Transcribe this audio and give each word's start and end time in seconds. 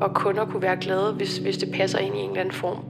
og 0.00 0.14
kunder 0.14 0.44
kunne 0.44 0.62
være 0.62 0.76
glade, 0.76 1.12
hvis, 1.12 1.38
hvis 1.38 1.56
det 1.56 1.72
passer 1.74 1.98
ind 1.98 2.16
i 2.16 2.18
en 2.18 2.30
eller 2.30 2.40
anden 2.40 2.54
form. 2.54 2.84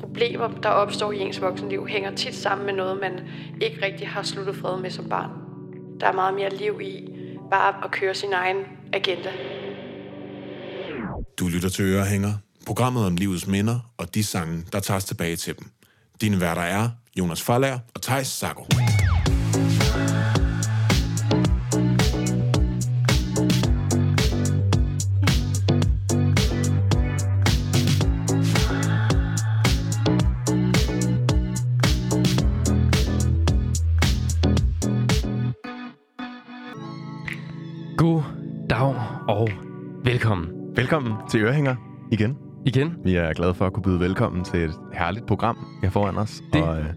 Problemer, 0.00 0.48
der 0.62 0.68
opstår 0.68 1.12
i 1.12 1.18
ens 1.18 1.40
voksenliv, 1.40 1.86
hænger 1.86 2.14
tit 2.14 2.34
sammen 2.34 2.66
med 2.66 2.74
noget, 2.74 3.00
man 3.00 3.20
ikke 3.60 3.86
rigtig 3.86 4.08
har 4.08 4.22
sluttet 4.22 4.56
fred 4.56 4.80
med 4.80 4.90
som 4.90 5.08
barn. 5.08 5.30
Der 6.00 6.06
er 6.06 6.12
meget 6.12 6.34
mere 6.34 6.50
liv 6.56 6.80
i 6.80 7.08
bare 7.50 7.84
at 7.84 7.90
køre 7.90 8.14
sin 8.14 8.32
egen 8.32 8.56
agenda. 8.92 9.30
Du 11.38 11.48
lytter 11.48 11.68
til 11.68 11.84
Ørehænger, 11.84 12.32
programmet 12.66 13.06
om 13.06 13.16
livets 13.16 13.46
minder 13.46 13.92
og 13.96 14.14
de 14.14 14.24
sange, 14.24 14.64
der 14.72 14.80
tager 14.80 14.96
os 14.96 15.04
tilbage 15.04 15.36
til 15.36 15.58
dem. 15.58 15.66
Dine 16.20 16.40
værter 16.40 16.62
er 16.62 16.88
Jonas 17.18 17.42
Faller 17.42 17.78
og 17.94 18.02
Thijs 18.02 18.26
Sago. 18.26 18.64
Velkommen 40.84 41.12
til 41.30 41.40
Ørehænger 41.42 41.76
igen. 42.12 42.38
igen. 42.66 42.94
Vi 43.04 43.14
er 43.16 43.32
glade 43.32 43.54
for 43.54 43.66
at 43.66 43.72
kunne 43.72 43.82
byde 43.82 44.00
velkommen 44.00 44.44
til 44.44 44.60
et 44.64 44.74
herligt 44.94 45.26
program, 45.26 45.58
jeg 45.82 45.92
foran 45.92 46.16
os. 46.16 46.42
Det- 46.52 46.62
Og, 46.62 46.78
øh, 46.78 46.84
Er 46.86 46.92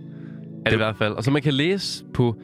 det 0.65 0.73
i 0.73 0.75
hvert 0.75 0.95
fald. 0.97 1.13
Og 1.13 1.23
som 1.23 1.33
man 1.33 1.41
kan 1.41 1.53
læse 1.53 2.05
på 2.13 2.35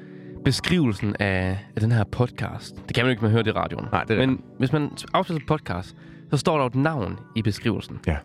beskrivelsen 0.45 1.16
af, 1.19 1.59
af 1.75 1.81
den 1.81 1.91
her 1.91 2.03
podcast. 2.03 2.75
Det 2.88 2.95
kan 2.95 3.03
man 3.03 3.09
jo 3.09 3.09
ikke, 3.11 3.22
man 3.22 3.31
hører 3.31 3.44
det 3.44 3.52
i 3.52 3.53
radioen. 3.53 3.85
Nej, 3.91 4.03
det 4.03 4.22
er 4.22 4.27
Men 4.27 4.41
hvis 4.58 4.73
man 4.73 4.89
afspiller 5.13 5.41
podcast, 5.47 5.95
så 6.31 6.38
står 6.38 6.53
der 6.55 6.63
jo 6.63 6.67
et 6.67 6.75
navn 6.75 7.19
i 7.35 7.41
beskrivelsen. 7.41 8.00
Ja. 8.07 8.17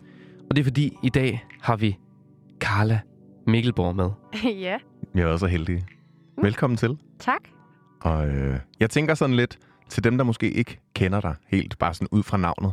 Og 0.49 0.55
det 0.55 0.59
er 0.59 0.63
fordi, 0.63 0.97
i 1.03 1.09
dag 1.09 1.45
har 1.61 1.75
vi 1.75 1.97
Carla 2.59 2.99
Mikkelborg 3.47 3.95
med. 3.95 4.09
ja, 4.65 4.77
vi 5.13 5.21
er 5.21 5.25
også 5.25 5.43
så 5.45 5.47
heldige. 5.47 5.85
Velkommen 6.41 6.77
til. 6.77 6.97
tak. 7.19 7.41
Og 8.01 8.27
øh, 8.27 8.59
jeg 8.79 8.89
tænker 8.89 9.13
sådan 9.13 9.35
lidt 9.35 9.57
til 9.89 10.03
dem, 10.03 10.17
der 10.17 10.23
måske 10.25 10.51
ikke 10.51 10.79
kender 10.95 11.21
dig 11.21 11.35
helt, 11.47 11.77
bare 11.79 11.93
sådan 11.93 12.07
ud 12.11 12.23
fra 12.23 12.37
navnet, 12.37 12.71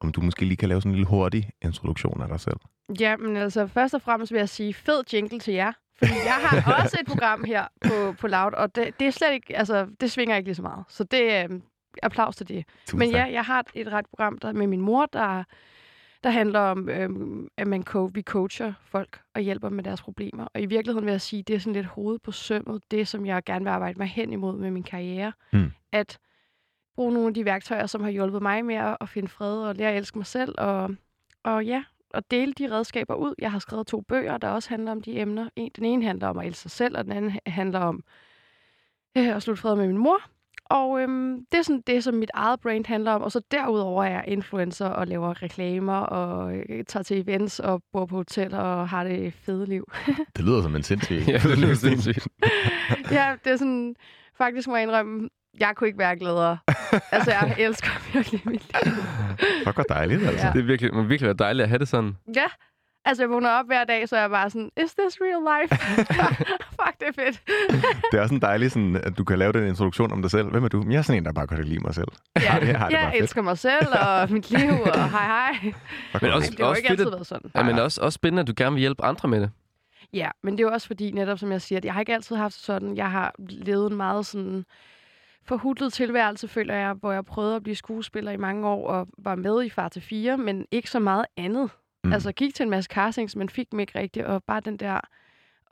om 0.00 0.12
du 0.12 0.20
måske 0.20 0.44
lige 0.44 0.56
kan 0.56 0.68
lave 0.68 0.80
sådan 0.80 0.90
en 0.90 0.94
lille 0.94 1.08
hurtig 1.08 1.50
introduktion 1.62 2.22
af 2.22 2.28
dig 2.28 2.40
selv. 2.40 2.56
Ja, 3.00 3.16
men 3.16 3.36
altså 3.36 3.66
først 3.66 3.94
og 3.94 4.02
fremmest 4.02 4.32
vil 4.32 4.38
jeg 4.38 4.48
sige 4.48 4.74
fed 4.74 5.02
jingle 5.12 5.38
til 5.38 5.54
jer. 5.54 5.72
Fordi 5.98 6.12
jeg 6.24 6.34
har 6.34 6.72
også 6.82 6.96
et 7.00 7.06
program 7.06 7.44
her 7.44 7.66
på, 7.84 8.12
på 8.20 8.26
Loud, 8.26 8.52
og 8.52 8.74
det, 8.74 9.00
det 9.00 9.06
er 9.06 9.10
slet 9.10 9.32
ikke, 9.32 9.56
altså 9.56 9.86
det 10.00 10.10
svinger 10.10 10.36
ikke 10.36 10.48
lige 10.48 10.54
så 10.54 10.62
meget. 10.62 10.84
Så 10.88 11.04
det 11.04 11.32
er 11.32 11.46
øh, 11.50 11.60
applaus 12.02 12.36
til 12.36 12.48
det. 12.48 12.64
Tusind 12.86 12.98
Men 12.98 13.10
ja, 13.10 13.24
jeg 13.24 13.44
har 13.44 13.60
et, 13.60 13.66
et 13.74 13.92
ret 13.92 14.06
program 14.06 14.38
der, 14.38 14.52
med 14.52 14.66
min 14.66 14.80
mor, 14.80 15.06
der, 15.06 15.44
der 16.24 16.30
handler 16.30 16.60
om, 16.60 16.88
øhm, 16.88 17.48
at 17.56 17.66
man 17.66 17.84
co- 17.88 18.10
vi 18.14 18.22
coacher 18.22 18.72
folk 18.84 19.20
og 19.34 19.40
hjælper 19.40 19.68
med 19.68 19.84
deres 19.84 20.02
problemer. 20.02 20.46
Og 20.54 20.60
i 20.60 20.66
virkeligheden 20.66 21.06
vil 21.06 21.12
jeg 21.12 21.20
sige, 21.20 21.42
det 21.42 21.54
er 21.54 21.58
sådan 21.60 21.72
lidt 21.72 21.86
hovedet 21.86 22.22
på 22.22 22.32
sømmet, 22.32 22.82
det 22.90 23.08
som 23.08 23.26
jeg 23.26 23.44
gerne 23.44 23.64
vil 23.64 23.70
arbejde 23.70 23.98
mig 23.98 24.06
hen 24.06 24.32
imod 24.32 24.58
med 24.58 24.70
min 24.70 24.82
karriere. 24.82 25.32
Mm. 25.52 25.72
At 25.92 26.18
bruge 26.96 27.12
nogle 27.12 27.28
af 27.28 27.34
de 27.34 27.44
værktøjer, 27.44 27.86
som 27.86 28.02
har 28.02 28.10
hjulpet 28.10 28.42
mig 28.42 28.64
med 28.64 28.94
at 29.00 29.08
finde 29.08 29.28
fred 29.28 29.58
og 29.58 29.74
lære 29.74 29.90
at 29.90 29.96
elske 29.96 30.18
mig 30.18 30.26
selv. 30.26 30.54
Og, 30.58 30.90
og 31.44 31.64
ja, 31.64 31.84
og 32.14 32.30
dele 32.30 32.52
de 32.52 32.70
redskaber 32.70 33.14
ud. 33.14 33.34
Jeg 33.38 33.52
har 33.52 33.58
skrevet 33.58 33.86
to 33.86 34.00
bøger, 34.00 34.38
der 34.38 34.48
også 34.48 34.68
handler 34.68 34.92
om 34.92 35.00
de 35.00 35.20
emner. 35.20 35.48
En, 35.56 35.70
den 35.76 35.84
ene 35.84 36.04
handler 36.04 36.28
om 36.28 36.38
at 36.38 36.46
elske 36.46 36.62
sig 36.62 36.70
selv, 36.70 36.98
og 36.98 37.04
den 37.04 37.12
anden 37.12 37.38
handler 37.46 37.80
om 37.80 38.02
øh, 39.18 39.36
at 39.36 39.42
slutte 39.42 39.62
fred 39.62 39.76
med 39.76 39.86
min 39.86 39.98
mor. 39.98 40.18
Og 40.70 41.00
øhm, 41.00 41.46
det 41.52 41.58
er 41.58 41.62
sådan 41.62 41.82
det, 41.86 42.04
som 42.04 42.14
mit 42.14 42.30
eget 42.34 42.60
brand 42.60 42.86
handler 42.86 43.12
om. 43.12 43.22
Og 43.22 43.32
så 43.32 43.40
derudover 43.50 44.04
er 44.04 44.10
jeg 44.10 44.24
influencer 44.26 44.86
og 44.86 45.06
laver 45.06 45.42
reklamer 45.42 45.96
og 45.98 46.56
øh, 46.56 46.84
tager 46.84 47.02
til 47.02 47.20
events 47.20 47.60
og 47.60 47.82
bor 47.92 48.06
på 48.06 48.16
hoteller 48.16 48.58
og 48.58 48.88
har 48.88 49.04
det 49.04 49.34
fede 49.34 49.66
liv. 49.66 49.84
Det 50.36 50.44
lyder 50.44 50.62
som 50.62 50.76
en 50.76 50.82
sindssyg... 50.82 51.22
Ja, 51.28 51.38
det 51.38 51.58
lyder 51.58 51.74
sindssygt. 51.74 52.28
ja, 53.10 53.36
det 53.44 53.52
er 53.52 53.56
sådan... 53.56 53.94
Faktisk 54.38 54.68
må 54.68 54.76
jeg 54.76 54.82
indrømme, 54.82 55.28
jeg 55.60 55.72
kunne 55.76 55.86
ikke 55.88 55.98
være 55.98 56.16
gladere. 56.16 56.58
altså, 57.12 57.30
jeg 57.30 57.54
elsker 57.58 57.90
virkelig 58.14 58.40
mit 58.44 58.62
liv. 58.84 58.92
Fuck, 59.64 59.74
hvor 59.76 59.84
dejligt, 59.84 60.22
altså. 60.26 60.46
Ja. 60.46 60.52
Det 60.52 60.58
er 60.60 60.64
virkelig, 60.64 60.94
må 60.94 61.02
virkelig 61.02 61.26
være 61.26 61.36
dejligt 61.38 61.62
at 61.62 61.68
have 61.68 61.78
det 61.78 61.88
sådan. 61.88 62.16
Ja, 62.36 62.44
altså 63.04 63.22
jeg 63.22 63.30
vågner 63.30 63.50
op 63.50 63.66
hver 63.66 63.84
dag, 63.84 64.08
så 64.08 64.16
er 64.16 64.20
jeg 64.20 64.30
bare 64.30 64.50
sådan, 64.50 64.70
is 64.84 64.94
this 64.94 65.18
real 65.20 65.60
life? 65.62 65.76
Fuck, 66.80 67.00
det 67.00 67.08
er 67.08 67.12
fedt. 67.24 67.42
Det 68.12 68.18
er 68.18 68.22
også 68.22 68.34
en 68.34 68.42
dejlig, 68.42 68.70
sådan, 68.70 68.96
at 69.04 69.18
du 69.18 69.24
kan 69.24 69.38
lave 69.38 69.52
den 69.52 69.66
introduktion 69.68 70.12
om 70.12 70.22
dig 70.22 70.30
selv. 70.30 70.50
Hvem 70.50 70.64
er 70.64 70.68
du? 70.68 70.84
Jeg 70.90 70.96
er 70.98 71.02
sådan 71.02 71.18
en, 71.20 71.24
der 71.24 71.32
bare 71.32 71.46
godt 71.46 71.58
kan 71.58 71.68
lide 71.68 71.80
mig 71.80 71.94
selv. 71.94 72.08
Ja, 72.36 72.56
det 72.60 72.76
har 72.76 72.88
det 72.88 72.94
jeg 72.96 73.10
fedt. 73.12 73.22
elsker 73.22 73.42
mig 73.42 73.58
selv 73.58 73.86
og 74.06 74.32
mit 74.32 74.50
liv, 74.50 74.70
og 74.70 75.10
hej 75.10 75.24
hej. 75.26 75.72
Fuck, 76.12 76.22
Men 76.22 76.32
også- 76.32 76.50
Det 76.50 76.60
har 76.60 76.66
jo 76.68 76.74
ikke 76.74 76.90
altid 76.90 77.06
at- 77.06 77.12
været 77.12 77.26
sådan. 77.26 77.50
Ja, 77.54 77.62
men 77.62 77.78
også, 77.78 78.00
også 78.00 78.16
spændende, 78.16 78.40
at 78.40 78.46
du 78.46 78.52
gerne 78.56 78.72
vil 78.74 78.80
hjælpe 78.80 79.04
andre 79.04 79.28
med 79.28 79.40
det. 79.40 79.50
Ja, 80.12 80.28
men 80.42 80.52
det 80.58 80.64
er 80.64 80.68
jo 80.68 80.72
også 80.72 80.86
fordi, 80.86 81.10
netop 81.10 81.38
som 81.38 81.52
jeg 81.52 81.62
siger, 81.62 81.76
at 81.78 81.84
jeg 81.84 81.92
har 81.92 82.00
ikke 82.00 82.14
altid 82.14 82.36
haft 82.36 82.54
sådan, 82.54 82.96
jeg 82.96 83.10
har 83.10 83.34
levet 83.38 83.90
en 83.90 83.96
meget 83.96 84.26
sådan 84.26 84.64
forhudlet 85.48 85.92
tilværelse, 85.92 86.48
føler 86.48 86.74
jeg, 86.74 86.92
hvor 86.92 87.12
jeg 87.12 87.24
prøvede 87.24 87.56
at 87.56 87.62
blive 87.62 87.74
skuespiller 87.76 88.32
i 88.32 88.36
mange 88.36 88.68
år 88.68 88.88
og 88.88 89.08
var 89.18 89.34
med 89.34 89.64
i 89.64 89.68
Far 89.70 89.88
til 89.88 90.02
4, 90.02 90.36
men 90.38 90.66
ikke 90.70 90.90
så 90.90 90.98
meget 90.98 91.26
andet. 91.36 91.70
Mm. 92.04 92.12
Altså 92.12 92.32
gik 92.32 92.54
til 92.54 92.62
en 92.64 92.70
masse 92.70 92.88
castings, 92.92 93.36
men 93.36 93.48
fik 93.48 93.70
dem 93.72 93.80
ikke 93.80 93.98
rigtigt, 93.98 94.26
og 94.26 94.44
bare 94.44 94.60
den 94.60 94.76
der, 94.76 95.00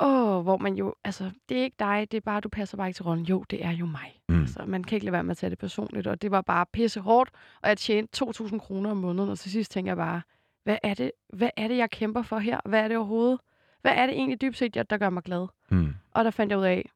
åh, 0.01 0.43
hvor 0.43 0.57
man 0.59 0.75
jo, 0.75 0.95
altså, 1.05 1.31
det 1.49 1.59
er 1.59 1.63
ikke 1.63 1.77
dig, 1.79 2.07
det 2.11 2.17
er 2.17 2.21
bare, 2.21 2.41
du 2.41 2.49
passer 2.49 2.77
bare 2.77 2.89
ikke 2.89 2.97
til 2.97 3.05
rollen. 3.05 3.25
Jo, 3.27 3.43
det 3.51 3.65
er 3.65 3.71
jo 3.71 3.87
mig. 3.87 4.21
Mm. 4.29 4.41
Altså, 4.41 4.65
man 4.67 4.85
kan 4.85 4.97
ikke 4.97 5.05
lade 5.07 5.13
være 5.13 5.25
med 5.25 5.31
at 5.31 5.37
tage 5.37 5.51
det 5.51 5.59
personligt, 5.59 6.07
og 6.07 6.23
det 6.23 6.31
var 6.31 6.41
bare 6.41 6.67
pisse 6.73 7.01
hårdt, 7.01 7.31
og 7.63 7.69
jeg 7.69 7.79
tjente 7.79 8.25
2.000 8.25 8.59
kroner 8.59 8.91
om 8.91 8.97
måneden, 8.97 9.31
og 9.31 9.39
til 9.39 9.51
sidst 9.51 9.73
tænker 9.73 9.91
jeg 9.91 9.97
bare, 9.97 10.23
hvad 10.65 10.79
er 10.83 10.95
det, 10.95 11.11
hvad 11.33 11.51
er 11.57 11.69
det 11.69 11.77
jeg 11.77 11.91
kæmper 11.91 12.23
for 12.23 12.39
her? 12.39 12.61
Hvad 12.65 12.81
er 12.81 12.89
det 12.89 12.97
overhovedet? 12.97 13.41
Hvad 13.83 13.93
er 13.97 14.07
det 14.07 14.15
egentlig 14.15 14.41
dybt 14.41 14.57
set, 14.57 14.77
jeg- 14.77 14.91
der 14.91 14.99
gør 14.99 15.11
mig 15.11 15.23
glad? 15.23 15.47
Mm. 15.71 15.95
Og 16.13 16.25
der 16.25 16.31
fandt 16.31 16.51
jeg 16.51 16.59
ud 16.59 16.65
af, 16.65 16.91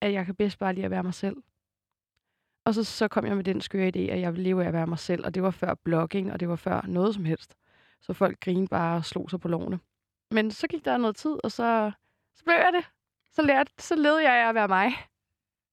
at 0.00 0.12
jeg 0.12 0.26
kan 0.26 0.34
bedst 0.34 0.58
bare 0.58 0.74
lide 0.74 0.84
at 0.84 0.90
være 0.90 1.02
mig 1.02 1.14
selv. 1.14 1.36
Og 2.64 2.74
så, 2.74 2.84
så 2.84 3.08
kom 3.08 3.26
jeg 3.26 3.36
med 3.36 3.44
den 3.44 3.60
skøre 3.60 3.88
idé, 3.96 4.00
at 4.00 4.20
jeg 4.20 4.32
ville 4.32 4.44
leve 4.44 4.62
af 4.64 4.68
at 4.68 4.72
være 4.72 4.86
mig 4.86 4.98
selv, 4.98 5.24
og 5.24 5.34
det 5.34 5.42
var 5.42 5.50
før 5.50 5.74
blogging, 5.84 6.32
og 6.32 6.40
det 6.40 6.48
var 6.48 6.56
før 6.56 6.80
noget 6.88 7.14
som 7.14 7.24
helst. 7.24 7.54
Så 8.00 8.12
folk 8.12 8.40
grinede 8.40 8.66
bare 8.68 8.96
og 8.96 9.04
slog 9.04 9.30
sig 9.30 9.40
på 9.40 9.48
lovene. 9.48 9.78
Men 10.30 10.50
så 10.50 10.66
gik 10.66 10.84
der 10.84 10.96
noget 10.96 11.16
tid, 11.16 11.36
og 11.44 11.52
så, 11.52 11.90
så 12.36 12.44
blev 12.44 12.54
jeg 12.54 12.70
det. 12.74 12.84
Så, 13.34 13.42
lærte, 13.42 13.72
så 13.78 13.94
levede 13.96 14.22
jeg 14.22 14.44
af 14.44 14.48
at 14.48 14.54
være 14.54 14.68
mig. 14.68 14.92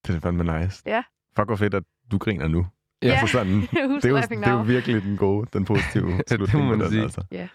Det 0.08 0.16
er 0.16 0.20
fandme 0.20 0.60
nice. 0.60 0.84
Ja. 0.86 1.04
Fuck, 1.36 1.48
hvor 1.48 1.56
fedt, 1.56 1.74
at 1.74 1.84
du 2.12 2.18
griner 2.18 2.48
nu. 2.48 2.68
Ja. 3.04 3.08
Altså 3.08 3.28
sådan, 3.28 3.62
det, 3.62 3.78
er 3.78 3.84
jo, 3.84 4.18
det 4.20 4.48
er 4.48 4.52
jo 4.52 4.62
virkelig 4.62 5.04
den 5.04 5.18
gode, 5.18 5.48
den 5.54 5.66
positive 5.66 6.18
det 6.18 6.30
slutning 6.30 6.66
må 6.66 6.72
på 6.72 6.78
man 6.78 6.80
den, 6.80 6.90
sige. 6.90 7.04
Altså. 7.04 7.24
Ja. 7.32 7.48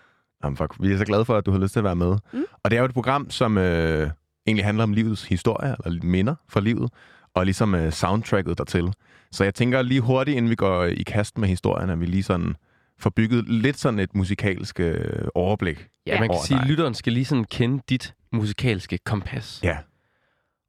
Jamen, 0.45 0.57
fuck. 0.57 0.75
Vi 0.81 0.93
er 0.93 0.99
så 0.99 1.05
glade 1.05 1.25
for, 1.25 1.37
at 1.37 1.47
du 1.47 1.51
har 1.51 1.59
lyst 1.59 1.73
til 1.73 1.81
at 1.81 1.85
være 1.85 1.97
med. 1.97 2.19
Mm. 2.33 2.45
Og 2.63 2.71
det 2.71 2.77
er 2.77 2.81
jo 2.81 2.87
et 2.87 2.95
program, 2.95 3.31
som 3.31 3.59
øh, 3.59 4.11
egentlig 4.47 4.65
handler 4.65 4.85
om 4.85 4.93
livets 4.93 5.25
historie, 5.25 5.77
eller 5.85 6.05
minder 6.05 6.35
fra 6.49 6.61
livet, 6.61 6.93
og 7.35 7.45
ligesom 7.45 7.75
øh, 7.75 7.93
soundtracket 7.93 8.59
dertil. 8.59 8.95
Så 9.35 9.45
jeg 9.45 9.55
tænker 9.55 9.83
lige 9.83 10.01
hurtigt, 10.01 10.37
inden 10.37 10.51
vi 10.51 10.55
går 10.55 10.85
i 10.85 11.03
kast 11.03 11.39
med 11.39 11.49
historien, 11.49 11.91
at 11.91 12.01
vi 12.01 12.07
lige 12.07 12.23
sådan 12.23 12.57
får 12.99 13.11
bygget 13.11 13.49
lidt 13.49 13.79
sådan 13.79 13.99
et 13.99 14.15
musikalsk 14.15 14.81
øh, 14.81 15.29
overblik. 15.35 15.89
Ja, 16.07 16.21
man 16.21 16.29
kan 16.29 16.39
sige, 16.47 16.61
at 16.61 16.67
lytteren 16.67 16.95
skal 16.95 17.13
lige 17.13 17.25
sådan 17.25 17.45
kende 17.45 17.83
dit 17.89 18.15
musikalske 18.33 18.99
kompas. 18.99 19.61
Ja. 19.63 19.79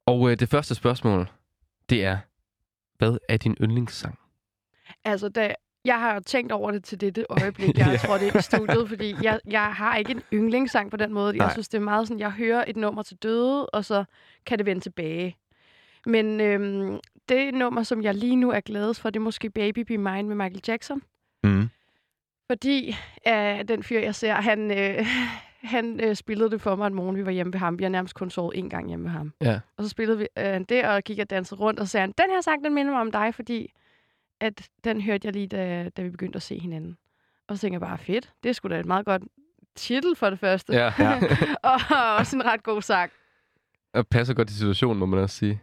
Og 0.06 0.30
øh, 0.30 0.38
det 0.38 0.48
første 0.48 0.74
spørgsmål, 0.74 1.28
det 1.90 2.04
er, 2.04 2.18
hvad 2.98 3.18
er 3.28 3.36
din 3.36 3.56
yndlingssang? 3.60 4.18
Altså, 5.04 5.28
da, 5.28 5.54
jeg 5.84 6.00
har 6.00 6.14
jo 6.14 6.20
tænkt 6.20 6.52
over 6.52 6.70
det 6.70 6.84
til 6.84 7.00
dette 7.00 7.24
øjeblik, 7.30 7.68
jeg 7.78 7.86
Ja. 7.86 7.90
ja. 7.92 7.96
tror 7.96 8.18
det 8.18 8.28
er 8.34 8.38
i 8.38 8.42
studiet, 8.42 8.88
fordi 8.88 9.14
jeg, 9.22 9.40
jeg 9.50 9.72
har 9.74 9.96
ikke 9.96 10.12
en 10.12 10.22
yndlingssang 10.32 10.90
på 10.90 10.96
den 10.96 11.12
måde. 11.12 11.36
Nej. 11.36 11.44
Jeg 11.46 11.52
synes, 11.52 11.68
det 11.68 11.78
er 11.78 11.82
meget 11.82 12.08
sådan, 12.08 12.20
jeg 12.20 12.30
hører 12.30 12.64
et 12.66 12.76
nummer 12.76 13.02
til 13.02 13.16
døde, 13.16 13.66
og 13.66 13.84
så 13.84 14.04
kan 14.46 14.58
det 14.58 14.66
vende 14.66 14.80
tilbage. 14.80 15.36
Men 16.06 16.40
øhm, 16.40 16.98
det 17.28 17.54
nummer, 17.54 17.82
som 17.82 18.02
jeg 18.02 18.14
lige 18.14 18.36
nu 18.36 18.50
er 18.50 18.60
gladest 18.60 19.00
for, 19.00 19.10
det 19.10 19.20
er 19.20 19.24
måske 19.24 19.50
Baby 19.50 19.78
Be 19.78 19.98
Mine 19.98 20.22
med 20.22 20.36
Michael 20.36 20.62
Jackson. 20.68 21.02
Mm. 21.44 21.68
Fordi 22.50 22.96
øh, 23.28 23.68
den 23.68 23.82
fyr, 23.82 24.00
jeg 24.00 24.14
ser, 24.14 24.34
han, 24.34 24.70
øh, 24.78 25.06
han 25.60 26.00
øh, 26.00 26.14
spillede 26.14 26.50
det 26.50 26.60
for 26.60 26.76
mig 26.76 26.86
en 26.86 26.94
morgen, 26.94 27.16
vi 27.16 27.26
var 27.26 27.32
hjemme 27.32 27.52
ved 27.52 27.60
ham. 27.60 27.78
Vi 27.78 27.84
har 27.84 27.90
nærmest 27.90 28.14
kun 28.14 28.30
sovet 28.30 28.58
en 28.58 28.70
gang 28.70 28.88
hjemme 28.88 29.04
ved 29.04 29.12
ham. 29.12 29.32
Ja. 29.40 29.60
Og 29.76 29.84
så 29.84 29.90
spillede 29.90 30.18
vi 30.18 30.26
øh, 30.38 30.60
det, 30.68 30.84
og 30.84 31.02
gik 31.02 31.18
og 31.18 31.30
dansede 31.30 31.60
rundt, 31.60 31.80
og 31.80 31.86
så 31.86 31.90
sagde 31.90 32.02
han, 32.02 32.14
den 32.18 32.30
her 32.30 32.40
sang, 32.40 32.64
den 32.64 32.74
minder 32.74 32.92
mig 32.92 33.00
om 33.00 33.12
dig, 33.12 33.34
fordi 33.34 33.72
at 34.40 34.68
den 34.84 35.00
hørte 35.00 35.26
jeg 35.26 35.32
lige, 35.32 35.46
da, 35.46 35.88
da 35.96 36.02
vi 36.02 36.10
begyndte 36.10 36.36
at 36.36 36.42
se 36.42 36.58
hinanden. 36.58 36.96
Og 37.48 37.56
så 37.56 37.60
tænkte 37.60 37.74
jeg 37.74 37.80
bare, 37.80 37.98
fedt, 37.98 38.32
det 38.42 38.48
er 38.48 38.52
sgu 38.52 38.68
da 38.68 38.80
et 38.80 38.86
meget 38.86 39.06
godt 39.06 39.22
titel 39.74 40.16
for 40.16 40.30
det 40.30 40.38
første. 40.38 40.72
Ja. 40.72 40.92
Ja. 40.98 41.20
og 41.70 41.80
også 42.18 42.36
en 42.36 42.44
ret 42.44 42.62
god 42.62 42.82
sang. 42.82 43.12
Og 43.92 44.06
passer 44.08 44.34
godt 44.34 44.48
til 44.48 44.56
situationen, 44.56 44.98
må 44.98 45.06
man 45.06 45.20
også 45.20 45.36
sige. 45.36 45.62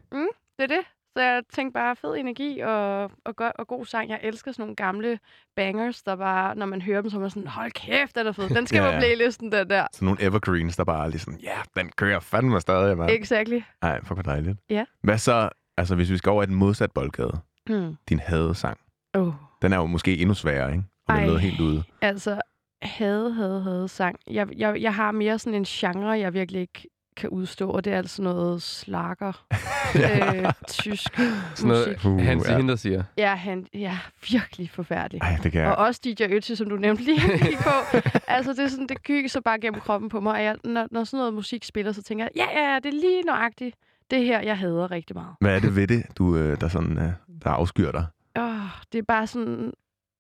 Det 0.58 0.64
er 0.64 0.68
det. 0.68 0.86
Så 1.14 1.22
jeg 1.22 1.42
tænkte 1.54 1.74
bare, 1.74 1.96
fed 1.96 2.16
energi 2.16 2.60
og, 2.60 3.04
og, 3.26 3.36
god, 3.36 3.52
og 3.60 3.68
god 3.68 3.86
sang. 3.86 4.10
Jeg 4.10 4.20
elsker 4.24 4.52
sådan 4.52 4.64
nogle 4.64 4.76
gamle 4.76 5.20
bangers, 5.56 6.04
der 6.04 6.16
bare, 6.16 6.56
når 6.56 6.66
man 6.66 6.82
hører 6.82 7.02
dem, 7.02 7.10
så 7.10 7.18
er 7.18 7.22
man 7.22 7.30
sådan, 7.30 7.48
hold 7.48 7.72
kæft, 7.72 8.16
den 8.16 8.28
er 8.28 8.32
fed. 8.32 8.50
Den 8.50 8.68
skal 8.68 8.78
Ja, 8.78 8.86
ja, 8.90 8.92
på 8.94 9.00
playlisten, 9.00 9.52
den 9.52 9.70
der. 9.70 9.88
Sådan 9.94 10.06
nogle 10.06 10.22
evergreens, 10.22 10.76
der 10.76 10.84
bare 10.84 11.06
er 11.06 11.10
lige 11.10 11.20
sådan, 11.20 11.40
ja, 11.40 11.58
den 11.78 11.90
kører 11.96 12.20
fandme 12.20 12.62
stadig, 12.62 12.98
mand. 12.98 13.12
Exactly. 13.12 13.60
Nej, 13.82 14.00
fuck 14.02 14.14
hvor 14.14 14.22
dejligt. 14.22 14.58
Ja. 14.70 14.86
Hvad 15.02 15.18
så, 15.18 15.50
altså 15.78 15.96
hvis 15.96 16.12
vi 16.12 16.18
skal 16.18 16.30
over 16.30 16.44
i 16.44 16.46
den 16.46 16.56
modsat 16.56 16.92
boldgade, 16.92 17.40
Hmm. 17.68 17.96
din 18.10 18.20
hadesang, 18.20 18.78
Oh. 19.14 19.34
den 19.62 19.74
er 19.74 19.78
jo 19.78 19.86
måske 19.86 20.18
endnu 20.18 20.34
sværere, 20.34 20.72
ikke? 20.72 20.84
Og 21.08 21.22
lød 21.22 21.38
helt 21.38 21.60
ude. 21.60 21.84
Altså, 22.02 22.42
havde, 22.82 23.34
havde, 23.34 23.62
havde 23.64 23.88
sang. 23.88 24.20
Jeg, 24.28 24.48
jeg, 24.58 24.82
jeg 24.82 24.96
har 24.96 25.12
mere 25.12 25.40
sådan 25.40 25.56
en 25.60 25.64
genre, 25.64 26.10
jeg 26.20 26.34
virkelig 26.34 26.62
ikke 26.62 26.88
kan 27.16 27.30
udstå, 27.30 27.70
og 27.70 27.86
det 27.86 27.94
er 27.94 27.98
altså 27.98 28.22
noget 28.22 28.62
slakker. 28.62 29.46
øh, 29.96 30.54
tysk 30.68 31.16
Sådan 31.56 31.68
noget, 31.68 31.88
musik. 31.88 32.06
Uh, 32.06 32.20
Hans 32.22 32.48
ja. 32.50 32.58
Hinder 32.58 32.76
siger. 32.76 33.04
Ja, 33.18 33.36
han, 33.36 33.68
ja, 33.74 33.98
virkelig 34.32 34.70
forfærdelig. 34.70 35.22
Ej, 35.22 35.38
det 35.44 35.52
kan 35.52 35.62
Ja. 35.62 35.68
jeg. 35.68 35.78
Og 35.78 35.86
også 35.86 36.02
DJ 36.06 36.24
Ötzi, 36.24 36.56
som 36.56 36.70
du 36.70 36.76
nævnte 36.76 37.04
lige 37.04 37.20
på. 37.64 37.98
altså, 38.28 38.52
det 38.54 38.60
er 38.60 38.68
sådan, 38.68 38.88
det 38.88 39.32
så 39.32 39.42
bare 39.42 39.60
gennem 39.60 39.82
kroppen 39.82 40.10
på 40.10 40.20
mig. 40.20 40.34
Og 40.34 40.44
jeg, 40.44 40.56
når, 40.64 40.88
når 40.92 41.04
sådan 41.04 41.18
noget 41.18 41.34
musik 41.34 41.64
spiller, 41.64 41.92
så 41.92 42.04
tænker 42.04 42.26
jeg, 42.26 42.32
ja, 42.36 42.60
ja, 42.62 42.74
ja, 42.74 42.80
det 42.80 42.86
er 42.86 43.00
lige 43.00 43.22
nøjagtigt. 43.22 43.76
Det 44.12 44.26
her, 44.26 44.42
jeg 44.42 44.58
hader 44.58 44.92
rigtig 44.92 45.16
meget. 45.16 45.36
Hvad 45.42 45.56
er 45.56 45.60
det 45.60 45.76
ved 45.76 45.88
det, 45.88 46.04
du, 46.18 46.38
øh, 46.38 46.62
der, 46.62 46.68
sådan, 46.68 46.98
øh, 46.98 47.12
der 47.44 47.50
afskyr 47.50 47.92
dig? 47.92 48.06
Åh, 48.38 48.44
det 48.92 48.98
er 49.00 49.04
bare 49.08 49.28
sådan, 49.28 49.74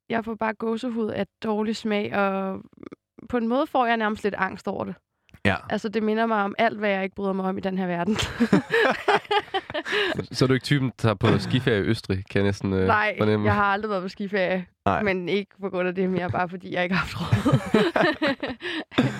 jeg 0.09 0.25
får 0.25 0.35
bare 0.35 0.53
gåsehud 0.53 1.07
af 1.09 1.25
dårlig 1.43 1.75
smag, 1.75 2.15
og 2.15 2.59
på 3.29 3.37
en 3.37 3.47
måde 3.47 3.67
får 3.67 3.85
jeg 3.85 3.97
nærmest 3.97 4.23
lidt 4.23 4.35
angst 4.37 4.67
over 4.67 4.83
det. 4.85 4.95
Ja. 5.45 5.55
Altså, 5.69 5.89
det 5.89 6.03
minder 6.03 6.25
mig 6.25 6.43
om 6.43 6.55
alt, 6.57 6.79
hvad 6.79 6.89
jeg 6.89 7.03
ikke 7.03 7.15
bryder 7.15 7.33
mig 7.33 7.45
om 7.45 7.57
i 7.57 7.61
den 7.61 7.77
her 7.77 7.87
verden. 7.87 8.15
Så 10.31 10.45
er 10.45 10.47
du 10.47 10.53
ikke 10.53 10.63
typen, 10.63 10.87
der 10.87 10.93
tager 10.97 11.15
på 11.15 11.37
skiferie 11.39 11.79
i 11.79 11.83
Østrig, 11.83 12.23
kan 12.29 12.39
jeg 12.41 12.43
næsten 12.43 12.73
øh, 12.73 12.87
Nej, 12.87 13.15
fornemme. 13.19 13.45
jeg 13.45 13.55
har 13.55 13.63
aldrig 13.63 13.89
været 13.89 14.01
på 14.03 14.07
skiferie, 14.09 14.65
Nej. 14.85 15.03
men 15.03 15.29
ikke 15.29 15.51
på 15.61 15.69
grund 15.69 15.87
af 15.87 15.95
det, 15.95 16.09
mere 16.09 16.29
bare 16.29 16.49
fordi 16.49 16.73
jeg 16.73 16.83
ikke 16.83 16.95
har 16.95 17.05
haft 17.05 17.21
råd. 17.21 17.59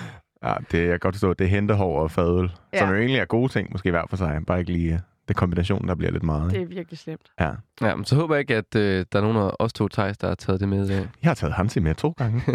Ja, 0.44 0.54
det 0.70 0.78
jeg 0.80 0.88
kan 0.88 0.98
godt 0.98 1.14
forstå, 1.14 1.34
det 1.34 1.44
er 1.44 1.48
hentehår 1.48 2.00
og 2.00 2.10
fadøl, 2.10 2.52
ja. 2.72 2.78
Som 2.78 2.88
jo 2.88 2.94
egentlig 2.96 3.18
er 3.20 3.24
gode 3.24 3.52
ting, 3.52 3.68
måske 3.72 3.90
hver 3.90 4.02
for 4.10 4.16
sig. 4.16 4.40
Bare 4.46 4.58
ikke 4.58 4.72
lige 4.72 4.92
øh, 4.94 4.98
det 5.28 5.36
kombinationen, 5.36 5.88
der 5.88 5.94
bliver 5.94 6.10
lidt 6.12 6.22
meget. 6.22 6.50
det 6.50 6.58
Ikke? 6.58 6.72
er 6.72 6.76
virkelig 6.76 6.98
slemt. 6.98 7.20
Ja. 7.40 7.50
Ja, 7.80 7.94
men 7.96 8.04
så 8.04 8.16
håber 8.16 8.34
jeg 8.34 8.40
ikke, 8.40 8.56
at 8.56 8.74
øh, 8.76 9.04
der 9.12 9.18
er 9.18 9.22
nogen 9.22 9.36
af 9.36 9.50
os 9.58 9.72
to 9.72 9.88
Thijs, 9.88 10.18
der 10.18 10.28
har 10.28 10.34
taget 10.34 10.60
det 10.60 10.68
med. 10.68 10.90
Øh. 10.90 10.96
Jeg 10.96 11.06
har 11.30 11.34
taget 11.34 11.54
Hansi 11.54 11.80
med 11.80 11.94
to 11.94 12.10
gange. 12.10 12.42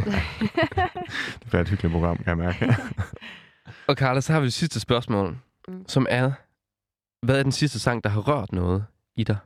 det 1.39 1.48
bliver 1.50 1.62
et 1.62 1.69
hyggeligt 1.69 1.94
program, 1.94 2.18
kan 2.18 2.25
jeg 2.27 2.38
mærke. 2.38 2.75
Og 3.89 3.95
Carla, 3.95 4.21
så 4.21 4.33
har 4.33 4.39
vi 4.39 4.45
det 4.45 4.53
sidste 4.53 4.80
spørgsmål, 4.80 5.38
Mm. 5.68 5.88
som 5.88 6.06
er, 6.09 6.31
hvad 7.25 7.39
er 7.39 7.44
den 7.44 7.51
sidste 7.51 7.80
sang, 7.80 8.03
der 8.03 8.09
har 8.09 8.21
rørt 8.21 8.51
noget 8.51 8.86
i 9.15 9.24
dig? 9.24 9.38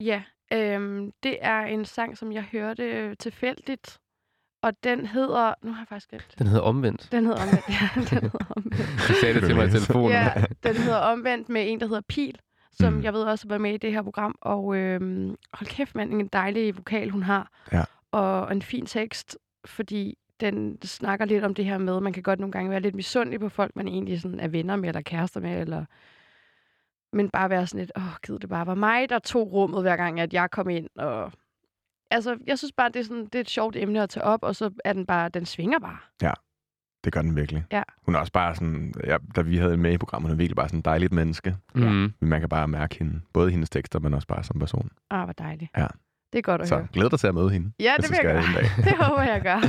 Ja, 0.00 0.22
øhm, 0.52 1.12
det 1.22 1.38
er 1.40 1.60
en 1.60 1.84
sang, 1.84 2.18
som 2.18 2.32
jeg 2.32 2.42
hørte 2.42 2.82
øh, 2.82 3.16
tilfældigt, 3.16 3.98
og 4.62 4.72
den 4.84 5.06
hedder... 5.06 5.54
Nu 5.62 5.72
har 5.72 5.80
jeg 5.80 5.88
faktisk 5.88 6.08
glemt. 6.08 6.34
Den 6.38 6.46
hedder 6.46 6.62
Omvendt. 6.62 7.08
Den 7.12 7.26
hedder 7.26 7.42
omvendt. 7.42 7.68
Ja, 7.68 7.88
den 8.10 8.20
hedder 8.22 8.52
omvendt. 8.56 9.08
Du 9.08 9.14
sagde 9.20 9.34
det 9.34 9.42
til 9.44 9.56
mig 9.56 9.66
i 9.66 9.70
telefonen. 9.70 10.10
Ja, 10.10 10.44
den 10.62 10.76
hedder 10.76 10.98
omvendt 10.98 11.48
med 11.48 11.72
en, 11.72 11.80
der 11.80 11.86
hedder 11.86 12.02
Pil, 12.08 12.38
som 12.72 12.92
Mm. 12.92 12.98
mm. 12.98 13.04
jeg 13.04 13.12
ved 13.12 13.22
også 13.22 13.44
har 13.44 13.48
været 13.48 13.60
med 13.60 13.74
i 13.74 13.76
det 13.76 13.92
her 13.92 14.02
program. 14.02 14.34
Og 14.40 14.76
øhm, 14.76 15.36
hold 15.52 15.66
kæft, 15.68 15.94
mand, 15.94 16.12
en 16.12 16.26
dejlig 16.28 16.76
vokal, 16.76 17.10
hun 17.10 17.22
har. 17.22 17.50
Ja. 17.72 17.84
Og 18.12 18.52
en 18.52 18.62
fin 18.62 18.86
tekst, 18.86 19.38
fordi 19.64 20.18
den 20.40 20.82
snakker 20.82 21.24
lidt 21.24 21.44
om 21.44 21.54
det 21.54 21.64
her 21.64 21.78
med, 21.78 22.00
man 22.00 22.12
kan 22.12 22.22
godt 22.22 22.40
nogle 22.40 22.52
gange 22.52 22.70
være 22.70 22.80
lidt 22.80 22.94
misundelig 22.94 23.40
på 23.40 23.48
folk, 23.48 23.76
man 23.76 23.88
egentlig 23.88 24.20
sådan 24.20 24.40
er 24.40 24.48
venner 24.48 24.76
med, 24.76 24.88
eller 24.88 25.02
kærester 25.02 25.40
med, 25.40 25.60
eller... 25.60 25.84
Men 27.12 27.30
bare 27.30 27.50
være 27.50 27.66
sådan 27.66 27.80
lidt, 27.80 27.92
åh, 27.96 28.16
gid 28.26 28.38
det 28.38 28.48
bare 28.48 28.66
var 28.66 28.74
mig, 28.74 29.08
der 29.08 29.18
tog 29.18 29.52
rummet, 29.52 29.82
hver 29.82 29.96
gang, 29.96 30.20
at 30.20 30.34
jeg 30.34 30.50
kom 30.50 30.68
ind. 30.68 30.88
Og... 30.96 31.32
Altså, 32.10 32.38
jeg 32.46 32.58
synes 32.58 32.72
bare, 32.72 32.88
det 32.88 33.00
er, 33.00 33.04
sådan, 33.04 33.24
det 33.24 33.34
er 33.34 33.40
et 33.40 33.50
sjovt 33.50 33.76
emne 33.76 34.02
at 34.02 34.10
tage 34.10 34.24
op, 34.24 34.42
og 34.42 34.56
så 34.56 34.70
er 34.84 34.92
den 34.92 35.06
bare, 35.06 35.28
den 35.28 35.46
svinger 35.46 35.78
bare. 35.78 35.98
Det 37.04 37.12
gør 37.12 37.22
den 37.22 37.36
virkelig. 37.36 37.64
Ja. 37.72 37.82
Hun 38.06 38.14
er 38.14 38.18
også 38.18 38.32
bare 38.32 38.54
sådan, 38.54 38.94
ja, 39.04 39.16
da 39.36 39.40
vi 39.40 39.56
havde 39.56 39.76
med 39.76 39.92
i 39.92 39.98
programmet, 39.98 40.28
hun 40.28 40.34
er 40.34 40.36
virkelig 40.36 40.56
bare 40.56 40.68
sådan 40.68 40.78
en 40.78 40.82
dejligt 40.82 41.12
menneske. 41.12 41.56
Mm. 41.74 42.12
Man 42.20 42.40
kan 42.40 42.48
bare 42.48 42.68
mærke 42.68 42.98
hende, 42.98 43.20
både 43.32 43.50
hendes 43.50 43.70
tekster, 43.70 43.98
men 43.98 44.14
også 44.14 44.28
bare 44.28 44.44
som 44.44 44.58
person. 44.58 44.90
Ah, 45.10 45.24
hvor 45.24 45.32
dejligt. 45.32 45.70
Ja. 45.76 45.86
Det 46.32 46.38
er 46.38 46.42
godt 46.42 46.62
at 46.62 46.68
Så 46.68 46.74
høre. 46.76 46.86
glæder 46.92 47.08
dig 47.08 47.18
til 47.20 47.26
at 47.26 47.34
møde 47.34 47.50
hende. 47.50 47.72
Ja, 47.80 47.94
det 47.96 48.10
vil 48.10 48.10
jeg 48.10 48.16
skal 48.16 48.24
gøre. 48.32 48.44
en 48.44 48.54
dag. 48.54 48.70
Det 48.90 48.96
håber 49.04 49.22
jeg 49.22 49.40
gør. 49.42 49.60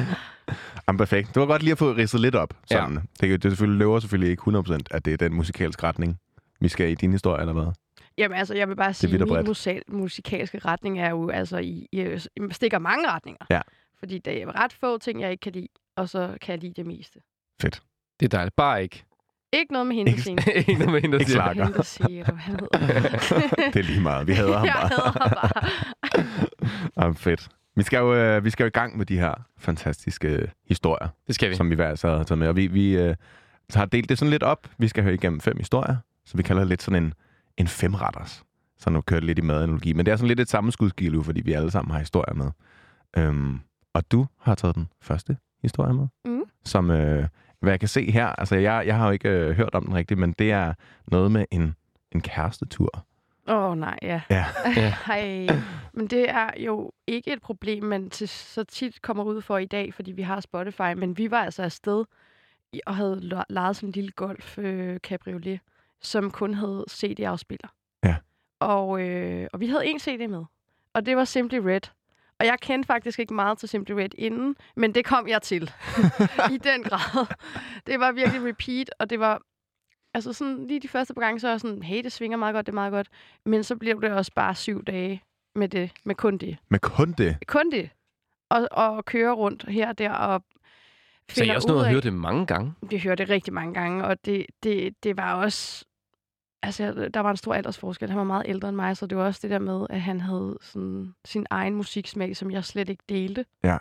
Jamen, 0.87 0.97
perfekt. 0.97 1.27
Det 1.35 1.39
var 1.39 1.45
godt 1.45 1.63
lige 1.63 1.71
at 1.71 1.77
få 1.77 1.91
ridset 1.93 2.21
lidt 2.21 2.35
op. 2.35 2.53
Ja. 2.71 2.75
Sådan. 2.75 2.99
Det, 3.21 3.43
det 3.43 3.51
selvfølgelig 3.51 3.79
løber 3.79 3.99
selvfølgelig 3.99 4.31
ikke 4.31 4.43
100% 4.57 4.77
at 4.91 5.05
det 5.05 5.13
er 5.13 5.17
den 5.17 5.33
musikalske 5.33 5.83
retning, 5.83 6.17
vi 6.61 6.67
skal 6.67 6.89
i 6.89 6.95
din 6.95 7.11
historie, 7.11 7.39
eller 7.41 7.53
hvad? 7.53 7.73
Jamen 8.17 8.37
altså, 8.37 8.53
jeg 8.55 8.69
vil 8.69 8.75
bare 8.75 8.93
sige, 8.93 9.21
at 9.21 9.27
min 9.29 9.45
musal, 9.45 9.81
musikalske 9.87 10.59
retning 10.65 10.99
er 10.99 11.09
jo 11.09 11.29
altså 11.29 11.57
i, 11.57 11.87
i 11.91 12.05
stikker 12.51 12.79
mange 12.79 13.07
retninger. 13.11 13.45
Ja. 13.49 13.61
Fordi 13.99 14.17
der 14.17 14.31
er 14.31 14.63
ret 14.63 14.73
få 14.73 14.97
ting, 14.97 15.21
jeg 15.21 15.31
ikke 15.31 15.41
kan 15.41 15.51
lide, 15.51 15.67
og 15.97 16.09
så 16.09 16.37
kan 16.41 16.51
jeg 16.53 16.59
lide 16.61 16.73
det 16.75 16.85
meste. 16.85 17.19
Fedt. 17.61 17.81
Det 18.19 18.25
er 18.25 18.29
dejligt. 18.37 18.55
Bare 18.55 18.83
ikke. 18.83 19.03
Ikke 19.53 19.73
noget 19.73 19.87
med 19.87 19.95
hende 19.95 20.11
Ikke- 20.11 20.21
scene. 20.21 20.41
ikke 20.55 20.73
noget 20.73 20.91
med 20.91 21.01
hende, 21.01 21.13
der 21.13 21.19
Ikke 21.19 21.31
siger. 21.31 21.53
slag. 21.53 21.65
Hende, 21.65 21.77
der 21.77 21.83
siger, 21.83 22.35
hedder. 22.35 23.71
Det 23.73 23.75
er 23.79 23.83
lige 23.83 24.01
meget. 24.01 24.27
Vi 24.27 24.33
hader 24.33 24.57
ham 24.57 24.65
jeg 24.65 24.73
bare. 24.75 24.87
hader 24.87 25.19
ham 25.19 25.29
bare. 25.29 26.47
Jamen, 27.01 27.15
fedt. 27.15 27.49
Vi 27.75 27.83
skal, 27.83 27.97
jo, 27.97 28.15
øh, 28.15 28.43
vi 28.45 28.49
skal 28.49 28.63
jo 28.63 28.67
i 28.67 28.71
gang 28.71 28.97
med 28.97 29.05
de 29.05 29.19
her 29.19 29.33
fantastiske 29.57 30.27
øh, 30.27 30.47
historier, 30.67 31.07
Det 31.27 31.35
skal 31.35 31.49
vi. 31.49 31.55
som 31.55 31.69
vi 31.69 31.75
hver 31.75 31.91
især 31.93 32.17
har 32.17 32.23
taget 32.23 32.37
med. 32.39 32.47
Og 32.47 32.55
vi, 32.55 32.67
vi 32.67 32.97
øh, 32.97 33.15
har 33.73 33.85
delt 33.85 34.09
det 34.09 34.17
sådan 34.17 34.29
lidt 34.29 34.43
op. 34.43 34.67
Vi 34.77 34.87
skal 34.87 35.03
høre 35.03 35.13
igennem 35.13 35.41
fem 35.41 35.57
historier, 35.57 35.95
så 36.25 36.37
vi 36.37 36.43
kalder 36.43 36.61
det 36.61 36.69
lidt 36.69 36.81
sådan 36.81 37.03
en, 37.03 37.13
en 37.57 37.67
femretters. 37.67 38.43
Så 38.77 38.89
nu 38.89 39.01
kører 39.01 39.19
det 39.19 39.27
lidt 39.27 39.39
i 39.39 39.41
madanalogi. 39.41 39.93
Men 39.93 40.05
det 40.05 40.11
er 40.11 40.15
sådan 40.15 40.27
lidt 40.27 40.39
et 40.39 40.49
sammenskudskilo, 40.49 41.23
fordi 41.23 41.41
vi 41.41 41.53
alle 41.53 41.71
sammen 41.71 41.91
har 41.91 41.99
historier 41.99 42.33
med. 42.35 42.51
Øhm, 43.17 43.59
og 43.93 44.11
du 44.11 44.27
har 44.41 44.55
taget 44.55 44.75
den 44.75 44.87
første 45.01 45.37
historie 45.61 45.93
med, 45.93 46.07
Mm. 46.25 46.41
som, 46.65 46.91
øh, 46.91 47.27
hvad 47.61 47.71
jeg 47.71 47.79
kan 47.79 47.89
se 47.89 48.11
her, 48.11 48.27
altså 48.27 48.55
jeg, 48.55 48.83
jeg 48.87 48.95
har 48.97 49.05
jo 49.05 49.11
ikke 49.11 49.29
øh, 49.29 49.55
hørt 49.55 49.75
om 49.75 49.85
den 49.85 49.95
rigtigt, 49.95 50.19
men 50.19 50.35
det 50.39 50.51
er 50.51 50.73
noget 51.07 51.31
med 51.31 51.45
en, 51.51 51.75
en 52.11 52.21
kærestetur. 52.21 53.05
Åh, 53.49 53.71
oh, 53.71 53.77
nej, 53.77 53.99
ja. 54.01 54.21
Ja. 54.29 54.45
Ja. 54.75 54.95
Hej. 55.07 55.47
Men 55.93 56.07
det 56.07 56.29
er 56.29 56.49
jo 56.57 56.91
ikke 57.07 57.33
et 57.33 57.41
problem, 57.41 57.83
man 57.83 58.09
til, 58.09 58.29
så 58.29 58.63
tit 58.63 59.01
kommer 59.01 59.23
ud 59.23 59.41
for 59.41 59.57
i 59.57 59.65
dag, 59.65 59.93
fordi 59.93 60.11
vi 60.11 60.21
har 60.21 60.39
Spotify. 60.39 60.93
Men 60.97 61.17
vi 61.17 61.31
var 61.31 61.43
altså 61.43 61.63
afsted 61.63 62.05
og 62.85 62.95
havde 62.95 63.19
le- 63.21 63.43
lejet 63.49 63.75
sådan 63.75 63.89
en 63.89 63.93
lille 63.93 64.11
golf 64.11 64.57
øh, 64.57 64.97
cabriolet, 64.99 65.59
som 66.01 66.31
kun 66.31 66.53
havde 66.53 66.85
CD-afspiller. 66.89 67.67
Ja. 68.03 68.15
Og, 68.59 69.01
øh, 69.01 69.47
og 69.53 69.59
vi 69.59 69.67
havde 69.67 69.87
en 69.87 69.99
CD 69.99 70.29
med, 70.29 70.43
og 70.93 71.05
det 71.05 71.17
var 71.17 71.23
Simply 71.25 71.57
Red. 71.57 71.81
Og 72.39 72.45
jeg 72.45 72.59
kendte 72.61 72.87
faktisk 72.87 73.19
ikke 73.19 73.33
meget 73.33 73.57
til 73.57 73.69
Simply 73.69 73.91
Red 73.91 74.09
inden, 74.17 74.55
men 74.75 74.95
det 74.95 75.05
kom 75.05 75.27
jeg 75.27 75.41
til 75.41 75.71
i 76.53 76.57
den 76.57 76.83
grad. 76.83 77.25
Det 77.87 77.99
var 77.99 78.11
virkelig 78.11 78.49
repeat, 78.49 78.89
og 78.99 79.09
det 79.09 79.19
var 79.19 79.41
altså 80.13 80.33
sådan 80.33 80.67
lige 80.67 80.79
de 80.79 80.87
første 80.87 81.13
par 81.13 81.21
gange, 81.21 81.39
så 81.39 81.47
var 81.47 81.53
jeg 81.53 81.59
sådan, 81.59 81.83
hey, 81.83 82.03
det 82.03 82.11
svinger 82.11 82.37
meget 82.37 82.53
godt, 82.53 82.65
det 82.65 82.71
er 82.71 82.75
meget 82.75 82.91
godt. 82.91 83.07
Men 83.45 83.63
så 83.63 83.75
blev 83.75 84.01
det 84.01 84.11
også 84.11 84.31
bare 84.35 84.55
syv 84.55 84.83
dage 84.83 85.23
med 85.55 85.69
det, 85.69 85.91
med 86.03 86.15
kun 86.15 86.37
det. 86.37 86.57
Men 86.69 86.79
kun 86.79 87.11
det. 87.11 87.37
Kun 87.47 87.71
det. 87.71 87.89
Og, 88.49 88.67
og 88.71 89.05
køre 89.05 89.31
rundt 89.31 89.69
her 89.69 89.89
og 89.89 89.97
der 89.97 90.11
og 90.11 90.43
Så 91.29 91.43
jeg 91.43 91.55
også 91.55 91.67
ud 91.67 91.73
nået 91.73 91.85
at 91.85 91.91
høre 91.91 92.01
det 92.01 92.13
mange 92.13 92.45
gange. 92.45 92.73
Det 92.91 93.01
hørte 93.01 93.21
jeg 93.21 93.29
rigtig 93.29 93.53
mange 93.53 93.73
gange, 93.73 94.05
og 94.05 94.25
det, 94.25 94.45
det, 94.63 95.03
det 95.03 95.17
var 95.17 95.33
også... 95.33 95.85
Altså, 96.63 97.09
der 97.13 97.19
var 97.19 97.31
en 97.31 97.37
stor 97.37 97.53
aldersforskel. 97.53 98.09
Han 98.09 98.17
var 98.17 98.23
meget 98.23 98.43
ældre 98.47 98.69
end 98.69 98.75
mig, 98.75 98.97
så 98.97 99.05
det 99.07 99.17
var 99.17 99.25
også 99.25 99.39
det 99.43 99.49
der 99.51 99.59
med, 99.59 99.87
at 99.89 100.01
han 100.01 100.21
havde 100.21 100.57
sådan, 100.61 101.13
sin 101.25 101.45
egen 101.49 101.75
musiksmag, 101.75 102.35
som 102.37 102.51
jeg 102.51 102.65
slet 102.65 102.89
ikke 102.89 103.03
delte. 103.09 103.45
Ja. 103.63 103.77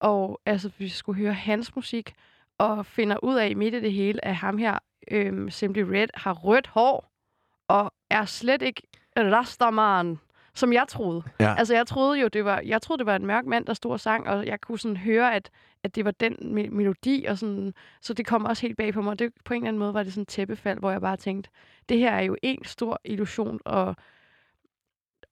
Og 0.00 0.40
altså, 0.46 0.70
vi 0.78 0.88
skulle 0.88 1.18
høre 1.18 1.32
hans 1.32 1.76
musik, 1.76 2.14
og 2.58 2.86
finder 2.86 3.24
ud 3.24 3.34
af 3.34 3.56
midt 3.56 3.74
i 3.74 3.80
det 3.80 3.92
hele, 3.92 4.24
at 4.24 4.34
ham 4.34 4.58
her, 4.58 4.78
øhm, 5.10 5.50
Simply 5.50 5.80
Red, 5.80 6.08
har 6.14 6.32
rødt 6.32 6.66
hår, 6.66 7.12
og 7.68 7.92
er 8.10 8.24
slet 8.24 8.62
ikke 8.62 8.82
Rastaman, 9.16 10.18
som 10.54 10.72
jeg 10.72 10.84
troede. 10.88 11.22
Ja. 11.40 11.54
Altså, 11.58 11.74
jeg 11.74 11.86
troede 11.86 12.20
jo, 12.20 12.28
det 12.28 12.44
var, 12.44 12.60
jeg 12.64 12.82
troede, 12.82 12.98
det 12.98 13.06
var 13.06 13.16
en 13.16 13.26
mørk 13.26 13.44
mand, 13.46 13.66
der 13.66 13.74
stod 13.74 13.92
og 13.92 14.00
sang, 14.00 14.28
og 14.28 14.46
jeg 14.46 14.60
kunne 14.60 14.78
sådan 14.78 14.96
høre, 14.96 15.34
at, 15.34 15.50
at 15.84 15.94
det 15.94 16.04
var 16.04 16.10
den 16.10 16.34
me- 16.34 16.70
melodi, 16.70 17.24
og 17.28 17.38
sådan, 17.38 17.74
så 18.00 18.14
det 18.14 18.26
kom 18.26 18.44
også 18.44 18.62
helt 18.66 18.76
bag 18.76 18.92
på 18.94 19.02
mig. 19.02 19.18
Det, 19.18 19.32
på 19.44 19.54
en 19.54 19.62
eller 19.62 19.68
anden 19.68 19.78
måde 19.78 19.94
var 19.94 20.02
det 20.02 20.12
sådan 20.12 20.22
et 20.22 20.28
tæppefald, 20.28 20.78
hvor 20.78 20.90
jeg 20.90 21.00
bare 21.00 21.16
tænkte, 21.16 21.50
det 21.88 21.98
her 21.98 22.10
er 22.10 22.22
jo 22.22 22.36
en 22.42 22.64
stor 22.64 23.00
illusion, 23.04 23.60
og 23.64 23.96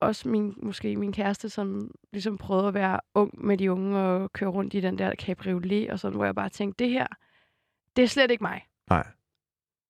også 0.03 0.29
min, 0.29 0.55
måske 0.63 0.97
min 0.97 1.13
kæreste, 1.13 1.49
som 1.49 1.91
ligesom 2.13 2.39
prøvede 2.39 2.69
at 2.69 2.75
være 2.75 3.01
ung 3.15 3.47
med 3.47 3.59
de 3.59 3.73
unge 3.73 3.99
og 3.99 4.33
køre 4.33 4.51
rundt 4.51 4.75
i 4.75 4.81
den 4.81 4.99
der 4.99 5.15
cabriolet 5.15 5.91
og 5.91 5.99
sådan, 5.99 6.17
hvor 6.17 6.25
jeg 6.25 6.35
bare 6.35 6.49
tænkte, 6.49 6.85
det 6.85 6.93
her, 6.93 7.07
det 7.97 8.03
er 8.03 8.09
slet 8.09 8.31
ikke 8.31 8.45
mig. 8.45 8.63
Nej. 8.91 9.07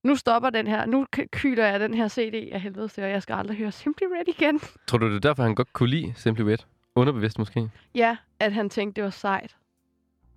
Nu 0.05 0.17
stopper 0.17 0.51
den 0.51 0.67
her, 0.67 0.87
nu 0.87 1.07
kyler 1.33 1.67
jeg 1.67 1.81
den 1.81 1.95
her 1.95 2.09
CD 2.09 2.49
af 2.53 2.61
helvede 2.61 2.89
til, 2.89 3.05
og 3.05 3.11
jeg 3.11 3.23
skal 3.23 3.35
aldrig 3.35 3.57
høre 3.57 3.73
Simply 3.73 4.05
Red 4.05 4.29
igen. 4.29 4.61
Tror 4.87 4.99
du, 4.99 5.09
det 5.09 5.17
er 5.17 5.21
derfor, 5.21 5.43
han 5.43 5.55
godt 5.55 5.73
kunne 5.73 5.91
lide 5.91 6.13
Simply 6.17 6.43
Red? 6.43 6.59
Underbevidst 6.95 7.39
måske? 7.39 7.71
Ja, 7.95 8.17
at 8.41 8.53
han 8.53 8.71
tænkte, 8.71 8.97
det 8.97 9.05
var 9.05 9.11
sejt. 9.11 9.57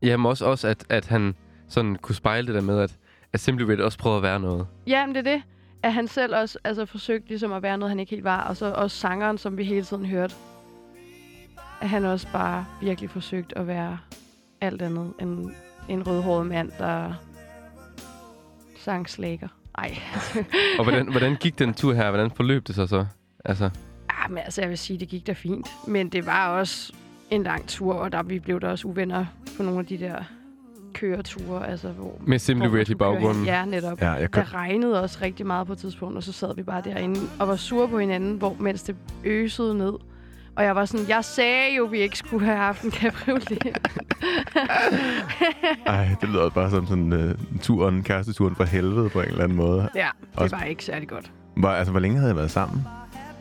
Jamen 0.01 0.25
også, 0.25 0.45
også 0.45 0.67
at, 0.67 0.85
at 0.89 1.05
han 1.07 1.35
sådan 1.67 1.95
kunne 1.95 2.15
spejle 2.15 2.47
det 2.47 2.55
der 2.55 2.61
med, 2.61 2.79
at, 2.79 2.97
at 3.33 3.39
Simply 3.39 3.63
Red 3.63 3.79
også 3.79 3.97
prøvede 3.97 4.17
at 4.17 4.23
være 4.23 4.39
noget. 4.39 4.67
Ja, 4.87 5.05
men 5.05 5.15
det 5.15 5.27
er 5.27 5.31
det. 5.33 5.43
At 5.85 5.93
han 5.93 6.07
selv 6.07 6.35
også 6.35 6.59
altså, 6.63 6.85
forsøgte 6.85 7.27
ligesom 7.27 7.53
at 7.53 7.63
være 7.63 7.77
noget, 7.77 7.89
han 7.89 7.99
ikke 7.99 8.09
helt 8.09 8.23
var. 8.23 8.43
Og 8.43 8.57
så 8.57 8.65
også 8.65 8.97
sangeren, 8.97 9.37
som 9.37 9.57
vi 9.57 9.63
hele 9.63 9.85
tiden 9.85 10.05
hørte. 10.05 10.35
At 11.81 11.89
han 11.89 12.05
også 12.05 12.27
bare 12.31 12.65
virkelig 12.81 13.09
forsøgte 13.09 13.57
at 13.57 13.67
være 13.67 13.97
alt 14.61 14.81
andet 14.81 15.13
end 15.19 15.51
en 15.89 16.07
rødhåret 16.07 16.47
mand, 16.47 16.71
der 16.79 17.13
sang 18.77 19.09
slager. 19.09 19.47
Ej. 19.77 19.97
Og 20.79 20.83
hvordan, 20.83 21.11
hvordan 21.11 21.35
gik 21.35 21.59
den 21.59 21.73
tur 21.73 21.93
her? 21.93 22.09
Hvordan 22.09 22.31
forløb 22.31 22.67
det 22.67 22.75
sig 22.75 22.89
så? 22.89 23.05
Altså, 23.45 23.69
ah, 24.09 24.31
men 24.31 24.37
altså, 24.37 24.61
jeg 24.61 24.69
vil 24.69 24.77
sige, 24.77 24.99
det 24.99 25.07
gik 25.07 25.27
da 25.27 25.33
fint. 25.33 25.67
Men 25.87 26.09
det 26.09 26.25
var 26.25 26.49
også 26.49 26.93
en 27.31 27.43
lang 27.43 27.67
tur, 27.67 27.93
og 27.93 28.11
der 28.11 28.23
vi 28.23 28.39
blev 28.39 28.61
der 28.61 28.69
også 28.69 28.87
uvenner 28.87 29.25
på 29.57 29.63
nogle 29.63 29.79
af 29.79 29.85
de 29.85 29.97
der 29.97 30.23
køreture, 30.95 31.67
altså 31.69 31.87
hvor... 31.87 32.13
Med 32.25 32.39
Simply 32.39 32.67
Red 32.67 32.89
i 32.89 32.95
baggrunden. 32.95 33.45
Ja, 33.45 33.65
netop. 33.65 34.01
Ja, 34.01 34.11
jeg 34.11 34.31
køb, 34.31 34.43
Det 34.43 34.53
regnede 34.53 35.01
også 35.01 35.17
rigtig 35.21 35.45
meget 35.47 35.67
på 35.67 35.73
et 35.73 35.79
tidspunkt, 35.79 36.17
og 36.17 36.23
så 36.23 36.31
sad 36.31 36.55
vi 36.55 36.63
bare 36.63 36.81
derinde 36.85 37.19
og 37.39 37.47
var 37.47 37.55
sure 37.55 37.87
på 37.87 37.99
hinanden, 37.99 38.37
hvor, 38.37 38.55
mens 38.59 38.83
det 38.83 38.95
øsede 39.23 39.77
ned. 39.77 39.93
Og 40.55 40.63
jeg 40.63 40.75
var 40.75 40.85
sådan, 40.85 41.05
jeg 41.09 41.25
sagde 41.25 41.75
jo, 41.77 41.83
vi 41.85 41.99
ikke 41.99 42.17
skulle 42.17 42.45
have 42.45 42.57
haft 42.57 42.83
en 42.83 42.91
cabriolet. 42.91 43.57
ej, 45.85 46.07
det 46.21 46.29
lyder 46.29 46.49
bare 46.49 46.69
som 46.69 46.87
sådan 46.87 47.13
uh, 47.13 47.59
turen, 47.61 48.03
kæresteturen 48.03 48.55
for 48.55 48.63
helvede 48.63 49.09
på 49.09 49.21
en 49.21 49.27
eller 49.27 49.43
anden 49.43 49.57
måde. 49.57 49.89
ja, 49.95 50.07
det 50.31 50.39
Også- 50.39 50.55
var 50.55 50.63
ikke 50.63 50.85
særlig 50.85 51.07
godt. 51.07 51.31
Hvor, 51.57 51.69
altså, 51.69 51.91
hvor 51.91 51.99
længe 51.99 52.17
havde 52.19 52.31
I 52.33 52.35
været 52.35 52.51
sammen? 52.51 52.83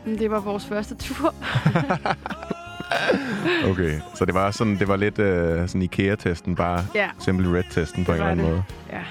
Men 0.05 0.19
det 0.19 0.31
var 0.31 0.39
vores 0.39 0.65
første 0.65 0.95
tur. 0.95 1.33
Okay, 3.71 3.99
så 4.15 4.25
det 4.25 4.33
var 4.33 4.51
sådan, 4.51 4.79
det 4.79 4.87
var 4.87 4.95
lidt 4.95 5.19
uh, 5.19 5.25
sådan 5.67 5.81
IKEA-testen, 5.81 6.55
bare 6.55 6.85
Ja, 6.95 7.09
Simply 7.19 7.45
Red-testen 7.47 8.05
på 8.05 8.11
en 8.11 8.15
eller 8.17 8.29
anden 8.31 8.45
det. 8.45 8.51
måde. 8.53 8.63
ja. 8.91 9.01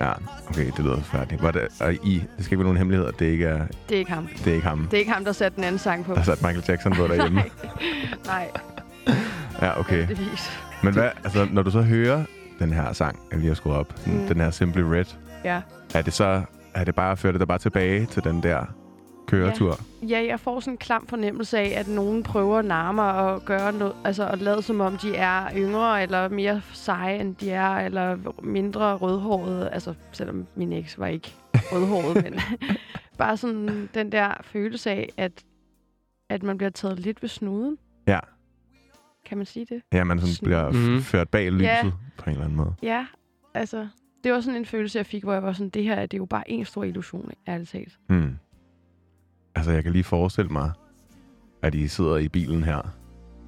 Ja, 0.00 0.12
okay, 0.50 0.66
det 0.66 0.78
lyder 0.78 1.00
færdigt. 1.02 1.42
Var 1.42 1.50
det, 1.50 1.68
og 1.80 1.92
I, 1.94 2.24
det 2.36 2.44
skal 2.44 2.54
ikke 2.54 2.58
være 2.58 2.64
nogen 2.64 2.76
hemmelighed, 2.78 3.06
at 3.08 3.18
det 3.18 3.26
ikke 3.26 3.44
er, 3.46 3.66
Det 3.88 3.94
er 3.94 3.98
ikke 3.98 4.12
ham. 4.12 4.28
det 4.44 4.46
er 4.50 4.54
ikke 4.54 4.66
ham, 4.68 4.78
Det 4.90 4.94
er 4.94 4.98
ikke 4.98 5.12
ham, 5.12 5.24
der 5.24 5.32
satte 5.32 5.56
den 5.56 5.64
anden 5.64 5.78
sang 5.78 6.04
på. 6.04 6.14
der 6.14 6.22
satte 6.22 6.46
Michael 6.46 6.64
Jackson 6.68 6.92
på 6.92 7.06
derhjemme. 7.06 7.40
Nej. 8.26 8.50
Nej, 9.06 9.16
Ja, 9.62 9.80
okay. 9.80 10.06
Men 10.82 10.92
hvad, 10.92 11.10
altså, 11.24 11.46
når 11.52 11.62
du 11.62 11.70
så 11.70 11.82
hører 11.82 12.24
den 12.58 12.72
her 12.72 12.92
sang, 12.92 13.18
jeg 13.30 13.38
lige 13.38 13.48
har 13.48 13.54
skruet 13.54 13.76
op. 13.76 13.94
Mm. 14.06 14.26
den 14.28 14.36
her 14.40 14.50
Simply 14.50 14.80
Red, 14.82 15.04
Ja. 15.44 15.60
er 15.94 16.02
det 16.02 16.12
så, 16.12 16.42
er 16.74 16.84
det 16.84 16.94
bare, 16.94 17.16
fører 17.16 17.32
det 17.32 17.40
dig 17.40 17.48
bare 17.48 17.58
tilbage 17.58 18.06
til 18.06 18.24
den 18.24 18.42
der 18.42 18.64
køretur? 19.28 19.74
Ja, 20.02 20.24
jeg 20.28 20.40
får 20.40 20.60
sådan 20.60 20.74
en 20.74 20.78
klam 20.78 21.06
fornemmelse 21.06 21.58
af, 21.58 21.80
at 21.80 21.88
nogen 21.88 22.22
prøver 22.22 22.62
nærmere 22.62 23.14
og 23.14 23.44
gøre 23.44 23.72
noget, 23.72 23.94
altså 24.04 24.28
at 24.28 24.38
lade 24.38 24.62
som 24.62 24.80
om 24.80 24.96
de 24.96 25.16
er 25.16 25.48
yngre, 25.56 26.02
eller 26.02 26.28
mere 26.28 26.62
seje, 26.72 27.18
end 27.18 27.36
de 27.36 27.50
er, 27.50 27.70
eller 27.76 28.18
mindre 28.42 28.94
rødhårede. 28.96 29.70
Altså, 29.70 29.94
selvom 30.12 30.46
min 30.54 30.72
eks 30.72 30.98
var 30.98 31.06
ikke 31.06 31.34
rødhåret, 31.54 32.24
men 32.24 32.34
bare 33.18 33.36
sådan 33.36 33.88
den 33.94 34.12
der 34.12 34.32
følelse 34.42 34.90
af, 34.90 35.08
at, 35.16 35.32
at 36.28 36.42
man 36.42 36.58
bliver 36.58 36.70
taget 36.70 36.98
lidt 36.98 37.22
ved 37.22 37.28
snuden. 37.28 37.78
Ja. 38.06 38.18
Kan 39.26 39.36
man 39.36 39.46
sige 39.46 39.66
det? 39.70 39.82
Ja, 39.92 40.04
man 40.04 40.18
sådan 40.20 40.34
Sådan. 40.34 40.46
bliver 40.46 40.70
mm. 40.96 41.02
ført 41.02 41.28
bag 41.28 41.52
lyset 41.52 41.64
Ja. 41.64 41.82
på 42.18 42.24
en 42.24 42.30
eller 42.30 42.44
anden 42.44 42.56
måde. 42.56 42.74
Ja, 42.82 43.06
altså, 43.54 43.88
det 44.24 44.32
var 44.32 44.40
sådan 44.40 44.56
en 44.60 44.66
følelse, 44.66 44.98
jeg 44.98 45.06
fik, 45.06 45.22
hvor 45.24 45.32
jeg 45.32 45.42
var 45.42 45.52
sådan, 45.52 45.68
det 45.70 45.84
her 45.84 46.00
det 46.00 46.14
er 46.14 46.18
jo 46.18 46.24
bare 46.24 46.50
en 46.50 46.64
stor 46.64 46.84
illusion, 46.84 47.30
ærligt 47.48 47.70
talt. 47.70 47.98
Hmm. 48.08 48.38
Altså, 49.58 49.72
jeg 49.72 49.82
kan 49.82 49.92
lige 49.92 50.04
forestille 50.04 50.50
mig, 50.50 50.70
at 51.62 51.74
I 51.74 51.88
sidder 51.88 52.16
i 52.16 52.28
bilen 52.28 52.64
her 52.64 52.80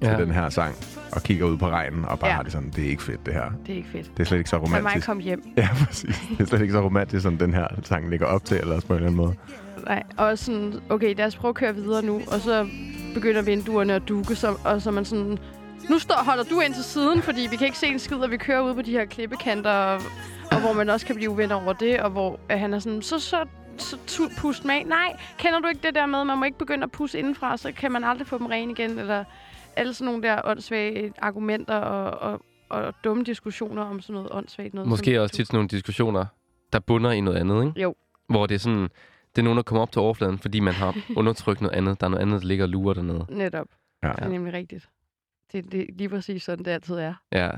til 0.01 0.09
Ja. 0.09 0.17
den 0.17 0.31
her 0.31 0.49
sang, 0.49 0.75
og 1.11 1.23
kigger 1.23 1.45
ud 1.45 1.57
på 1.57 1.67
regnen, 1.69 2.05
og 2.05 2.19
bare 2.19 2.29
Ja. 2.29 2.35
har 2.35 2.43
det 2.43 2.51
sådan, 2.51 2.69
det 2.75 2.85
er 2.85 2.89
ikke 2.89 3.03
fedt, 3.03 3.25
det 3.25 3.33
her. 3.33 3.51
Det 3.65 3.73
er 3.73 3.77
ikke 3.77 3.89
fedt. 3.89 4.11
Det 4.17 4.19
er 4.19 4.27
slet 4.27 4.37
ikke 4.37 4.49
så 4.49 4.55
Lad 4.57 4.69
mig 4.69 4.77
romantisk. 4.79 5.05
komme 5.07 5.21
hjem. 5.21 5.43
Ja, 5.57 5.69
præcis. 5.85 6.21
Det 6.29 6.39
er 6.41 6.45
slet 6.45 6.61
ikke 6.61 6.73
så 6.73 6.81
romantisk, 6.81 7.23
som 7.23 7.37
den 7.37 7.53
her 7.53 7.67
sang 7.83 8.09
ligger 8.09 8.25
op 8.25 8.45
til, 8.45 8.57
eller 8.57 8.81
på 8.81 8.87
en 8.87 8.93
eller 8.93 9.07
anden 9.07 9.17
måde. 9.17 9.33
Nej, 9.85 10.03
og 10.17 10.37
sådan, 10.37 10.73
okay, 10.89 11.15
lad 11.17 11.25
os 11.25 11.35
prøve 11.35 11.49
at 11.49 11.55
køre 11.55 11.75
videre 11.75 12.05
nu, 12.05 12.21
og 12.27 12.39
så 12.39 12.67
begynder 13.13 13.41
vinduerne 13.41 13.93
at 13.93 14.01
dukke, 14.07 14.35
så, 14.35 14.55
og 14.65 14.81
så 14.81 14.91
man 14.91 15.05
sådan, 15.05 15.37
nu 15.89 15.99
står, 15.99 16.15
holder 16.25 16.43
du 16.43 16.59
ind 16.59 16.73
til 16.73 16.83
siden, 16.83 17.21
fordi 17.21 17.47
vi 17.51 17.55
kan 17.55 17.65
ikke 17.67 17.77
se 17.77 17.87
en 17.87 17.99
skid, 17.99 18.17
og 18.17 18.31
vi 18.31 18.37
kører 18.37 18.61
ud 18.61 18.73
på 18.75 18.81
de 18.81 18.91
her 18.91 19.05
klippekanter, 19.05 19.71
og, 19.71 20.01
og 20.51 20.59
hvor 20.61 20.73
man 20.73 20.89
også 20.89 21.05
kan 21.05 21.15
blive 21.15 21.29
uvenner 21.29 21.55
over 21.55 21.73
det, 21.73 21.99
og 21.99 22.09
hvor 22.09 22.39
at 22.49 22.59
han 22.59 22.73
er 22.73 22.79
sådan, 22.79 23.01
så, 23.01 23.19
så, 23.19 23.37
så 23.77 23.97
tu, 24.07 24.23
pust 24.37 24.65
med. 24.65 24.85
Nej, 24.85 25.19
kender 25.37 25.59
du 25.59 25.67
ikke 25.67 25.81
det 25.83 25.95
der 25.95 26.05
med, 26.05 26.23
man 26.23 26.37
må 26.37 26.45
ikke 26.45 26.57
begynde 26.57 26.83
at 26.83 26.91
puste 26.91 27.19
indenfra, 27.19 27.57
så 27.57 27.71
kan 27.71 27.91
man 27.91 28.03
aldrig 28.03 28.27
få 28.27 28.37
dem 28.37 28.45
ren 28.45 28.69
igen, 28.69 28.99
eller 28.99 29.23
alle 29.75 29.93
sådan 29.93 30.05
nogle 30.05 30.23
der 30.23 30.41
åndssvage 30.43 31.13
argumenter 31.17 31.75
og, 31.75 32.31
og, 32.31 32.45
og 32.69 32.93
dumme 33.03 33.23
diskussioner 33.23 33.83
om 33.83 34.01
sådan 34.01 34.13
noget 34.13 34.29
åndssvagt 34.31 34.73
noget. 34.73 34.89
Måske 34.89 35.21
også 35.21 35.35
tit 35.35 35.47
sådan 35.47 35.57
nogle 35.57 35.69
diskussioner, 35.69 36.25
der 36.73 36.79
bunder 36.79 37.11
i 37.11 37.21
noget 37.21 37.37
andet, 37.37 37.65
ikke? 37.65 37.81
Jo. 37.81 37.95
Hvor 38.27 38.45
det 38.45 38.55
er 38.55 38.59
sådan, 38.59 38.89
det 39.35 39.37
er 39.37 39.43
nogen, 39.43 39.57
der 39.57 39.63
kommer 39.63 39.81
op 39.81 39.91
til 39.91 40.01
overfladen, 40.01 40.39
fordi 40.39 40.59
man 40.59 40.73
har 40.73 40.97
undertrykt 41.15 41.61
noget 41.61 41.75
andet. 41.75 41.99
Der 42.01 42.05
er 42.05 42.09
noget 42.09 42.21
andet, 42.21 42.41
der 42.41 42.47
ligger 42.47 42.65
og 42.65 42.69
lurer 42.69 42.93
dernede. 42.93 43.25
Netop. 43.29 43.67
Ja. 44.03 44.07
Det 44.07 44.19
er 44.19 44.27
nemlig 44.27 44.53
rigtigt. 44.53 44.89
Det, 45.51 45.71
det 45.71 45.81
er 45.81 45.85
lige 45.93 46.09
præcis 46.09 46.43
sådan, 46.43 46.65
det 46.65 46.71
altid 46.71 46.95
er. 46.95 47.13
Ja. 47.31 47.49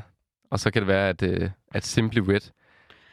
Og 0.49 0.59
så 0.59 0.71
kan 0.71 0.81
det 0.81 0.87
være, 0.87 1.09
at, 1.09 1.23
øh, 1.23 1.49
at 1.71 1.85
Simply 1.85 2.19
Red... 2.19 2.51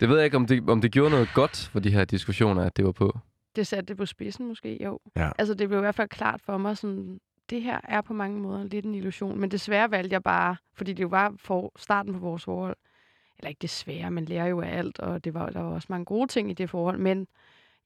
Det 0.00 0.09
ved 0.09 0.16
jeg 0.16 0.25
ikke, 0.25 0.37
om 0.37 0.47
det, 0.47 0.71
om 0.71 0.80
det 0.80 0.92
gjorde 0.92 1.11
noget 1.11 1.28
godt 1.35 1.69
for 1.73 1.80
de 1.80 1.90
her 1.90 2.04
diskussioner, 2.04 2.64
at 2.64 2.76
det 2.76 2.85
var 2.85 2.92
på. 2.92 3.19
Det 3.57 3.66
satte 3.66 3.87
det 3.88 3.97
på 3.97 4.07
spidsen 4.07 4.47
måske, 4.49 4.83
jo. 4.85 4.99
Ja. 5.16 5.30
Altså, 5.38 5.54
det 5.54 5.69
blev 5.69 5.78
i 5.78 5.80
hvert 5.80 5.95
fald 5.95 6.09
klart 6.09 6.40
for 6.40 6.59
mig, 6.59 6.76
sådan, 6.78 7.21
det 7.50 7.62
her 7.62 7.80
er 7.85 8.00
på 8.00 8.12
mange 8.12 8.40
måder 8.40 8.64
lidt 8.64 8.85
en 8.85 8.95
illusion. 8.95 9.38
Men 9.40 9.50
desværre 9.50 9.90
valgte 9.90 10.14
jeg 10.14 10.23
bare, 10.23 10.57
fordi 10.75 10.92
det 10.92 11.02
jo 11.02 11.09
var 11.09 11.35
for 11.38 11.73
starten 11.76 12.12
på 12.12 12.19
vores 12.19 12.45
forhold. 12.45 12.76
Eller 13.38 13.49
ikke 13.49 13.59
desværre, 13.62 14.11
man 14.11 14.25
lærer 14.25 14.47
jo 14.47 14.61
af 14.61 14.78
alt, 14.78 14.99
og 14.99 15.25
det 15.25 15.35
var, 15.35 15.50
der 15.50 15.61
var 15.61 15.71
også 15.71 15.87
mange 15.90 16.04
gode 16.04 16.26
ting 16.28 16.50
i 16.50 16.54
det 16.54 16.71
forhold. 16.71 16.99
Men 16.99 17.26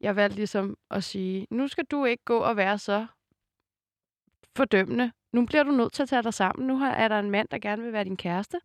jeg 0.00 0.16
valgte 0.16 0.36
ligesom 0.36 0.76
at 0.90 1.04
sige, 1.04 1.46
nu 1.50 1.68
skal 1.68 1.84
du 1.84 2.04
ikke 2.04 2.24
gå 2.24 2.38
og 2.38 2.56
være 2.56 2.78
så 2.78 3.06
fordømmende. 4.56 5.12
Nu 5.32 5.46
bliver 5.46 5.62
du 5.62 5.70
nødt 5.70 5.92
til 5.92 6.02
at 6.02 6.08
tage 6.08 6.22
dig 6.22 6.34
sammen. 6.34 6.66
Nu 6.66 6.76
har- 6.76 6.92
er 6.92 7.08
der 7.08 7.18
en 7.18 7.30
mand, 7.30 7.48
der 7.50 7.58
gerne 7.58 7.82
vil 7.82 7.92
være 7.92 8.04
din 8.04 8.16
kæreste. 8.16 8.58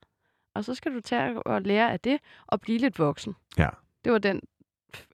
Og 0.59 0.65
så 0.65 0.75
skal 0.75 0.93
du 0.93 1.01
tage 1.01 1.43
og 1.43 1.61
lære 1.61 1.91
af 1.91 1.99
det, 1.99 2.19
og 2.47 2.61
blive 2.61 2.77
lidt 2.77 2.99
voksen. 2.99 3.35
Ja. 3.57 3.69
Det 4.03 4.11
var 4.11 4.17
den, 4.17 4.41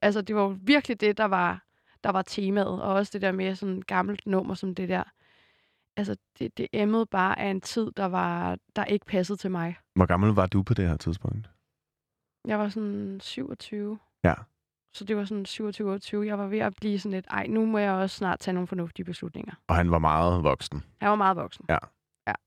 altså 0.02 0.22
det 0.22 0.36
var 0.36 0.48
virkelig 0.48 1.02
det, 1.02 1.18
der 1.18 1.26
var, 1.26 1.64
der 2.04 2.10
var 2.10 2.22
temaet. 2.22 2.82
Og 2.82 2.94
også 2.94 3.10
det 3.14 3.22
der 3.22 3.32
med 3.32 3.56
sådan 3.56 3.82
gammelt 3.82 4.26
nummer 4.28 4.54
som 4.54 4.76
det 4.76 4.90
der. 4.90 5.04
Altså, 5.98 6.16
det, 6.40 6.58
det 6.58 6.68
emmede 6.74 7.06
bare 7.06 7.40
af 7.40 7.50
en 7.50 7.62
tid, 7.62 7.92
der, 7.98 8.06
var, 8.06 8.58
der 8.76 8.86
ikke 8.86 9.06
passede 9.06 9.38
til 9.38 9.52
mig. 9.52 9.78
Hvor 9.96 10.06
gammel 10.06 10.30
var 10.30 10.46
du 10.46 10.64
på 10.64 10.74
det 10.74 10.90
her 10.90 10.98
tidspunkt? 10.98 11.50
Jeg 12.48 12.60
var 12.60 12.70
sådan 12.70 13.20
27. 13.22 14.00
Ja. 14.24 14.34
Så 14.94 15.04
det 15.06 15.18
var 15.18 15.26
sådan 15.26 15.46
27-28. 16.24 16.28
Jeg 16.28 16.40
var 16.40 16.48
ved 16.48 16.60
at 16.60 16.74
blive 16.76 17.00
sådan 17.00 17.12
lidt, 17.12 17.28
ej, 17.30 17.48
nu 17.48 17.66
må 17.66 17.78
jeg 17.78 17.92
også 17.92 18.16
snart 18.16 18.40
tage 18.40 18.54
nogle 18.54 18.68
fornuftige 18.68 19.06
beslutninger. 19.06 19.54
Og 19.68 19.76
han 19.76 19.92
var 19.92 20.00
meget 20.00 20.44
voksen. 20.44 20.84
Jeg 21.02 21.10
var 21.10 21.16
meget 21.16 21.38
voksen. 21.38 21.66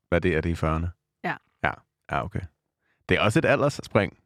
Hvad 0.08 0.18
er 0.18 0.20
det? 0.20 0.36
Er 0.36 0.40
det 0.40 0.50
i 0.50 0.52
40'erne? 0.52 0.88
Ja. 1.24 1.36
Ja, 1.64 1.72
ja 2.10 2.24
okay. 2.24 2.40
Det 3.08 3.16
er 3.16 3.20
også 3.20 3.38
et 3.38 3.44
aldersspring, 3.44 4.16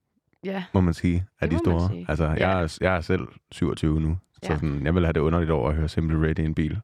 Ja, 0.44 0.64
må 0.74 0.80
man 0.80 0.94
sige, 0.94 1.24
af 1.40 1.50
de 1.50 1.56
Det 1.56 1.66
man 1.66 1.78
store. 1.78 1.88
sige. 1.88 2.06
Altså, 2.08 2.24
jeg, 2.26 2.38
Ja. 2.38 2.48
er, 2.50 2.78
jeg 2.80 2.96
er 2.96 3.00
selv 3.00 3.28
27 3.52 4.00
nu, 4.00 4.18
så 4.32 4.40
Ja. 4.42 4.48
sådan, 4.54 4.84
jeg 4.84 4.94
vil 4.94 5.04
have 5.04 5.12
det 5.12 5.20
underligt 5.20 5.50
over 5.50 5.68
at 5.68 5.74
høre 5.74 5.88
Simple 5.88 6.28
Red 6.28 6.38
i 6.38 6.42
en 6.44 6.54
bil. 6.54 6.80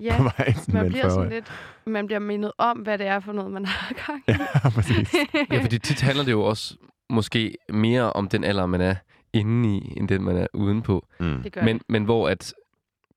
ja. 0.00 0.16
På 0.16 0.22
vej 0.22 0.54
Man 0.68 0.88
bliver 0.88 1.02
40-årig. 1.02 1.12
sådan 1.12 1.30
lidt, 1.30 1.52
man 1.86 2.06
bliver 2.06 2.18
mindet 2.18 2.52
om, 2.58 2.78
hvad 2.78 2.98
det 2.98 3.06
er 3.06 3.20
for 3.20 3.32
noget, 3.32 3.50
man 3.52 3.64
har 3.66 3.94
gang 4.06 4.24
i. 4.28 4.32
Ja, 4.64 4.70
præcis. 4.70 5.14
Ja, 5.52 5.62
fordi 5.62 5.78
tit 5.78 6.00
handler 6.00 6.24
det 6.24 6.32
jo 6.32 6.42
også 6.44 6.76
måske 7.10 7.56
mere 7.68 8.12
om 8.12 8.28
den 8.28 8.44
alder, 8.44 8.66
man 8.66 8.80
er 8.80 8.94
inde 9.32 9.76
i, 9.76 9.94
end 9.96 10.08
den, 10.08 10.22
man 10.22 10.36
er 10.36 10.46
udenpå. 10.54 11.06
Mm. 11.20 11.42
det 11.42 11.52
gør 11.52 11.62
Men, 11.64 11.78
det. 11.78 11.84
men 11.88 12.04
hvor 12.04 12.28
at 12.28 12.54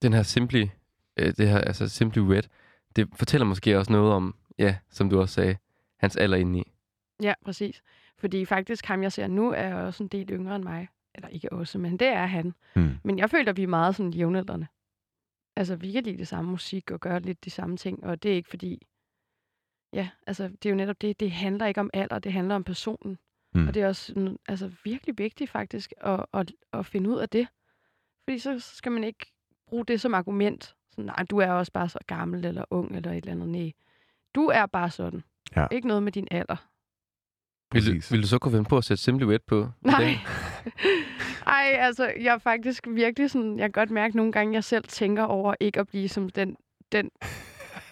den 0.01 0.13
her 0.13 0.23
Simply, 0.23 0.65
øh, 1.17 1.33
det 1.37 1.49
her, 1.49 1.57
altså 1.57 1.89
Simply 1.89 2.19
Red, 2.19 2.43
det 2.95 3.07
fortæller 3.15 3.45
måske 3.45 3.77
også 3.79 3.91
noget 3.91 4.13
om, 4.13 4.35
ja, 4.59 4.75
som 4.91 5.09
du 5.09 5.19
også 5.21 5.33
sagde, 5.33 5.55
hans 5.99 6.15
alder 6.15 6.37
inde 6.37 6.59
i. 6.59 6.71
Ja, 7.21 7.33
præcis. 7.45 7.81
Fordi 8.25 8.45
faktisk 8.45 8.85
ham, 8.85 9.03
jeg 9.03 9.11
ser 9.11 9.27
nu, 9.27 9.51
er 9.51 9.73
også 9.73 10.03
en 10.03 10.07
del 10.07 10.31
yngre 10.31 10.55
end 10.55 10.63
mig. 10.63 10.87
Eller 11.15 11.27
ikke 11.27 11.51
også, 11.51 11.77
men 11.77 11.97
det 11.97 12.07
er 12.07 12.25
han. 12.25 12.53
Mm. 12.75 12.97
Men 13.03 13.19
jeg 13.19 13.29
føler, 13.29 13.49
at 13.49 13.57
vi 13.57 13.63
er 13.63 13.67
meget 13.67 13.95
sådan 13.95 14.13
jævnaldrende. 14.13 14.67
Altså, 15.55 15.75
vi 15.75 15.91
kan 15.91 16.03
lide 16.03 16.17
det 16.17 16.27
samme 16.27 16.51
musik 16.51 16.91
og 16.91 16.99
gøre 16.99 17.19
lidt 17.19 17.45
de 17.45 17.49
samme 17.49 17.77
ting, 17.77 18.03
og 18.03 18.23
det 18.23 18.31
er 18.31 18.35
ikke 18.35 18.49
fordi... 18.49 18.87
Ja, 19.93 20.09
altså, 20.27 20.47
det 20.47 20.65
er 20.65 20.69
jo 20.69 20.75
netop 20.75 21.01
det. 21.01 21.19
Det 21.19 21.31
handler 21.31 21.65
ikke 21.65 21.79
om 21.79 21.89
alder, 21.93 22.19
det 22.19 22.33
handler 22.33 22.55
om 22.55 22.63
personen. 22.63 23.17
Mm. 23.53 23.67
Og 23.67 23.73
det 23.73 23.81
er 23.81 23.87
også 23.87 24.35
altså, 24.47 24.71
virkelig 24.83 25.17
vigtigt 25.17 25.49
faktisk 25.49 25.93
at, 25.97 26.25
at, 26.33 26.51
at 26.73 26.85
finde 26.85 27.09
ud 27.09 27.17
af 27.17 27.29
det. 27.29 27.47
Fordi 28.23 28.39
så 28.39 28.59
skal 28.59 28.91
man 28.91 29.03
ikke 29.03 29.33
bruge 29.67 29.85
det 29.85 30.01
som 30.01 30.13
argument. 30.13 30.75
Sådan, 30.91 31.05
nej, 31.05 31.25
du 31.29 31.37
er 31.37 31.51
også 31.51 31.71
bare 31.71 31.89
så 31.89 31.99
gammel 32.07 32.45
eller 32.45 32.65
ung 32.69 32.95
eller 32.95 33.11
et 33.11 33.17
eller 33.17 33.31
andet. 33.31 33.49
Nej, 33.49 33.71
du 34.35 34.45
er 34.45 34.65
bare 34.65 34.89
sådan. 34.89 35.23
Ja. 35.55 35.67
Ikke 35.71 35.87
noget 35.87 36.03
med 36.03 36.11
din 36.11 36.27
alder. 36.31 36.67
Vil 37.75 38.03
vil 38.11 38.21
du 38.21 38.27
så 38.27 38.39
kunne 38.39 38.51
finde 38.51 38.69
på 38.69 38.77
at 38.77 38.83
sætte 38.83 39.03
Simply 39.03 39.23
Red 39.23 39.39
på? 39.47 39.69
Nej. 39.81 40.17
Ej, 41.47 41.77
altså, 41.79 42.13
jeg 42.21 42.33
er 42.33 42.37
faktisk 42.37 42.87
virkelig 42.89 43.31
sådan... 43.31 43.59
Jeg 43.59 43.63
kan 43.65 43.71
godt 43.71 43.91
mærke 43.91 44.17
nogle 44.17 44.31
gange, 44.31 44.53
jeg 44.53 44.63
selv 44.63 44.83
tænker 44.83 45.23
over 45.23 45.55
ikke 45.59 45.79
at 45.79 45.87
blive 45.87 46.09
som 46.09 46.29
den, 46.29 46.55
den 46.91 47.09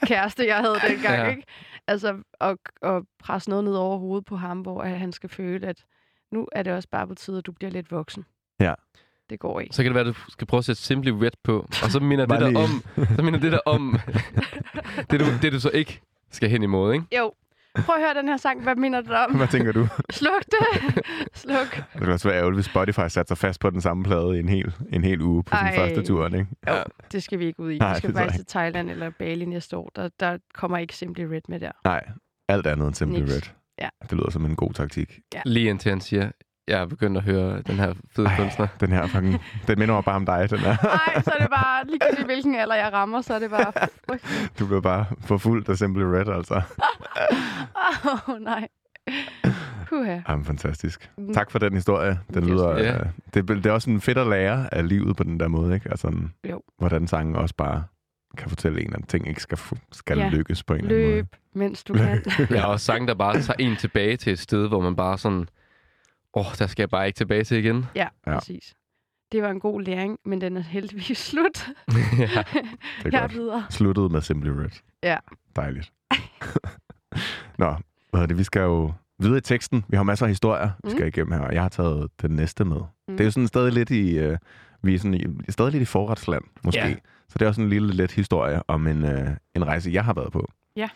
kæreste, 0.06 0.48
jeg 0.48 0.58
havde 0.58 0.76
dengang, 0.90 1.16
Ja. 1.16 1.30
ikke? 1.30 1.44
Altså, 1.88 2.18
at, 2.42 2.58
at 2.82 3.04
presse 3.20 3.50
noget 3.50 3.64
ned 3.64 3.74
over 3.76 3.98
hovedet 3.98 4.26
på 4.26 4.36
ham, 4.36 4.60
hvor 4.62 4.82
at 4.82 5.00
han 5.00 5.12
skal 5.12 5.30
føle, 5.30 5.68
at 5.68 5.84
nu 6.32 6.48
er 6.52 6.64
det 6.64 6.74
også 6.74 6.90
bare 6.92 7.08
på 7.08 7.16
tide, 7.16 7.38
at 7.38 7.46
du 7.46 7.52
bliver 7.52 7.72
lidt 7.72 7.92
voksen. 7.92 8.26
Ja. 8.60 8.74
Det 9.30 9.40
går 9.40 9.60
ikke. 9.60 9.76
Så 9.76 9.84
kan 9.84 9.90
det 9.90 9.96
være, 9.96 10.08
at 10.08 10.16
du 10.16 10.32
skal 10.32 10.48
prøve 10.48 10.58
at 10.60 10.66
sætte 10.66 10.82
Simply 10.82 11.10
Red 11.10 11.32
på, 11.44 11.68
og 11.84 11.92
så 11.92 12.00
minder 12.00 12.26
det 12.36 12.40
der 12.40 12.60
om, 12.60 12.84
så 13.16 13.22
minder 13.24 13.40
det 13.40 13.52
der 13.52 13.60
om 13.66 14.00
det, 15.12 15.20
du, 15.20 15.26
det, 15.42 15.54
du 15.54 15.60
så 15.60 15.70
ikke 15.70 16.02
skal 16.32 16.50
hen 16.50 16.64
imod, 16.64 16.94
ikke? 16.94 17.06
Jo. 17.18 17.34
Prøv 17.76 17.96
at 17.96 18.02
høre 18.02 18.14
den 18.14 18.28
her 18.28 18.38
sang. 18.38 18.64
Hvad 18.64 18.76
minder 18.76 19.02
det 19.02 19.12
om? 19.12 19.36
Hvad 19.36 19.48
tænker 19.48 19.72
du? 19.72 19.88
Sluk 20.10 20.44
det. 20.46 21.04
Sluk. 21.34 21.76
Det 21.76 22.00
ville 22.02 22.14
også 22.14 22.28
være 22.30 22.38
ærgerligt, 22.38 22.58
hvis 22.58 22.66
Spotify 22.66 23.08
satte 23.08 23.28
sig 23.28 23.38
fast 23.38 23.60
på 23.60 23.70
den 23.70 23.82
samme 23.82 24.04
plade 24.04 24.36
i 24.36 24.40
en 24.40 24.50
hel, 24.50 24.74
en 24.90 25.04
hel 25.04 25.22
uge 25.22 25.44
på 25.44 25.56
sin 25.58 25.68
Ej. 25.68 25.76
første 25.76 26.02
turen, 26.04 26.34
ikke? 26.36 26.48
Jo, 26.68 26.74
Ja. 26.74 26.84
det 27.12 27.24
skal 27.24 27.40
vi 27.40 27.46
ikke 27.46 27.60
ud 27.60 27.72
i. 27.72 27.78
Nej, 27.78 27.94
vi 27.94 27.98
skal 27.98 28.14
faktisk 28.14 28.38
til 28.38 28.46
Thailand 28.46 28.90
eller 28.90 29.10
Bali 29.20 29.46
næste 29.46 29.78
år. 29.78 29.92
Der, 29.96 30.10
der 30.20 30.38
kommer 30.54 30.78
ikke 30.78 30.96
Simply 30.96 31.22
Red 31.24 31.42
med 31.50 31.60
der. 31.60 31.72
Nej. 31.84 32.04
alt 32.50 32.68
andet 32.68 32.88
end 32.88 32.96
Simply 32.96 33.20
Niks. 33.20 33.34
Red. 33.34 33.42
Ja. 33.82 33.90
Det 34.02 34.12
lyder 34.12 34.30
som 34.32 34.46
en 34.46 34.56
god 34.56 34.74
taktik. 34.74 35.20
Lige 35.46 35.70
indtil 35.70 35.90
han 35.90 36.02
siger, 36.02 36.32
jeg 36.68 36.82
er 36.82 36.86
begyndt 36.86 37.18
at 37.18 37.24
høre 37.24 37.62
den 37.62 37.76
her 37.76 37.94
fede 38.16 38.28
Ej. 38.28 38.38
kunstner. 38.38 38.68
Den 38.80 38.90
her 38.90 39.08
fucking, 39.08 39.42
den 39.68 39.80
minder 39.80 39.96
mig 39.96 40.04
bare 40.04 40.16
om 40.16 40.26
dig, 40.26 40.50
den 40.50 40.60
her. 40.60 40.76
Nej, 41.14 41.22
så 41.24 41.32
er 41.32 41.42
det 41.42 41.50
bare, 41.50 41.86
ligegyldigt 41.88 42.26
hvilken 42.26 42.56
alder 42.56 42.76
jeg 42.76 42.94
rammer, 42.94 43.22
så 43.22 43.34
er 43.34 43.40
det 43.40 43.50
bare. 43.50 43.72
Du 44.60 44.66
bliver 44.66 44.82
bare 44.82 45.06
forfulgt 45.22 45.70
af 45.70 45.78
Simply 45.78 46.02
Red, 46.04 46.28
altså. 46.36 46.56
Åh, 48.06 48.30
oh, 48.30 48.40
nej. 48.42 48.68
Puha. 49.90 50.20
Jamen, 50.30 50.46
fantastisk. 50.46 51.12
Mm. 51.18 51.34
Tak 51.34 51.52
for 51.52 51.60
den 51.60 51.74
historie. 51.74 52.20
Den 52.34 52.44
Yes. 52.44 52.50
lyder, 52.52 52.78
Ja. 52.78 52.94
øh, 53.00 53.06
det, 53.34 53.48
det 53.48 53.66
er 53.66 53.72
også 53.72 53.90
en 53.90 54.02
fedt 54.02 54.18
at 54.18 54.28
lære 54.28 54.74
af 54.74 54.88
livet 54.90 55.16
på 55.18 55.24
den 55.24 55.40
der 55.40 55.48
måde, 55.48 55.74
ikke? 55.76 55.90
Altså, 55.92 56.14
Jo. 56.50 56.62
hvordan 56.78 57.08
sangen 57.08 57.36
også 57.36 57.56
bare 57.56 57.84
kan 58.38 58.50
fortælle 58.50 58.82
en, 58.82 58.94
at 58.96 59.08
ting 59.08 59.28
ikke 59.28 59.42
skal, 59.42 59.58
skal 59.92 60.18
Ja. 60.18 60.30
lykkes 60.30 60.64
på 60.64 60.74
en 60.74 60.80
eller 60.80 60.96
anden 60.96 61.08
måde. 61.08 61.16
Løb, 61.16 61.36
mens 61.56 61.84
du 61.84 61.94
kan. 61.94 62.22
Jeg 62.50 62.62
har 62.62 62.68
også 62.68 62.86
sange, 62.86 63.08
der 63.08 63.14
bare 63.14 63.42
tager 63.42 63.58
en 63.60 63.76
tilbage 63.76 64.18
til 64.18 64.34
et 64.34 64.40
sted, 64.40 64.68
hvor 64.68 64.82
man 64.82 64.96
bare 64.96 65.18
sådan, 65.18 65.48
åh, 66.34 66.48
oh, 66.48 66.54
der 66.60 66.68
skal 66.68 66.82
jeg 66.84 66.90
bare 66.90 67.08
ikke 67.08 67.18
tilbage 67.18 67.44
til 67.44 67.58
igen. 67.58 67.86
Ja, 67.96 68.08
Ja. 68.28 68.34
præcis. 68.40 68.74
Det 69.32 69.44
var 69.44 69.50
en 69.50 69.60
god 69.60 69.82
læring, 69.82 70.20
men 70.26 70.42
den 70.42 70.58
er 70.58 70.62
heldigvis 70.62 71.18
slut. 71.32 71.68
ja. 71.88 71.94
Det 71.94 72.20
er 72.20 73.10
Jeg 73.12 73.14
er 73.14 73.20
godt. 73.22 73.34
videre. 73.34 73.66
Sluttede 73.70 74.10
med 74.10 74.22
Simply 74.22 74.50
Red. 74.50 74.70
Ja. 75.04 75.18
Dejligt. 75.56 75.92
Nå, 77.58 77.66
hvad 77.66 77.76
hedder 78.14 78.26
det? 78.26 78.38
Vi 78.38 78.44
skal 78.44 78.60
jo 78.62 78.94
videre 79.20 79.38
i 79.38 79.42
teksten. 79.42 79.86
Vi 79.88 79.98
har 79.98 80.04
masser 80.04 80.26
af 80.26 80.30
historier, 80.32 80.70
vi 80.84 80.90
Mm. 80.90 80.90
skal 80.90 81.08
igennem 81.08 81.32
her, 81.34 81.40
og 81.40 81.54
jeg 81.54 81.62
har 81.62 81.70
taget 81.70 82.10
den 82.22 82.32
næste 82.32 82.66
med. 82.66 82.78
Mm. 82.78 83.14
Det 83.18 83.20
er 83.20 83.26
jo 83.26 83.32
sådan 83.32 83.48
stadig 83.48 83.74
lidt 83.74 83.90
i... 83.90 84.18
Øh, 84.20 84.38
vi 84.82 84.96
er 84.96 85.00
sådan 85.00 85.14
i, 85.48 85.52
stadig 85.52 85.72
lidt 85.72 85.82
i 85.82 85.86
forretsland, 85.86 86.44
måske. 86.64 86.80
Ja. 86.82 86.96
Så 87.30 87.38
det 87.40 87.42
er 87.42 87.48
også 87.50 87.62
en 87.62 87.70
lille 87.70 87.94
let 87.94 88.12
historie 88.12 88.62
om 88.70 88.88
en, 88.88 89.06
øh, 89.06 89.30
en 89.56 89.66
rejse, 89.68 89.90
jeg 89.92 90.06
har 90.06 90.14
været 90.14 90.32
på. 90.32 90.52
Ja. 90.76 90.90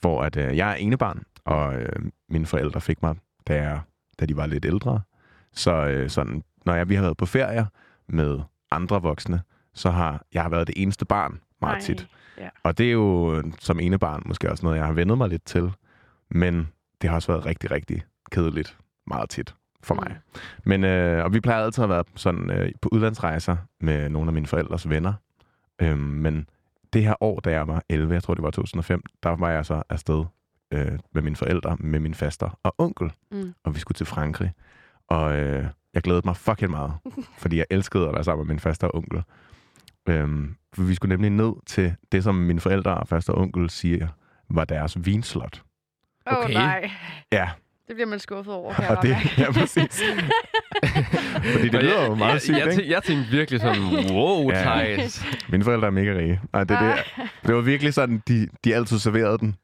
Hvor 0.00 0.22
at, 0.22 0.36
øh, 0.36 0.56
jeg 0.56 0.70
er 0.70 0.74
enebarn, 0.74 1.22
og 1.44 1.74
øh, 1.74 1.88
mine 2.28 2.46
forældre 2.46 2.80
fik 2.80 3.02
mig, 3.02 3.16
da, 3.48 3.62
jeg, 3.62 3.80
da 4.20 4.26
de 4.26 4.36
var 4.36 4.46
lidt 4.46 4.64
ældre. 4.64 5.00
Så 5.52 5.86
øh, 5.86 6.10
sådan, 6.10 6.42
når 6.66 6.74
jeg, 6.74 6.88
vi 6.88 6.94
har 6.94 7.02
været 7.02 7.16
på 7.16 7.26
ferier 7.26 7.66
med 8.08 8.40
andre 8.70 9.02
voksne, 9.02 9.42
så 9.74 9.90
har 9.90 10.24
jeg 10.32 10.42
har 10.42 10.48
været 10.48 10.66
det 10.66 10.74
eneste 10.82 11.04
barn 11.04 11.40
meget 11.60 11.74
Ej, 11.74 11.80
tit. 11.80 12.08
Ja. 12.38 12.48
Og 12.62 12.78
det 12.78 12.86
er 12.86 12.92
jo 12.92 13.36
øh, 13.36 13.44
som 13.58 13.80
enebarn 13.80 14.22
måske 14.26 14.50
også 14.50 14.66
noget, 14.66 14.78
jeg 14.78 14.86
har 14.86 14.92
vendet 14.92 15.18
mig 15.18 15.28
lidt 15.28 15.44
til. 15.44 15.72
Men 16.30 16.68
det 17.02 17.10
har 17.10 17.16
også 17.16 17.32
været 17.32 17.46
rigtig, 17.46 17.70
rigtig 17.70 18.02
kedeligt 18.30 18.78
meget 19.06 19.30
tit 19.30 19.54
for 19.82 19.94
mig. 19.94 20.08
Mm. 20.10 20.40
Men, 20.64 20.84
øh, 20.84 21.24
og 21.24 21.32
vi 21.32 21.40
plejer 21.40 21.64
altid 21.64 21.84
at 21.84 21.90
være 21.90 22.04
sådan, 22.16 22.50
øh, 22.50 22.72
på 22.82 22.88
udlandsrejser 22.92 23.56
med 23.80 24.08
nogle 24.08 24.28
af 24.28 24.32
mine 24.32 24.46
forældres 24.46 24.88
venner. 24.88 25.12
Øhm, 25.82 25.98
men 25.98 26.48
det 26.92 27.02
her 27.04 27.14
år, 27.20 27.40
da 27.40 27.50
jeg 27.50 27.68
var 27.68 27.82
11, 27.88 28.14
jeg 28.14 28.22
tror 28.22 28.34
det 28.34 28.42
var 28.42 28.50
2005, 28.50 29.02
der 29.22 29.30
var 29.30 29.50
jeg 29.50 29.66
så 29.66 29.82
afsted 29.88 30.24
øh, 30.72 30.98
med 31.14 31.22
mine 31.22 31.36
forældre, 31.36 31.76
med 31.80 32.00
min 32.00 32.14
faster 32.14 32.58
og 32.62 32.74
onkel. 32.78 33.12
Mm. 33.30 33.54
Og 33.64 33.74
vi 33.74 33.80
skulle 33.80 33.96
til 33.96 34.06
Frankrig. 34.06 34.52
Og 35.08 35.36
øh, 35.36 35.66
jeg 35.94 36.02
glædede 36.02 36.22
mig 36.26 36.36
fucking 36.36 36.70
meget, 36.70 36.92
fordi 37.42 37.56
jeg 37.56 37.66
elskede 37.70 38.08
at 38.08 38.14
være 38.14 38.24
sammen 38.24 38.46
med 38.46 38.54
min 38.54 38.60
faster 38.60 38.86
og 38.86 38.94
onkel. 38.94 39.22
Øhm, 40.08 40.54
for 40.74 40.82
vi 40.82 40.94
skulle 40.94 41.08
nemlig 41.16 41.30
ned 41.30 41.52
til 41.66 41.94
det, 42.12 42.24
som 42.24 42.34
mine 42.34 42.60
forældre 42.60 42.94
og 42.94 43.08
faster 43.08 43.32
og 43.32 43.40
onkel 43.40 43.70
siger, 43.70 44.08
var 44.50 44.64
deres 44.64 45.06
vinslot. 45.06 45.62
Åh, 46.32 46.38
Okay. 46.38 46.52
nej. 46.54 46.90
Ja, 47.32 47.50
Det 47.88 47.96
bliver 47.96 48.08
man 48.08 48.18
skuffet 48.18 48.54
over, 48.54 48.72
kan 48.74 48.84
jeg 48.84 48.96
og 48.96 49.02
det, 49.02 49.16
ja, 49.38 49.52
præcis. 49.52 50.02
Fordi 51.52 51.68
det 51.68 51.82
lyder 51.82 52.06
jo 52.06 52.14
meget 52.14 52.32
jeg, 52.32 52.40
sygt, 52.40 52.50
jeg, 52.56 52.58
ikke? 52.66 52.70
tænkte, 52.76 52.90
jeg 52.90 53.02
tænkte 53.02 53.30
virkelig 53.30 53.60
sådan, 53.60 53.82
wow, 54.12 54.50
Ja. 54.50 54.62
Thijs. 54.62 55.24
Mine 55.48 55.64
forældre 55.64 55.86
er 55.86 55.90
mega 55.90 56.12
rige. 56.18 56.40
Nej, 56.52 56.64
det, 56.64 56.78
det, 56.80 56.94
det 57.46 57.54
var 57.54 57.60
virkelig 57.60 57.94
sådan, 57.94 58.22
de, 58.28 58.48
de 58.64 58.74
altid 58.74 58.98
serverede 58.98 59.38
den 59.38 59.56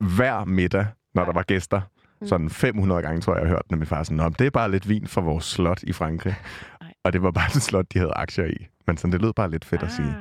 hver 0.00 0.44
middag, 0.44 0.86
når 1.14 1.24
der 1.24 1.32
var 1.32 1.42
gæster. 1.42 1.80
Mm. 2.20 2.26
Sådan 2.26 2.50
500 2.50 3.02
gange, 3.02 3.20
tror 3.20 3.34
jeg, 3.34 3.40
jeg 3.40 3.48
har 3.48 3.54
hørt 3.54 3.62
den 3.68 3.74
af 3.74 3.78
min 3.78 3.86
far. 3.86 4.02
Sådan, 4.02 4.16
Nå, 4.16 4.28
det 4.28 4.46
er 4.46 4.50
bare 4.50 4.70
lidt 4.70 4.88
vin 4.88 5.06
for 5.06 5.20
vores 5.20 5.44
slot 5.44 5.82
i 5.82 5.92
Frankrig. 5.92 6.34
Ej. 6.80 6.92
Og 7.04 7.12
det 7.12 7.22
var 7.22 7.30
bare 7.30 7.46
et 7.56 7.62
slot, 7.62 7.86
de 7.92 7.98
havde 7.98 8.12
aktier 8.16 8.44
i. 8.44 8.66
Men 8.86 8.96
sådan, 8.96 9.12
det 9.12 9.22
lød 9.22 9.32
bare 9.32 9.50
lidt 9.50 9.64
fedt 9.64 9.82
at 9.82 9.92
sige. 9.92 10.08
Ah. 10.08 10.14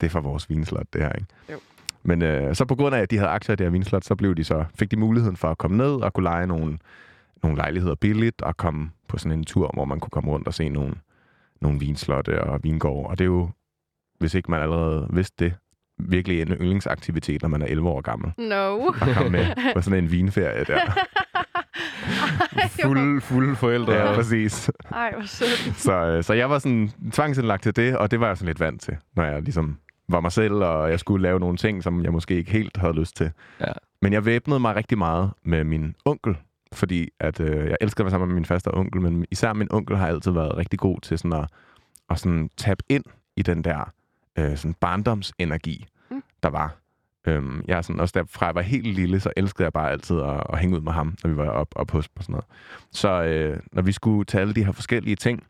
Det 0.00 0.06
er 0.06 0.10
for 0.10 0.20
vores 0.20 0.50
vinslot, 0.50 0.86
det 0.92 1.02
her, 1.02 1.12
ikke? 1.12 1.26
Jo. 1.52 1.58
Men 2.02 2.22
øh, 2.22 2.54
så 2.54 2.64
på 2.64 2.74
grund 2.74 2.94
af, 2.94 3.00
at 3.00 3.10
de 3.10 3.16
havde 3.16 3.30
aktier 3.30 3.52
i 3.52 3.56
det 3.56 3.64
her 3.64 3.70
vinslot, 3.70 4.04
så 4.04 4.14
blev 4.14 4.34
de 4.34 4.44
så, 4.44 4.64
fik 4.74 4.90
de 4.90 4.96
muligheden 4.96 5.36
for 5.36 5.50
at 5.50 5.58
komme 5.58 5.76
ned 5.76 5.94
og 5.94 6.12
kunne 6.12 6.24
lege 6.24 6.46
nogle, 6.46 6.78
nogle 7.42 7.56
lejligheder 7.56 7.94
billigt 7.94 8.42
og 8.42 8.56
komme 8.56 8.90
på 9.08 9.18
sådan 9.18 9.38
en 9.38 9.44
tur, 9.44 9.70
hvor 9.74 9.84
man 9.84 10.00
kunne 10.00 10.10
komme 10.10 10.30
rundt 10.30 10.46
og 10.46 10.54
se 10.54 10.68
nogle, 10.68 10.94
nogle 11.60 11.80
vinslotte 11.80 12.44
og 12.44 12.60
vingårde. 12.62 13.08
Og 13.08 13.18
det 13.18 13.24
er 13.24 13.28
jo, 13.28 13.48
hvis 14.18 14.34
ikke 14.34 14.50
man 14.50 14.60
allerede 14.60 15.06
vidste 15.10 15.44
det, 15.44 15.54
virkelig 15.98 16.42
en 16.42 16.48
yndlingsaktivitet, 16.48 17.42
når 17.42 17.48
man 17.48 17.62
er 17.62 17.66
11 17.66 17.88
år 17.88 18.00
gammel. 18.00 18.32
No. 18.38 18.88
At 18.88 19.16
komme 19.16 19.30
med 19.30 19.74
på 19.74 19.80
sådan 19.82 20.04
en 20.04 20.10
vinferie 20.10 20.64
der. 20.64 20.80
Fuld, 22.82 23.20
fulde 23.20 23.56
forældre. 23.56 23.92
Ja, 23.92 24.14
præcis. 24.14 24.70
Ej, 24.92 25.12
hvor 25.12 25.26
sødt. 25.26 25.76
Så, 25.76 25.92
øh, 25.92 26.24
så 26.24 26.32
jeg 26.34 26.50
var 26.50 26.58
sådan 26.58 26.90
tvangsindlagt 27.12 27.62
til 27.62 27.76
det, 27.76 27.96
og 27.96 28.10
det 28.10 28.20
var 28.20 28.26
jeg 28.26 28.36
sådan 28.36 28.46
lidt 28.46 28.60
vant 28.60 28.80
til, 28.80 28.96
når 29.16 29.24
jeg 29.24 29.42
ligesom 29.42 29.78
var 30.08 30.20
mig 30.20 30.32
selv, 30.32 30.54
og 30.54 30.90
jeg 30.90 31.00
skulle 31.00 31.22
lave 31.22 31.40
nogle 31.40 31.56
ting, 31.56 31.82
som 31.82 32.04
jeg 32.04 32.12
måske 32.12 32.34
ikke 32.34 32.50
helt 32.50 32.76
havde 32.76 32.92
lyst 32.92 33.16
til. 33.16 33.30
Ja. 33.60 33.72
Men 34.02 34.12
jeg 34.12 34.24
væbnede 34.24 34.60
mig 34.60 34.76
rigtig 34.76 34.98
meget 34.98 35.30
med 35.44 35.64
min 35.64 35.94
onkel, 36.04 36.36
fordi 36.72 37.08
at, 37.20 37.40
øh, 37.40 37.68
jeg 37.68 37.76
elsker 37.80 38.00
at 38.00 38.04
være 38.04 38.10
sammen 38.10 38.28
med 38.28 38.34
min 38.34 38.44
faste 38.44 38.74
onkel, 38.74 39.00
men 39.00 39.26
især 39.30 39.52
min 39.52 39.68
onkel 39.70 39.96
har 39.96 40.06
altid 40.06 40.32
været 40.32 40.56
rigtig 40.56 40.78
god 40.78 41.00
til 41.00 41.18
sådan 41.18 41.32
at, 41.32 41.46
at 42.10 42.18
sådan 42.18 42.50
tabe 42.56 42.82
ind 42.88 43.04
i 43.36 43.42
den 43.42 43.64
der 43.64 43.92
øh, 44.38 44.56
sådan 44.56 44.74
barndomsenergi, 44.80 45.86
Mm. 46.10 46.22
der 46.42 46.48
var. 46.48 46.76
Øhm, 47.26 47.64
jeg 47.68 47.78
er 47.78 47.82
sådan, 47.82 48.00
også 48.00 48.12
derfra 48.16 48.46
jeg 48.46 48.54
var 48.54 48.60
helt 48.60 48.86
lille, 48.86 49.20
så 49.20 49.30
elskede 49.36 49.64
jeg 49.64 49.72
bare 49.72 49.90
altid 49.90 50.20
at, 50.20 50.42
at 50.52 50.58
hænge 50.58 50.76
ud 50.76 50.80
med 50.80 50.92
ham, 50.92 51.14
når 51.24 51.30
vi 51.30 51.36
var 51.36 51.48
op, 51.48 51.68
op 51.76 51.90
hos 51.90 52.08
og 52.16 52.22
sådan 52.24 52.32
noget. 52.32 52.44
Så 52.92 53.22
øh, 53.22 53.60
når 53.72 53.82
vi 53.82 53.92
skulle 53.92 54.24
tage 54.24 54.40
alle 54.42 54.54
de 54.54 54.64
her 54.64 54.72
forskellige 54.72 55.16
ting, 55.16 55.42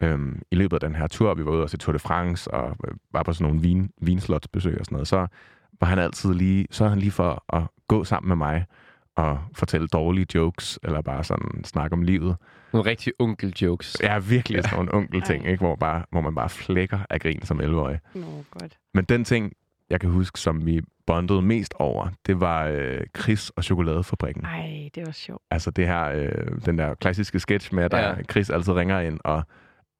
øhm, 0.00 0.42
i 0.50 0.54
løbet 0.54 0.76
af 0.76 0.80
den 0.80 0.94
her 0.94 1.06
tur, 1.06 1.34
vi 1.34 1.44
var 1.44 1.50
ude 1.50 1.62
og 1.62 1.70
se 1.70 1.76
Tour 1.76 1.92
de 1.92 1.98
France, 1.98 2.50
og 2.50 2.76
øh, 2.88 2.94
var 3.12 3.22
på 3.22 3.32
sådan 3.32 3.46
nogle 3.46 3.60
vin, 3.62 3.90
vinslotsbesøg 4.00 4.78
og 4.80 4.84
sådan 4.84 4.96
noget, 4.96 5.08
så 5.08 5.26
var 5.80 5.86
han 5.86 5.98
altid 5.98 6.34
lige, 6.34 6.66
så 6.70 6.88
han 6.88 6.98
lige 6.98 7.10
for 7.10 7.44
at 7.56 7.62
gå 7.88 8.04
sammen 8.04 8.28
med 8.28 8.36
mig 8.36 8.66
og 9.16 9.38
fortælle 9.54 9.86
dårlige 9.88 10.26
jokes, 10.34 10.78
eller 10.82 11.00
bare 11.02 11.24
sådan 11.24 11.64
snakke 11.64 11.94
om 11.94 12.02
livet. 12.02 12.36
Nogle 12.72 12.90
rigtig 12.90 13.12
onkel-jokes. 13.18 13.96
Jeg 14.02 14.14
er 14.16 14.20
virkelig 14.20 14.64
sådan 14.64 14.76
nogle 14.76 14.94
onkelting, 14.94 15.46
ikke? 15.46 15.64
Hvor, 15.64 15.76
bare, 15.76 16.04
hvor 16.10 16.20
man 16.20 16.34
bare 16.34 16.48
flækker 16.48 16.98
af 17.10 17.20
grin 17.20 17.42
som 17.42 17.60
11-årig. 17.60 17.98
Nå, 18.14 18.26
godt. 18.50 18.78
Men 18.94 19.04
den 19.04 19.24
ting, 19.24 19.52
jeg 19.90 20.00
kan 20.00 20.10
huske, 20.10 20.40
som 20.40 20.66
vi 20.66 20.80
bondede 21.06 21.42
mest 21.42 21.74
over, 21.78 22.08
det 22.26 22.40
var 22.40 22.64
øh, 22.66 23.00
Chris 23.18 23.50
og 23.50 23.64
Chokoladefabrikken. 23.64 24.44
Ej, 24.44 24.88
det 24.94 25.06
var 25.06 25.12
sjovt. 25.12 25.42
Altså 25.50 25.70
det 25.70 25.86
her, 25.86 26.04
øh, 26.04 26.30
den 26.66 26.78
der 26.78 26.94
klassiske 26.94 27.40
sketch 27.40 27.74
med, 27.74 27.84
at 27.84 27.90
der 27.90 27.98
Ja. 27.98 28.08
ja. 28.08 28.22
Chris 28.30 28.50
altid 28.50 28.72
ringer 28.72 29.00
ind, 29.00 29.18
og 29.24 29.42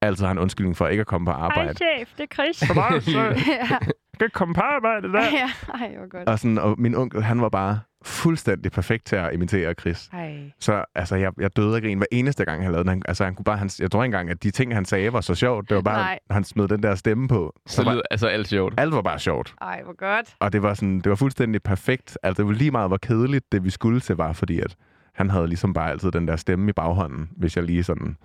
altid 0.05 0.25
har 0.25 0.31
en 0.31 0.37
undskyldning 0.39 0.77
for 0.77 0.87
ikke 0.87 1.01
at 1.01 1.07
komme 1.07 1.25
på 1.25 1.31
arbejde. 1.31 1.73
chef, 1.73 2.09
det 2.17 2.23
er 2.31 2.33
Chris. 2.35 2.63
Goddag, 2.69 3.01
chef. 3.37 3.47
ja. 3.47 3.77
kan 4.19 4.25
ikke 4.25 4.33
komme 4.33 4.53
på 4.53 4.61
arbejde 4.61 5.13
der. 5.13 5.21
ja, 5.23 5.49
ej, 5.73 5.95
hvor 5.97 6.09
godt. 6.09 6.29
Og, 6.29 6.39
sådan, 6.39 6.57
og 6.57 6.75
min 6.77 6.95
onkel, 6.95 7.23
han 7.23 7.41
var 7.41 7.49
bare 7.49 7.79
fuldstændig 8.05 8.71
perfekt 8.71 9.05
til 9.05 9.15
at 9.15 9.33
imitere 9.33 9.73
Chris. 9.73 10.09
Ej. 10.13 10.51
Så 10.59 10.85
altså, 10.95 11.15
jeg, 11.15 11.31
jeg 11.39 11.55
døde 11.55 11.75
af 11.75 11.81
grin 11.81 11.97
hver 11.97 12.05
eneste 12.11 12.45
gang, 12.45 12.63
han 12.63 12.71
lavede 12.71 12.83
den. 12.83 12.89
Han, 12.89 13.01
altså, 13.07 13.23
han 13.23 13.35
kunne 13.35 13.43
bare, 13.43 13.57
han, 13.57 13.69
jeg 13.79 13.91
tror 13.91 14.03
ikke 14.03 14.05
engang, 14.05 14.29
at 14.29 14.43
de 14.43 14.51
ting, 14.51 14.73
han 14.75 14.85
sagde, 14.85 15.13
var 15.13 15.21
så 15.21 15.35
sjovt. 15.35 15.69
Det 15.69 15.75
var 15.75 15.81
bare, 15.81 15.95
Nej. 16.03 16.19
han 16.29 16.43
smed 16.43 16.67
den 16.67 16.83
der 16.83 16.95
stemme 16.95 17.27
på. 17.27 17.53
Så 17.67 17.83
var, 17.83 17.91
lyder 17.91 18.01
altså 18.11 18.27
alt 18.27 18.47
sjovt. 18.47 18.73
alt 18.77 18.93
var 18.93 19.01
bare 19.01 19.19
sjovt. 19.19 19.53
Ej, 19.61 19.81
hvor 19.83 19.95
godt. 19.97 20.35
Og 20.39 20.53
det 20.53 20.63
var, 20.63 20.73
sådan, 20.73 20.95
det 20.99 21.09
var 21.09 21.15
fuldstændig 21.15 21.63
perfekt. 21.63 22.17
Altså, 22.23 22.43
det 22.43 22.47
var 22.47 22.53
lige 22.55 22.71
meget, 22.71 22.89
hvor 22.89 22.97
kedeligt 22.97 23.51
det, 23.51 23.63
vi 23.63 23.69
skulle 23.69 23.99
til, 23.99 24.15
var, 24.15 24.33
fordi 24.33 24.59
at 24.59 24.75
han 25.13 25.29
havde 25.29 25.47
ligesom 25.47 25.73
bare 25.73 25.91
altid 25.91 26.11
den 26.11 26.27
der 26.27 26.35
stemme 26.35 26.69
i 26.69 26.73
baghånden, 26.73 27.29
hvis 27.37 27.55
jeg 27.55 27.63
lige 27.63 27.83
sådan 27.83 28.17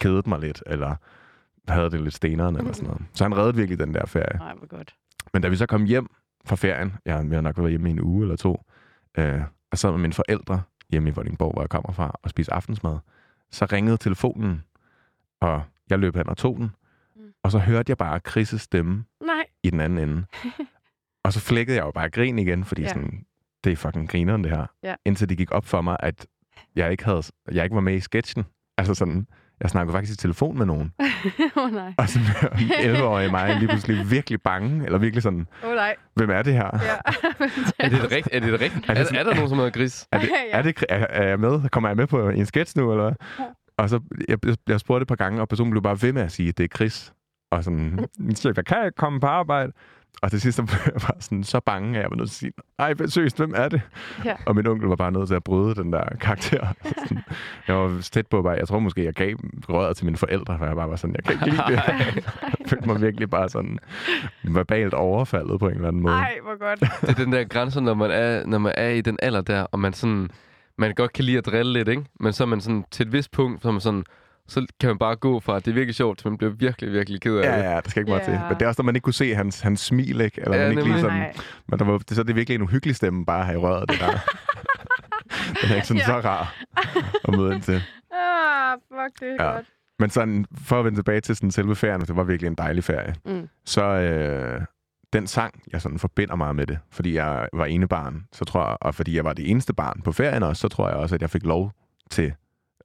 kedede 0.00 0.22
mig 0.28 0.38
lidt, 0.40 0.62
eller 0.66 0.94
havde 1.70 1.90
det 1.90 2.00
lidt 2.00 2.14
steneren 2.14 2.56
eller 2.56 2.72
sådan 2.72 2.86
noget. 2.88 3.02
Så 3.14 3.24
han 3.24 3.36
reddede 3.36 3.56
virkelig 3.56 3.78
den 3.78 3.94
der 3.94 4.06
ferie. 4.06 4.40
Ej, 4.40 4.54
hvor 4.54 4.66
godt. 4.66 4.94
Men 5.32 5.42
da 5.42 5.48
vi 5.48 5.56
så 5.56 5.66
kom 5.66 5.84
hjem 5.84 6.10
fra 6.44 6.56
ferien, 6.56 6.92
ja, 7.06 7.22
vi 7.22 7.34
har 7.34 7.40
nok 7.42 7.58
været 7.58 7.70
hjemme 7.70 7.88
i 7.88 7.92
en 7.92 8.00
uge 8.00 8.22
eller 8.22 8.36
to, 8.36 8.64
øh, 9.18 9.40
og 9.72 9.78
så 9.78 9.90
med 9.90 9.98
mine 9.98 10.12
forældre 10.12 10.62
hjemme 10.90 11.08
i 11.08 11.12
Vordingborg, 11.12 11.52
hvor 11.52 11.62
jeg 11.62 11.68
kommer 11.68 11.92
fra, 11.92 12.16
og 12.22 12.30
spise 12.30 12.52
aftensmad, 12.52 12.98
så 13.50 13.64
ringede 13.72 13.96
telefonen, 13.96 14.62
og 15.40 15.62
jeg 15.90 15.98
løb 15.98 16.16
hen 16.16 16.28
og 16.28 16.36
tog 16.36 16.56
den, 16.56 16.70
Mm. 17.16 17.22
og 17.42 17.50
så 17.50 17.58
hørte 17.58 17.90
jeg 17.90 17.98
bare 17.98 18.20
Chris' 18.28 18.58
stemme 18.58 19.04
Nej. 19.26 19.44
i 19.62 19.70
den 19.70 19.80
anden 19.80 19.98
ende. 20.08 20.24
og 21.24 21.32
så 21.32 21.40
flækkede 21.40 21.76
jeg 21.76 21.84
jo 21.84 21.90
bare 21.90 22.10
grin 22.10 22.38
igen, 22.38 22.64
fordi 22.64 22.82
ja. 22.82 22.88
sådan, 22.88 23.24
det 23.64 23.72
er 23.72 23.76
fucking 23.76 24.08
grineren 24.08 24.44
det 24.44 24.50
her. 24.56 24.66
Ja. 24.82 24.94
Indtil 25.04 25.28
det 25.28 25.38
gik 25.38 25.50
op 25.50 25.64
for 25.64 25.80
mig, 25.80 25.96
at 26.00 26.26
jeg 26.76 26.90
ikke, 26.90 27.04
havde, 27.04 27.22
jeg 27.52 27.64
ikke 27.64 27.74
var 27.74 27.80
med 27.80 27.94
i 27.94 28.00
sketchen. 28.00 28.44
Altså 28.78 28.94
sådan, 28.94 29.26
jeg 29.60 29.70
snakkede 29.70 29.94
faktisk 29.94 30.12
i 30.12 30.16
telefon 30.16 30.58
med 30.58 30.66
nogen. 30.66 30.92
Åh, 31.56 31.64
oh, 31.64 31.72
nej. 31.72 31.92
Og 31.98 32.08
så 32.08 32.18
blev 32.18 32.50
11-årige 32.96 33.30
mig 33.30 33.56
lige 33.56 33.68
pludselig 33.68 34.10
virkelig 34.10 34.42
bange, 34.42 34.84
eller 34.84 34.98
virkelig 34.98 35.22
sådan, 35.22 35.46
oh, 35.64 35.74
nej. 35.74 35.94
hvem 36.14 36.30
er 36.30 36.42
det 36.42 36.52
her? 36.52 36.64
Ja. 36.82 37.12
Er 37.84 37.88
det 37.88 38.02
det 38.02 38.12
rigtigt? 38.12 38.34
Er 38.34 38.40
det 38.40 38.60
rigtigt? 38.60 38.90
Er 38.90 38.94
det 38.94 39.06
sådan- 39.06 39.18
er 39.20 39.24
der 39.24 39.34
nogen, 39.34 39.48
som 39.48 39.58
hedder 39.58 39.70
Gris? 39.70 40.06
Er, 40.12 40.18
det, 40.20 40.28
Ja. 40.52 40.58
er, 40.58 40.62
det, 40.62 40.84
er, 40.88 41.06
er 41.10 41.28
jeg 41.28 41.40
med? 41.40 41.68
Kommer 41.68 41.88
jeg 41.88 41.96
med 41.96 42.06
på 42.06 42.28
en 42.28 42.46
sketch 42.46 42.76
nu, 42.78 42.90
eller 42.92 43.04
hvad? 43.04 43.12
Ja. 43.38 43.44
Og 43.78 43.88
så, 43.88 44.00
jeg, 44.28 44.38
jeg 44.68 44.80
spurgte 44.80 45.02
et 45.02 45.08
par 45.08 45.14
gange, 45.14 45.40
og 45.40 45.48
personen 45.48 45.70
blev 45.70 45.82
bare 45.82 46.02
ved 46.02 46.12
med 46.12 46.22
at 46.22 46.32
sige, 46.32 46.48
at 46.48 46.58
det 46.58 46.64
er 46.64 46.68
Chris. 46.76 47.12
Og 47.50 47.64
sådan, 47.64 48.06
min 48.18 48.36
chef, 48.36 48.56
jeg 48.56 48.64
kan 48.64 48.84
ikke 48.84 48.96
komme 48.96 49.20
på 49.20 49.26
arbejde. 49.26 49.72
Og 50.22 50.30
til 50.30 50.40
sidst 50.40 50.56
så 50.56 50.62
blev 50.66 50.78
jeg 50.84 51.00
bare 51.00 51.20
sådan, 51.20 51.44
så 51.44 51.60
bange, 51.60 51.96
at 51.96 52.02
jeg 52.02 52.10
var 52.10 52.16
nødt 52.16 52.30
til 52.30 52.46
at 52.46 52.52
sige, 52.52 52.52
ej, 52.78 53.06
seriøst, 53.06 53.36
hvem 53.36 53.52
er 53.56 53.68
det? 53.68 53.80
Ja. 54.24 54.34
Og 54.46 54.56
min 54.56 54.66
onkel 54.66 54.88
var 54.88 54.96
bare 54.96 55.12
nødt 55.12 55.28
til 55.28 55.34
at 55.34 55.44
bryde 55.44 55.74
den 55.74 55.92
der 55.92 56.04
karakter. 56.20 56.66
Sådan, 57.08 57.22
jeg 57.68 57.76
var 57.76 58.00
tæt 58.12 58.26
på, 58.26 58.42
bare, 58.42 58.52
jeg 58.52 58.68
tror 58.68 58.78
måske, 58.78 59.04
jeg 59.04 59.14
gav 59.14 59.36
røret 59.68 59.96
til 59.96 60.06
mine 60.06 60.16
forældre, 60.16 60.58
for 60.58 60.66
jeg 60.66 60.76
bare 60.76 60.90
var 60.90 60.96
sådan, 60.96 61.16
jeg 61.16 61.24
kan 61.24 61.32
ikke 61.32 61.44
lide 61.44 61.62
det. 61.68 62.24
Jeg 62.60 62.68
følte 62.78 62.88
mig 62.88 63.00
virkelig 63.00 63.30
bare 63.30 63.48
sådan 63.48 63.78
verbalt 64.42 64.94
overfaldet 64.94 65.60
på 65.60 65.68
en 65.68 65.74
eller 65.74 65.88
anden 65.88 66.02
måde. 66.02 66.14
Ej, 66.14 66.38
hvor 66.42 66.58
godt. 66.58 66.80
Det 67.00 67.08
er 67.08 67.24
den 67.24 67.32
der 67.32 67.44
grænse, 67.44 67.80
når 67.80 67.94
man 67.94 68.10
er, 68.10 68.46
når 68.46 68.58
man 68.58 68.72
er 68.76 68.88
i 68.88 69.00
den 69.00 69.18
alder 69.22 69.40
der, 69.40 69.62
og 69.62 69.78
man 69.78 69.92
sådan, 69.92 70.28
man 70.78 70.94
godt 70.94 71.12
kan 71.12 71.24
lide 71.24 71.38
at 71.38 71.46
drille 71.46 71.72
lidt, 71.72 71.88
ikke? 71.88 72.04
Men 72.20 72.32
så 72.32 72.44
er 72.44 72.46
man 72.46 72.60
sådan, 72.60 72.84
til 72.90 73.06
et 73.06 73.12
vist 73.12 73.32
punkt, 73.32 73.62
så 73.62 73.68
er 73.68 73.72
man 73.72 73.80
sådan, 73.80 74.04
så 74.50 74.66
kan 74.80 74.88
man 74.88 74.98
bare 74.98 75.16
gå 75.16 75.40
fra, 75.40 75.56
at 75.56 75.64
det 75.64 75.70
er 75.70 75.74
virkelig 75.74 75.94
sjovt, 75.94 76.18
til 76.18 76.28
man 76.28 76.38
bliver 76.38 76.52
virkelig, 76.52 76.92
virkelig 76.92 77.20
ked 77.20 77.36
af 77.36 77.42
Ja, 77.44 77.58
det. 77.58 77.64
ja, 77.64 77.80
der 77.80 77.90
skal 77.90 78.00
ikke 78.00 78.10
meget 78.10 78.20
Ja. 78.20 78.32
til. 78.32 78.40
Men 78.48 78.54
det 78.54 78.62
er 78.62 78.66
også, 78.68 78.82
når 78.82 78.84
man 78.84 78.96
ikke 78.96 79.04
kunne 79.04 79.14
se 79.14 79.34
hans, 79.34 79.60
hans 79.60 79.80
smil, 79.80 80.20
ikke? 80.20 80.40
Eller 80.40 80.56
Ja, 80.56 80.62
man 80.62 80.70
ikke 80.78 80.84
lige 80.90 81.00
sådan, 81.00 81.18
Nej. 81.18 81.34
men 81.68 81.78
der 81.78 81.84
var, 81.84 81.98
det, 81.98 82.10
så 82.10 82.20
er 82.20 82.24
det 82.24 82.36
virkelig 82.36 82.54
en 82.54 82.62
uhyggelig 82.62 82.96
stemme 82.96 83.26
bare 83.26 83.40
at 83.40 83.46
have 83.46 83.54
i 83.58 83.62
røret, 83.62 83.90
det 83.90 84.00
der. 84.00 84.06
Den 85.62 85.70
er 85.70 85.74
ikke 85.74 85.86
sådan 85.86 85.98
Ja. 86.00 86.04
så 86.06 86.20
rar 86.28 86.54
at 87.28 87.36
møde 87.36 87.54
ind 87.54 87.62
til. 87.62 87.82
Ah, 88.12 88.78
fuck, 88.88 89.20
det 89.20 89.28
er 89.40 89.44
Ja. 89.44 89.52
godt. 89.52 89.66
Men 89.98 90.10
sådan, 90.10 90.46
for 90.64 90.78
at 90.78 90.84
vende 90.84 90.98
tilbage 90.98 91.20
til 91.20 91.36
sådan 91.36 91.50
selve 91.50 91.76
ferien, 91.76 92.00
det 92.00 92.16
var 92.16 92.22
virkelig 92.24 92.48
en 92.48 92.54
dejlig 92.54 92.84
ferie. 92.84 93.14
Mm. 93.24 93.48
Så 93.64 93.84
øh, 93.84 94.60
den 95.12 95.26
sang, 95.26 95.62
jeg 95.72 95.80
sådan 95.82 95.98
forbinder 95.98 96.36
meget 96.36 96.56
med 96.56 96.66
det, 96.66 96.78
fordi 96.90 97.14
jeg 97.14 97.48
var 97.52 97.64
ene 97.64 97.88
barn, 97.88 98.24
så 98.32 98.44
tror 98.44 98.68
jeg, 98.68 98.76
og 98.80 98.94
fordi 98.94 99.16
jeg 99.16 99.24
var 99.24 99.32
det 99.32 99.50
eneste 99.50 99.74
barn 99.74 100.00
på 100.04 100.12
ferien 100.12 100.42
også, 100.42 100.60
så 100.60 100.68
tror 100.68 100.88
jeg 100.88 100.96
også, 100.96 101.14
at 101.14 101.22
jeg 101.22 101.30
fik 101.30 101.44
lov 101.44 101.72
til 102.10 102.32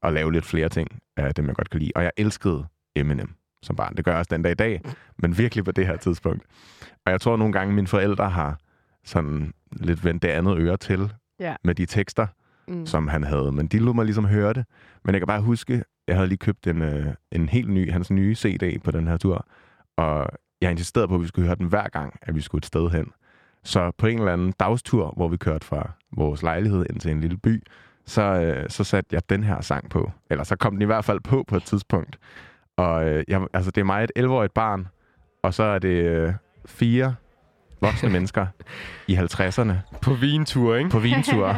at 0.02 0.12
lave 0.12 0.32
lidt 0.32 0.44
flere 0.44 0.68
ting 0.68 0.88
af 1.16 1.34
dem, 1.34 1.46
jeg 1.46 1.54
godt 1.54 1.70
kan 1.70 1.80
lide. 1.80 1.92
Og 1.94 2.02
jeg 2.02 2.10
elskede 2.16 2.66
Eminem 2.96 3.34
som 3.62 3.76
barn. 3.76 3.96
Det 3.96 4.04
gør 4.04 4.12
jeg 4.12 4.18
også 4.18 4.28
den 4.34 4.42
dag 4.42 4.52
i 4.52 4.54
dag, 4.54 4.80
men 5.18 5.38
virkelig 5.38 5.64
på 5.64 5.72
det 5.72 5.86
her 5.86 5.96
tidspunkt. 5.96 6.42
Og 7.06 7.12
jeg 7.12 7.20
tror 7.20 7.36
nogle 7.36 7.52
gange, 7.52 7.74
mine 7.74 7.86
forældre 7.86 8.30
har 8.30 8.58
sådan 9.04 9.52
lidt 9.72 10.04
vendt 10.04 10.22
det 10.22 10.28
andet 10.28 10.58
øre 10.58 10.76
til 10.76 11.12
Ja. 11.40 11.54
med 11.64 11.74
de 11.74 11.86
tekster, 11.86 12.26
Mm. 12.68 12.86
som 12.86 13.08
han 13.08 13.24
havde. 13.24 13.52
Men 13.52 13.66
de 13.66 13.78
lod 13.78 13.94
mig 13.94 14.04
ligesom 14.04 14.24
høre 14.24 14.52
det. 14.52 14.64
Men 15.04 15.14
jeg 15.14 15.20
kan 15.20 15.26
bare 15.26 15.40
huske, 15.40 15.82
jeg 16.08 16.16
havde 16.16 16.28
lige 16.28 16.38
købt 16.38 16.66
en, 16.66 16.82
øh, 16.82 17.06
en 17.32 17.48
helt 17.48 17.70
ny, 17.70 17.92
hans 17.92 18.10
nye 18.10 18.34
CD 18.34 18.82
på 18.84 18.90
den 18.90 19.06
her 19.08 19.16
tur. 19.16 19.46
Og 19.96 20.26
jeg 20.60 20.70
insisterede 20.70 21.08
på, 21.08 21.14
at 21.14 21.20
vi 21.20 21.26
skulle 21.26 21.46
høre 21.46 21.56
den 21.56 21.66
hver 21.66 21.88
gang, 21.88 22.18
at 22.22 22.34
vi 22.34 22.40
skulle 22.40 22.60
et 22.60 22.66
sted 22.66 22.90
hen. 22.90 23.06
Så 23.64 23.90
på 23.98 24.06
en 24.06 24.18
eller 24.18 24.32
anden 24.32 24.52
dagstur, 24.60 25.12
hvor 25.16 25.28
vi 25.28 25.36
kørte 25.36 25.66
fra 25.66 25.90
vores 26.16 26.42
lejlighed 26.42 26.86
ind 26.90 27.00
til 27.00 27.10
en 27.10 27.20
lille 27.20 27.36
by, 27.36 27.62
så, 28.06 28.22
øh, 28.22 28.70
så 28.70 28.84
satte 28.84 29.08
jeg 29.14 29.30
den 29.30 29.44
her 29.44 29.60
sang 29.60 29.90
på. 29.90 30.12
Eller 30.30 30.44
så 30.44 30.56
kom 30.56 30.72
den 30.72 30.82
i 30.82 30.84
hvert 30.84 31.04
fald 31.04 31.20
på 31.20 31.44
på 31.48 31.56
et 31.56 31.62
tidspunkt. 31.62 32.18
Og 32.76 33.08
øh, 33.08 33.24
jeg, 33.28 33.46
altså, 33.54 33.70
det 33.70 33.80
er 33.80 33.84
mig 33.84 34.04
et 34.04 34.12
11-årigt 34.18 34.52
barn, 34.54 34.88
og 35.42 35.54
så 35.54 35.62
er 35.62 35.78
det 35.78 35.88
øh, 35.88 36.32
fire 36.66 37.14
voksne 37.80 38.08
mennesker 38.16 38.46
i 39.06 39.16
50'erne 39.16 39.72
På 40.02 40.14
vintur, 40.14 40.76
ikke? 40.76 40.90
på 40.90 40.98
vintur, 40.98 41.56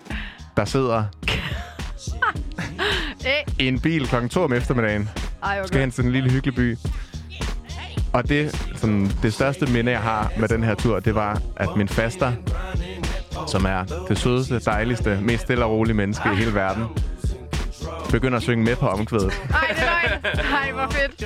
der 0.56 0.64
sidder 0.64 1.04
i 3.58 3.66
en 3.68 3.80
bil 3.80 4.06
klokken 4.06 4.28
2 4.28 4.42
om 4.42 4.52
eftermiddagen, 4.52 5.08
Ej, 5.42 5.58
hvor 5.58 5.66
skal 5.66 5.80
hen 5.80 5.90
til 5.90 6.04
en 6.04 6.12
lille 6.12 6.30
hyggelig 6.30 6.54
by. 6.54 6.76
Og 8.12 8.28
det, 8.28 8.70
sådan, 8.76 9.10
det 9.22 9.34
største 9.34 9.66
minde, 9.66 9.92
jeg 9.92 10.00
har 10.00 10.32
med 10.38 10.48
den 10.48 10.62
her 10.62 10.74
tur, 10.74 11.00
det 11.00 11.14
var, 11.14 11.42
at 11.56 11.68
min 11.76 11.88
faster, 11.88 12.32
som 13.46 13.64
er 13.64 13.84
det 14.08 14.18
sødeste, 14.18 14.58
dejligste, 14.58 15.18
mest 15.22 15.42
stille 15.42 15.64
og 15.64 15.70
rolige 15.70 15.94
menneske 15.94 16.28
i 16.32 16.36
hele 16.36 16.54
verden, 16.54 16.84
begynder 18.10 18.36
at 18.36 18.42
synge 18.42 18.64
med 18.64 18.76
på 18.76 18.86
omkvædet. 18.86 19.32
Ej, 19.52 19.60
det 19.74 19.78
er 19.78 19.84
løgn. 19.84 20.46
Ej, 20.54 20.72
hvor 20.72 20.86
fedt. 20.90 21.24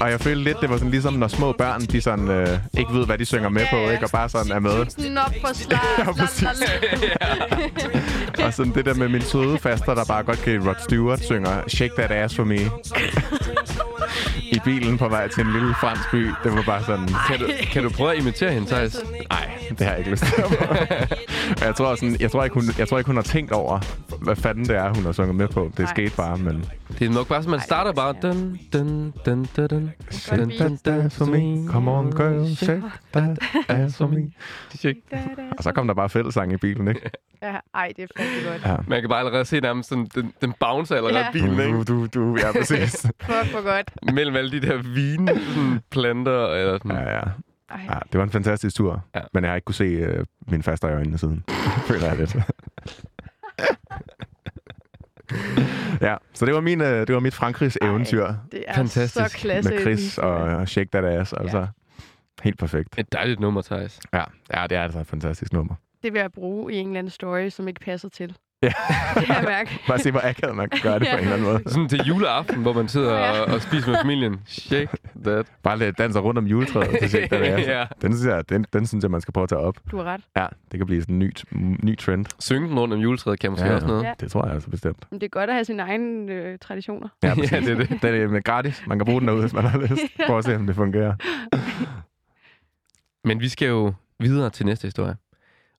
Og 0.00 0.10
jeg 0.10 0.20
følte 0.20 0.44
lidt, 0.44 0.60
det 0.60 0.70
var 0.70 0.76
sådan 0.76 0.90
ligesom, 0.90 1.14
når 1.14 1.28
små 1.28 1.52
børn, 1.52 1.80
de 1.80 2.00
sådan, 2.00 2.28
øh, 2.28 2.58
ikke 2.78 2.92
ved, 2.94 3.06
hvad 3.06 3.18
de 3.18 3.24
synger 3.24 3.48
med 3.48 3.62
Ja, 3.62 3.70
på, 3.70 3.90
ikke? 3.90 4.04
Og 4.04 4.10
bare 4.10 4.28
sådan 4.28 4.52
er 4.52 4.58
med. 4.58 4.84
Den 4.84 5.18
op 5.18 5.32
på 5.46 5.48
slag. 5.54 5.78
Ja, 5.98 6.12
præcis. 6.12 6.48
Og 8.44 8.54
sådan 8.54 8.72
det 8.74 8.84
der 8.84 8.94
med 8.94 9.08
min 9.08 9.22
søde 9.22 9.58
faster, 9.58 9.94
der 9.94 10.04
bare 10.04 10.22
godt 10.22 10.38
kan 10.42 10.68
Rod 10.68 10.74
Stewart 10.88 11.20
synger 11.24 11.62
Shake 11.68 11.94
That 11.98 12.10
Ass 12.10 12.36
For 12.36 12.44
Me. 12.44 12.58
Bilen 14.68 14.98
på 14.98 15.08
vej 15.08 15.28
til 15.28 15.46
en 15.46 15.52
lille 15.52 15.74
fransk 15.74 16.10
by. 16.10 16.24
Det 16.44 16.52
var 16.52 16.62
bare 16.66 16.82
sådan... 16.84 17.08
Kan 17.28 17.38
du, 17.38 17.46
kan 17.72 17.82
du 17.82 17.90
prøve 17.90 18.12
at 18.12 18.18
imitere 18.18 18.52
hende, 18.52 18.68
Thijs? 18.68 19.04
Nej, 19.30 19.50
det 19.68 19.80
har 19.80 19.90
jeg 19.90 19.98
ikke 19.98 20.10
lyst 20.10 20.24
til. 20.24 20.44
Og 21.60 21.64
jeg 21.64 21.74
tror, 21.74 21.94
sådan, 21.94 22.16
jeg, 22.20 22.30
tror 22.30 22.44
ikke, 22.44 22.54
hun, 22.54 22.64
jeg 22.78 22.88
tror 22.88 22.98
ikke, 22.98 23.06
hun 23.08 23.16
har 23.16 23.22
tænkt 23.22 23.52
over, 23.52 23.80
hvad 24.22 24.36
fanden 24.36 24.64
det 24.64 24.76
er, 24.76 24.94
hun 24.94 25.04
har 25.04 25.12
sunget 25.12 25.34
med 25.34 25.48
på. 25.48 25.72
Det 25.76 25.88
skete 25.88 26.16
bare, 26.16 26.36
men... 26.38 26.64
Det 26.98 27.06
er 27.06 27.10
nok 27.10 27.28
bare, 27.28 27.42
som 27.42 27.50
man 27.50 27.60
starter 27.60 27.92
bare... 27.92 28.14
Dun, 28.22 28.58
dun, 28.72 29.14
dun, 29.26 29.48
dun, 29.56 29.68
dun. 29.68 29.90
Dun, 30.30 30.52
dun, 30.58 30.78
dun, 30.86 31.10
for 31.10 31.24
me. 31.24 31.68
Come 31.72 31.90
on, 31.90 32.10
girl, 32.10 32.56
shake 32.56 32.82
that 33.12 33.38
ass 33.68 33.96
for 33.96 34.06
me. 34.06 34.30
Shake. 34.74 35.00
Og 35.58 35.64
så 35.64 35.72
kom 35.72 35.86
der 35.86 35.94
bare 35.94 36.08
fællesang 36.08 36.52
i 36.52 36.56
bilen, 36.56 36.88
ikke? 36.88 37.10
Ja, 37.42 37.54
ej, 37.74 37.92
det 37.96 38.02
er 38.02 38.06
fandme 38.16 38.50
godt. 38.50 38.62
Ja. 38.64 38.76
Man 38.86 39.00
kan 39.00 39.08
bare 39.08 39.18
allerede 39.18 39.44
se 39.44 39.60
nærmest 39.60 39.88
sådan, 39.88 40.06
den, 40.14 40.32
den 40.40 40.54
bouncer 40.60 40.96
allerede 40.96 41.18
Ja. 41.18 41.24
ja. 41.24 41.30
bilen, 41.32 41.60
ikke? 41.60 41.72
Du, 41.72 41.82
du, 41.84 42.06
du, 42.06 42.36
ja, 42.40 42.52
præcis. 42.52 43.06
Fuck, 43.20 43.50
hvor 43.50 43.62
godt. 43.62 44.14
Mellem 44.14 44.36
alle 44.36 44.50
de 44.50 44.57
der 44.60 44.82
vine, 44.82 45.28
sådan, 45.54 45.80
planter, 45.90 46.46
eller 46.46 46.78
sådan. 46.78 46.90
Ja, 46.90 47.10
ja. 47.16 47.22
Ej. 47.70 47.80
Ja, 47.88 47.98
det 48.12 48.18
var 48.18 48.24
en 48.24 48.30
fantastisk 48.30 48.76
tur, 48.76 49.04
Ja. 49.14 49.20
men 49.32 49.44
jeg 49.44 49.50
har 49.50 49.56
ikke 49.56 49.64
kunne 49.64 49.74
se 49.74 50.18
uh, 50.18 50.24
min 50.46 50.62
faster 50.62 50.88
i 50.88 50.92
øjnene 50.92 51.18
siden. 51.18 51.44
Føler 51.88 52.06
jeg 52.06 52.16
lidt. 52.16 52.36
ja, 56.00 56.16
så 56.32 56.46
det 56.46 56.54
var, 56.54 56.60
min, 56.60 56.80
uh, 56.80 56.86
det 56.86 57.12
var 57.14 57.20
mit 57.20 57.34
Frankrigs 57.34 57.78
Ej. 57.82 57.88
eventyr 57.88 58.26
Det 58.52 58.64
er 58.66 58.74
Fantastisk. 58.74 59.30
så 59.30 59.36
klasse. 59.38 59.70
med 59.70 59.80
Chris 59.80 60.18
og, 60.18 60.32
og 60.34 60.68
Shake 60.68 60.90
That 60.92 61.04
Ass. 61.04 61.32
Altså, 61.32 61.66
helt 62.42 62.58
perfekt. 62.58 62.98
Et 62.98 63.12
dejligt 63.12 63.40
nummer, 63.40 63.62
Thijs. 63.62 64.00
Ja, 64.12 64.24
ja, 64.54 64.66
det 64.66 64.78
er 64.78 64.82
altså 64.82 64.98
et 65.00 65.06
fantastisk 65.06 65.52
nummer. 65.52 65.74
Det 66.02 66.12
vil 66.12 66.20
jeg 66.20 66.32
bruge 66.32 66.72
i 66.72 66.76
en 66.76 66.86
eller 66.86 66.98
anden 66.98 67.10
story, 67.10 67.48
som 67.48 67.68
ikke 67.68 67.80
passer 67.80 68.08
til. 68.08 68.36
Ja. 68.62 68.68
Det 69.14 69.24
kan 69.26 69.34
jeg 69.36 69.44
mærke. 69.44 69.78
Bare 69.88 69.98
se, 69.98 70.10
hvor 70.10 70.20
akavet 70.24 70.56
man 70.56 70.68
kan 70.70 70.80
gøre 70.82 70.98
det 70.98 71.08
på 71.10 71.16
en 71.16 71.22
eller 71.22 71.32
anden 71.36 71.48
måde. 71.48 71.62
Sådan 71.66 71.88
til 71.88 72.00
juleaften, 72.06 72.62
hvor 72.62 72.72
man 72.72 72.88
sidder 72.88 73.14
Ja. 73.14 73.40
og, 73.40 73.54
og 73.54 73.62
spiser 73.62 73.90
med 73.90 73.98
familien. 74.02 74.40
Shake 74.46 74.88
that. 75.24 75.46
Bare 75.62 75.78
lidt 75.78 75.98
danser 75.98 76.20
rundt 76.20 76.38
om 76.38 76.46
juletræet 76.46 76.98
til 77.00 77.10
Shake 77.10 77.26
That 77.26 77.42
Ass. 77.42 77.66
ja. 77.76 77.84
Den 78.02 78.12
synes, 78.16 78.26
jeg, 78.26 78.48
den, 78.48 78.66
den 78.72 78.86
synes 78.86 79.02
jeg, 79.02 79.10
man 79.10 79.20
skal 79.20 79.32
prøve 79.32 79.42
at 79.42 79.48
tage 79.48 79.58
op. 79.60 79.76
Du 79.90 79.96
har 79.96 80.04
ret. 80.04 80.20
Ja, 80.36 80.46
det 80.72 80.78
kan 80.80 80.86
blive 80.86 81.00
sådan 81.02 81.14
en 81.14 81.18
ny, 81.18 81.32
ny 81.82 81.98
trend. 81.98 82.26
Synge 82.40 82.68
den 82.68 82.78
rundt 82.78 82.94
om 82.94 83.00
juletræet 83.00 83.40
kan 83.40 83.50
måske 83.50 83.66
Ja, 83.66 83.74
også 83.74 83.86
noget. 83.86 84.04
Ja. 84.04 84.12
Det 84.20 84.30
tror 84.30 84.44
jeg 84.46 84.54
altså 84.54 84.70
bestemt. 84.70 85.04
Men 85.10 85.20
det 85.20 85.26
er 85.26 85.30
godt 85.30 85.50
at 85.50 85.54
have 85.56 85.64
sine 85.64 85.82
egne 85.82 86.32
øh, 86.32 86.58
traditioner. 86.58 87.08
Ja, 87.22 87.28
Ja, 87.28 87.34
præcis. 87.34 87.50
det 87.50 87.68
er 87.68 87.74
det. 87.74 87.88
det 88.02 88.22
er 88.22 88.26
det 88.26 88.44
gratis. 88.44 88.82
Man 88.86 88.98
kan 88.98 89.04
bruge 89.06 89.20
den 89.20 89.28
derude, 89.28 89.42
hvis 89.42 89.52
man 89.52 89.64
har 89.64 89.78
lyst. 89.78 90.02
Prøv 90.26 90.38
at 90.38 90.44
se, 90.44 90.56
om 90.56 90.66
det 90.66 90.76
fungerer. 90.76 91.14
Men 93.24 93.40
vi 93.40 93.48
skal 93.48 93.68
jo 93.68 93.92
videre 94.20 94.50
til 94.50 94.66
næste 94.66 94.86
historie. 94.86 95.16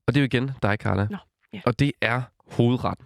Og 0.07 0.13
det 0.13 0.17
er 0.17 0.21
jo 0.21 0.25
igen 0.25 0.51
dig, 0.63 0.77
Carla. 0.79 1.07
Nå, 1.09 1.17
ja. 1.53 1.59
Og 1.65 1.79
det 1.79 1.91
er 2.01 2.21
hovedretten. 2.51 3.05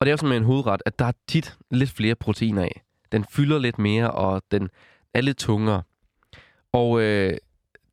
Og 0.00 0.06
det 0.06 0.08
er 0.08 0.12
jo 0.12 0.16
sådan 0.16 0.28
med 0.28 0.36
en 0.36 0.44
hovedret, 0.44 0.82
at 0.86 0.98
der 0.98 1.04
er 1.04 1.12
tit 1.28 1.58
lidt 1.70 1.90
flere 1.90 2.14
proteiner 2.14 2.62
af. 2.62 2.82
Den 3.12 3.24
fylder 3.24 3.58
lidt 3.58 3.78
mere, 3.78 4.10
og 4.10 4.42
den 4.50 4.70
er 5.14 5.20
lidt 5.20 5.38
tungere. 5.38 5.82
Og 6.72 7.00
øh, 7.00 7.30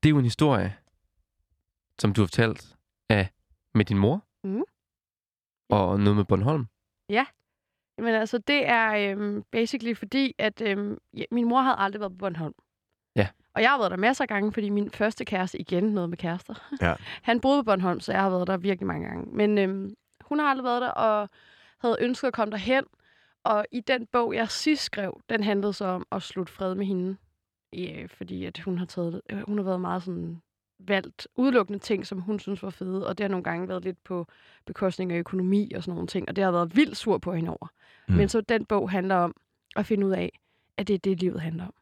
det 0.04 0.06
er 0.06 0.10
jo 0.10 0.18
en 0.18 0.24
historie, 0.24 0.76
som 2.00 2.14
du 2.14 2.22
har 2.22 2.28
fortalt 2.28 2.76
af 3.10 3.30
med 3.74 3.86
din 3.86 3.98
mor. 3.98 4.26
Mhm. 4.44 4.64
Og 5.70 6.00
noget 6.00 6.16
med 6.18 6.26
Bornholm. 6.26 6.66
Men 8.02 8.16
altså, 8.16 8.38
det 8.38 8.68
er 8.68 9.12
øhm, 9.12 9.44
basically 9.52 9.94
fordi, 9.96 10.36
at 10.38 10.62
øhm, 10.62 10.98
ja, 11.18 11.24
min 11.32 11.46
mor 11.50 11.62
havde 11.62 11.76
aldrig 11.80 12.00
været 12.00 12.12
på 12.12 12.18
Bornholm. 12.18 12.54
Ja. 13.16 13.28
Og 13.54 13.62
jeg 13.62 13.70
har 13.70 13.78
været 13.78 13.92
der 13.92 13.98
masser 13.98 14.24
af 14.24 14.28
gange, 14.28 14.54
fordi 14.54 14.70
min 14.70 14.92
første 14.92 15.26
kæreste, 15.26 15.62
igen 15.62 15.84
noget 15.84 16.10
med 16.10 16.18
kærester, 16.18 16.74
Ja. 16.82 16.94
han 17.30 17.42
boede 17.42 17.64
på 17.64 17.66
Bornholm, 17.66 18.00
så 18.00 18.12
jeg 18.12 18.22
har 18.22 18.30
været 18.30 18.48
der 18.48 18.58
virkelig 18.58 18.88
mange 18.88 19.08
gange. 19.08 19.36
Men 19.36 19.58
øhm, 19.58 19.94
hun 20.30 20.40
har 20.40 20.46
aldrig 20.46 20.64
været 20.64 20.82
der, 20.82 20.90
og 20.90 21.30
havde 21.82 21.98
ønsket 22.00 22.28
at 22.28 22.34
komme 22.34 22.52
derhen. 22.52 22.84
Og 23.44 23.66
i 23.72 23.80
den 23.80 24.06
bog, 24.12 24.34
jeg 24.36 24.50
sidst 24.50 24.84
skrev, 24.84 25.22
den 25.30 25.44
handlede 25.44 25.74
så 25.74 25.86
om 25.86 26.06
at 26.12 26.22
slutte 26.22 26.54
fred 26.54 26.76
med 26.76 26.86
hende. 26.86 27.16
Ja, 27.74 28.06
fordi 28.18 28.46
at 28.46 28.60
hun 28.60 28.78
har, 28.78 28.86
taget, 28.86 29.22
øh, 29.30 29.42
hun 29.48 29.58
har 29.58 29.66
været 29.66 29.82
meget 29.82 30.04
sådan 30.04 30.42
valgt 30.80 31.28
udelukkende 31.36 31.80
ting, 31.80 32.08
som 32.08 32.22
hun 32.22 32.40
synes 32.40 32.64
var 32.64 32.70
fede, 32.70 33.08
og 33.08 33.18
det 33.18 33.24
har 33.24 33.30
nogle 33.30 33.44
gange 33.44 33.68
været 33.68 33.84
lidt 33.84 34.04
på 34.04 34.28
bekostning 34.66 35.12
af 35.12 35.18
økonomi 35.18 35.72
og 35.76 35.84
sådan 35.84 35.94
nogle 35.94 36.08
ting, 36.08 36.30
og 36.30 36.36
det 36.36 36.44
har 36.44 36.52
været 36.52 36.76
vildt 36.76 36.98
sur 36.98 37.18
på 37.18 37.34
hende 37.34 37.50
over. 37.50 37.68
Mm. 38.08 38.16
Men 38.16 38.30
så 38.30 38.42
den 38.42 38.66
bog 38.66 38.90
handler 38.90 39.16
om 39.16 39.36
at 39.76 39.86
finde 39.86 40.08
ud 40.08 40.12
af, 40.12 40.40
at 40.78 40.88
det 40.88 40.94
er 40.94 40.98
det, 40.98 41.20
livet 41.20 41.42
handler 41.42 41.66
om. 41.66 41.74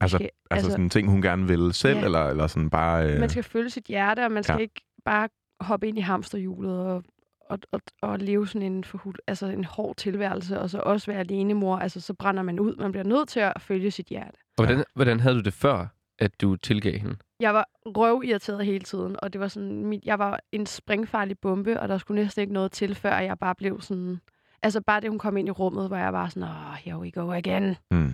Altså, 0.00 0.16
Skal- 0.16 0.30
altså, 0.50 0.66
altså- 0.66 0.70
sådan 0.70 0.90
ting, 0.90 1.10
hun 1.10 1.22
gerne 1.22 1.46
vil 1.48 1.72
selv, 1.72 1.98
Ja. 1.98 2.04
eller, 2.04 2.26
eller 2.26 2.46
sådan 2.46 2.70
bare... 2.70 3.12
Øh, 3.12 3.20
Man 3.20 3.28
skal 3.28 3.42
følge 3.42 3.70
sit 3.70 3.84
hjerte, 3.84 4.24
og 4.24 4.32
man 4.32 4.42
skal 4.42 4.54
ja. 4.54 4.60
ikke 4.60 4.80
bare 5.04 5.28
hoppe 5.60 5.88
ind 5.88 5.98
i 5.98 6.00
hamsterhjulet 6.00 6.78
og, 6.80 7.04
og, 7.48 7.58
og, 7.72 7.80
og 8.02 8.18
leve 8.18 8.48
sådan 8.48 8.72
en, 8.72 8.84
forhud, 8.84 9.12
altså 9.26 9.46
en 9.46 9.64
hård 9.64 9.96
tilværelse, 9.96 10.60
og 10.60 10.70
så 10.70 10.78
også 10.78 11.06
være 11.10 11.20
alene 11.20 11.54
mor. 11.54 11.76
Altså, 11.76 12.00
så 12.00 12.14
brænder 12.14 12.42
man 12.42 12.60
ud. 12.60 12.76
Man 12.76 12.92
bliver 12.92 13.04
nødt 13.04 13.28
til 13.28 13.40
at 13.40 13.52
følge 13.60 13.90
sit 13.90 14.06
hjerte. 14.06 14.36
Og 14.58 14.64
hvordan, 14.66 14.84
hvordan 14.94 15.20
havde 15.20 15.34
du 15.34 15.40
det 15.40 15.52
før, 15.54 15.86
at 16.18 16.40
du 16.40 16.56
tilgav 16.56 16.98
hende? 16.98 17.16
Jeg 17.40 17.54
var 17.54 17.68
røvirriteret 17.86 18.66
hele 18.66 18.84
tiden, 18.84 19.16
og 19.22 19.32
det 19.32 19.40
var 19.40 19.48
sådan, 19.48 19.84
mit, 19.84 20.04
jeg 20.04 20.18
var 20.18 20.40
en 20.52 20.66
springfarlig 20.66 21.38
bombe, 21.38 21.80
og 21.80 21.88
der 21.88 21.98
skulle 21.98 22.22
næsten 22.22 22.40
ikke 22.40 22.52
noget 22.52 22.72
til, 22.72 22.94
før 22.94 23.18
jeg 23.18 23.38
bare 23.38 23.54
blev 23.54 23.80
sådan... 23.80 24.20
Altså 24.62 24.80
bare 24.80 25.00
det, 25.00 25.10
hun 25.10 25.18
kom 25.18 25.36
ind 25.36 25.48
i 25.48 25.50
rummet, 25.50 25.88
hvor 25.88 25.96
jeg 25.96 26.12
var 26.12 26.28
sådan, 26.28 26.42
åh, 26.42 26.74
here 26.74 26.98
we 26.98 27.10
go 27.10 27.32
again. 27.32 27.76
mm, 27.90 28.12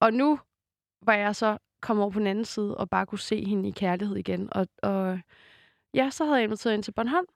Og 0.00 0.12
nu 0.12 0.38
var 1.02 1.14
jeg 1.14 1.36
så 1.36 1.58
komme 1.82 2.02
over 2.02 2.10
på 2.10 2.18
den 2.18 2.26
anden 2.26 2.44
side 2.44 2.76
og 2.76 2.90
bare 2.90 3.06
kunne 3.06 3.18
se 3.18 3.44
hende 3.44 3.68
i 3.68 3.72
kærlighed 3.72 4.16
igen. 4.16 4.48
Og, 4.52 4.66
og 4.82 5.18
ja, 5.94 6.10
så 6.10 6.24
havde 6.24 6.36
jeg 6.36 6.44
inviteret 6.44 6.72
hende 6.72 6.86
til 6.86 6.92
Bornholm. 6.92 7.26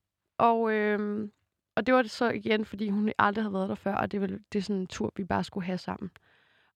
Og, 0.40 0.72
øh, 0.72 1.29
og 1.74 1.87
det 1.87 1.94
var 1.94 2.03
det 2.03 2.11
så 2.11 2.31
igen, 2.31 2.64
fordi 2.64 2.88
hun 2.88 3.12
aldrig 3.18 3.44
havde 3.44 3.55
været 3.55 3.68
der 3.68 3.74
før, 3.74 3.94
og 3.94 4.12
det 4.12 4.20
var 4.20 4.26
det 4.26 4.59
er 4.59 4.62
sådan 4.62 4.81
en 4.81 4.87
tur, 4.87 5.12
vi 5.16 5.24
bare 5.24 5.44
skulle 5.44 5.66
have 5.66 5.79
sammen. 5.79 6.11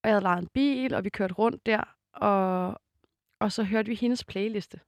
Og 0.02 0.08
jeg 0.08 0.12
havde 0.12 0.22
lejet 0.22 0.42
en 0.42 0.48
bil, 0.48 0.94
og 0.94 1.04
vi 1.04 1.08
kørte 1.08 1.34
rundt 1.34 1.66
der, 1.66 1.96
og, 2.12 2.80
og 3.40 3.52
så 3.52 3.64
hørte 3.64 3.88
vi 3.88 3.94
hendes 3.94 4.24
playliste. 4.24 4.80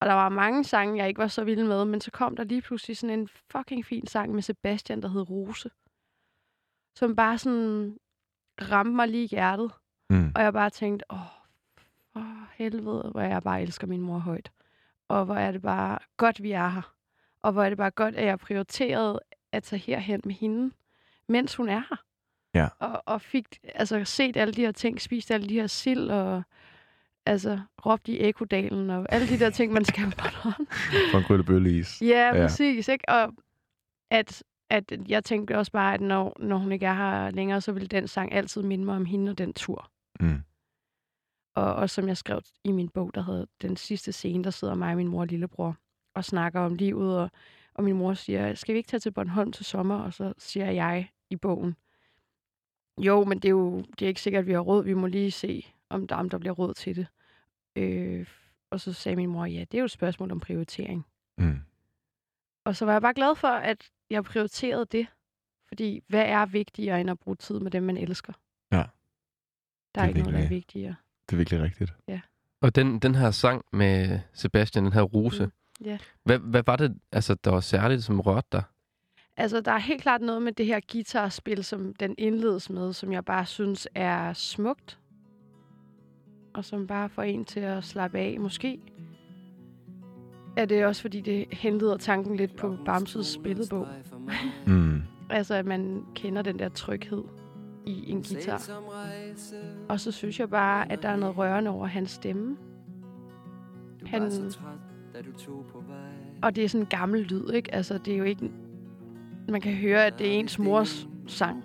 Og 0.00 0.06
der 0.06 0.12
var 0.12 0.28
mange 0.28 0.64
sange, 0.64 0.98
jeg 0.98 1.08
ikke 1.08 1.18
var 1.18 1.26
så 1.26 1.44
vild 1.44 1.64
med, 1.64 1.84
men 1.84 2.00
så 2.00 2.10
kom 2.10 2.36
der 2.36 2.44
lige 2.44 2.62
pludselig 2.62 2.96
sådan 2.96 3.18
en 3.18 3.28
fucking 3.28 3.86
fin 3.86 4.06
sang 4.06 4.34
med 4.34 4.42
Sebastian, 4.42 5.02
der 5.02 5.08
hed 5.08 5.30
Rose. 5.30 5.70
Som 6.96 7.16
bare 7.16 7.38
sådan 7.38 7.98
ramte 8.60 8.92
mig 8.92 9.08
lige 9.08 9.24
i 9.24 9.28
hjertet. 9.28 9.72
Mm. 10.10 10.32
Og 10.34 10.42
jeg 10.42 10.52
bare 10.52 10.70
tænkte, 10.70 11.04
åh, 11.10 11.18
for 12.12 12.48
helvede, 12.52 13.10
hvor 13.10 13.20
jeg 13.20 13.42
bare 13.42 13.62
elsker 13.62 13.86
min 13.86 14.02
mor 14.02 14.18
højt. 14.18 14.52
Og 15.08 15.24
hvor 15.24 15.34
er 15.34 15.52
det 15.52 15.62
bare 15.62 15.98
godt, 16.16 16.42
vi 16.42 16.52
er 16.52 16.68
her. 16.68 16.99
Og 17.42 17.52
hvor 17.52 17.62
er 17.64 17.68
det 17.68 17.78
bare 17.78 17.90
godt, 17.90 18.16
at 18.16 18.26
jeg 18.26 18.38
prioriterede 18.38 19.20
at 19.52 19.62
tage 19.62 19.80
herhen 19.80 20.20
med 20.24 20.34
hende, 20.34 20.74
mens 21.28 21.54
hun 21.54 21.68
er 21.68 21.78
her. 21.90 21.96
Ja. 22.54 22.68
Og, 22.78 23.02
og 23.06 23.20
fik 23.20 23.46
altså, 23.74 24.04
set 24.04 24.36
alle 24.36 24.54
de 24.54 24.60
her 24.60 24.72
ting, 24.72 25.00
spist 25.00 25.30
alle 25.30 25.48
de 25.48 25.54
her 25.54 25.66
sild, 25.66 26.10
og 26.10 26.42
altså, 27.26 27.60
råbt 27.86 28.08
i 28.08 28.28
ekodalen, 28.28 28.90
og 28.90 29.06
alle 29.08 29.28
de 29.28 29.38
der 29.38 29.50
ting, 29.50 29.72
man 29.72 29.84
skal 29.84 30.04
på 30.04 30.10
Bornholm. 30.16 30.66
For 31.10 31.18
en 31.18 31.24
kryllebølleis. 31.24 32.02
Ja, 32.02 32.06
Ja. 32.06 32.32
præcis. 32.32 32.88
Ikke? 32.88 33.08
Og 33.08 33.32
at, 34.10 34.42
at 34.70 34.92
jeg 35.08 35.24
tænkte 35.24 35.58
også 35.58 35.72
bare, 35.72 35.94
at 35.94 36.00
når, 36.00 36.36
når 36.38 36.56
hun 36.58 36.72
ikke 36.72 36.86
er 36.86 36.94
her 36.94 37.30
længere, 37.30 37.60
så 37.60 37.72
vil 37.72 37.90
den 37.90 38.08
sang 38.08 38.32
altid 38.32 38.62
minde 38.62 38.84
mig 38.84 38.96
om 38.96 39.04
hende 39.04 39.30
og 39.30 39.38
den 39.38 39.52
tur. 39.52 39.90
Mm. 40.20 40.42
Og, 41.54 41.74
og 41.74 41.90
som 41.90 42.08
jeg 42.08 42.16
skrev 42.16 42.40
i 42.64 42.72
min 42.72 42.88
bog, 42.88 43.10
der 43.14 43.22
hedder 43.22 43.44
Den 43.62 43.76
sidste 43.76 44.12
scene, 44.12 44.44
der 44.44 44.50
sidder 44.50 44.74
mig 44.74 44.90
og 44.90 44.96
min 44.96 45.08
mor 45.08 45.20
og 45.20 45.26
lillebror 45.26 45.76
og 46.14 46.24
snakker 46.24 46.60
om 46.60 46.74
livet. 46.74 47.18
Og, 47.18 47.30
og 47.74 47.84
min 47.84 47.96
mor 47.96 48.14
siger, 48.14 48.54
skal 48.54 48.72
vi 48.72 48.76
ikke 48.78 48.88
tage 48.88 49.00
til 49.00 49.10
Bornholm 49.12 49.52
til 49.52 49.64
sommer? 49.64 49.98
Og 49.98 50.14
så 50.14 50.32
siger 50.38 50.70
jeg 50.70 51.10
i 51.30 51.36
bogen, 51.36 51.76
jo, 52.98 53.24
men 53.24 53.38
det 53.38 53.44
er 53.48 53.50
jo 53.52 53.80
det 53.80 54.02
er 54.02 54.08
ikke 54.08 54.20
sikkert, 54.20 54.40
at 54.40 54.46
vi 54.46 54.52
har 54.52 54.60
råd. 54.60 54.84
Vi 54.84 54.94
må 54.94 55.06
lige 55.06 55.30
se, 55.30 55.66
om 55.88 56.06
der, 56.06 56.14
om 56.16 56.28
der 56.30 56.38
bliver 56.38 56.52
råd 56.54 56.74
til 56.74 56.96
det. 56.96 57.06
Øh, 57.76 58.26
og 58.70 58.80
så 58.80 58.92
sagde 58.92 59.16
min 59.16 59.28
mor, 59.30 59.44
ja, 59.46 59.60
det 59.60 59.74
er 59.74 59.78
jo 59.78 59.84
et 59.84 59.90
spørgsmål 59.90 60.30
om 60.30 60.40
prioritering. 60.40 61.06
Mm. 61.38 61.58
Og 62.64 62.76
så 62.76 62.84
var 62.84 62.92
jeg 62.92 63.02
bare 63.02 63.14
glad 63.14 63.34
for, 63.36 63.48
at 63.48 63.90
jeg 64.10 64.24
prioriterede 64.24 64.86
det. 64.92 65.06
Fordi 65.68 66.02
hvad 66.08 66.24
er 66.26 66.46
vigtigere 66.46 67.00
end 67.00 67.10
at 67.10 67.18
bruge 67.18 67.36
tid 67.36 67.60
med 67.60 67.70
dem, 67.70 67.82
man 67.82 67.96
elsker? 67.96 68.32
Ja. 68.72 68.76
Der 68.76 68.82
Det 69.94 70.00
er, 70.00 70.02
er 70.02 70.08
ikke 70.08 70.18
noget, 70.20 70.32
der 70.32 70.38
er 70.38 70.42
virkelig- 70.42 70.56
vigtigere. 70.56 70.94
Det 71.28 71.32
er 71.32 71.36
virkelig 71.36 71.60
rigtigt. 71.62 71.92
Og 72.62 72.74
den, 72.74 72.98
den 72.98 73.14
her 73.14 73.30
sang 73.30 73.64
med 73.72 74.20
Sebastian, 74.32 74.84
den 74.84 74.92
her 74.92 75.02
rose, 75.02 75.44
Mm, 75.46 75.52
ja. 75.84 75.98
hvad, 76.24 76.38
hvad 76.38 76.62
var 76.66 76.76
det, 76.76 76.98
altså, 77.12 77.34
der 77.34 77.50
var 77.50 77.60
særligt, 77.60 78.04
som 78.04 78.20
rørte 78.20 78.48
dig? 78.52 78.62
Altså, 79.36 79.60
der 79.60 79.72
er 79.72 79.78
helt 79.78 80.02
klart 80.02 80.20
noget 80.20 80.42
med 80.42 80.52
det 80.52 80.66
her 80.66 80.80
guitarspil, 80.92 81.64
som 81.64 81.94
den 81.94 82.14
indledes 82.18 82.70
med, 82.70 82.92
som 82.92 83.12
jeg 83.12 83.24
bare 83.24 83.46
synes 83.46 83.88
er 83.94 84.32
smukt. 84.32 84.98
Og 86.54 86.64
som 86.64 86.86
bare 86.86 87.08
får 87.08 87.22
en 87.22 87.44
til 87.44 87.60
at 87.60 87.84
slappe 87.84 88.18
af. 88.18 88.40
Måske 88.40 88.80
er 90.56 90.64
det 90.64 90.84
også, 90.84 91.02
fordi 91.02 91.20
det 91.20 91.46
henleder 91.52 91.96
tanken 91.96 92.36
lidt 92.36 92.56
på 92.56 92.76
Bamses 92.84 93.38
billedbog. 93.42 93.88
Mm. 94.66 95.02
Altså, 95.32 95.54
at 95.54 95.66
man 95.66 96.04
kender 96.14 96.42
den 96.42 96.58
der 96.58 96.68
tryghed 96.68 97.24
i 97.86 98.10
en 98.10 98.22
guitar. 98.22 98.70
Og 99.88 100.00
så 100.00 100.12
synes 100.12 100.40
jeg 100.40 100.50
bare, 100.50 100.92
at 100.92 101.02
der 101.02 101.08
er 101.08 101.16
noget 101.16 101.36
rørende 101.36 101.70
over 101.70 101.86
hans 101.86 102.10
stemme. 102.10 102.56
Han... 104.06 104.32
Og 106.42 106.56
det 106.56 106.64
er 106.64 106.68
sådan 106.68 106.82
en 106.82 106.86
gammel 106.86 107.20
lyd, 107.20 107.50
ikke? 107.52 107.74
Altså, 107.74 107.98
det 107.98 108.14
er 108.14 108.18
jo 108.18 108.24
ikke... 108.24 108.50
Man 109.48 109.60
kan 109.60 109.72
høre, 109.72 110.06
at 110.06 110.18
det 110.18 110.26
er 110.26 110.32
ens 110.38 110.58
mors 110.58 111.08
sang. 111.26 111.64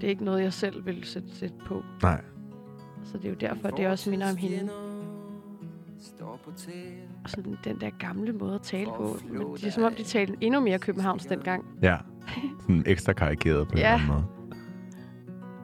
Det 0.00 0.04
er 0.04 0.08
ikke 0.08 0.24
noget, 0.24 0.42
jeg 0.42 0.52
selv 0.52 0.86
vil 0.86 1.04
sætte, 1.04 1.28
sætte 1.36 1.56
på. 1.66 1.82
Nej. 2.02 2.20
Så 3.04 3.18
det 3.18 3.24
er 3.24 3.28
jo 3.28 3.34
derfor, 3.40 3.68
det 3.70 3.86
også 3.86 4.10
minder 4.10 4.30
om 4.30 4.36
hende. 4.36 4.70
Og 7.24 7.30
sådan 7.30 7.56
den 7.64 7.80
der 7.80 7.90
gamle 7.98 8.32
måde 8.32 8.54
at 8.54 8.62
tale 8.62 8.86
på. 8.96 9.16
Men 9.30 9.46
det 9.54 9.64
er 9.64 9.70
som 9.70 9.82
om, 9.82 9.94
de 9.94 10.02
talte 10.02 10.34
endnu 10.40 10.60
mere 10.60 10.78
københavns 10.78 11.26
dengang. 11.26 11.64
Ja. 11.82 11.96
Sådan 12.60 12.82
ekstra 12.86 13.12
karikeret 13.12 13.68
på 13.68 13.72
en 13.72 13.78
Ja. 13.78 13.94
eller 13.94 14.14
anden 14.14 14.24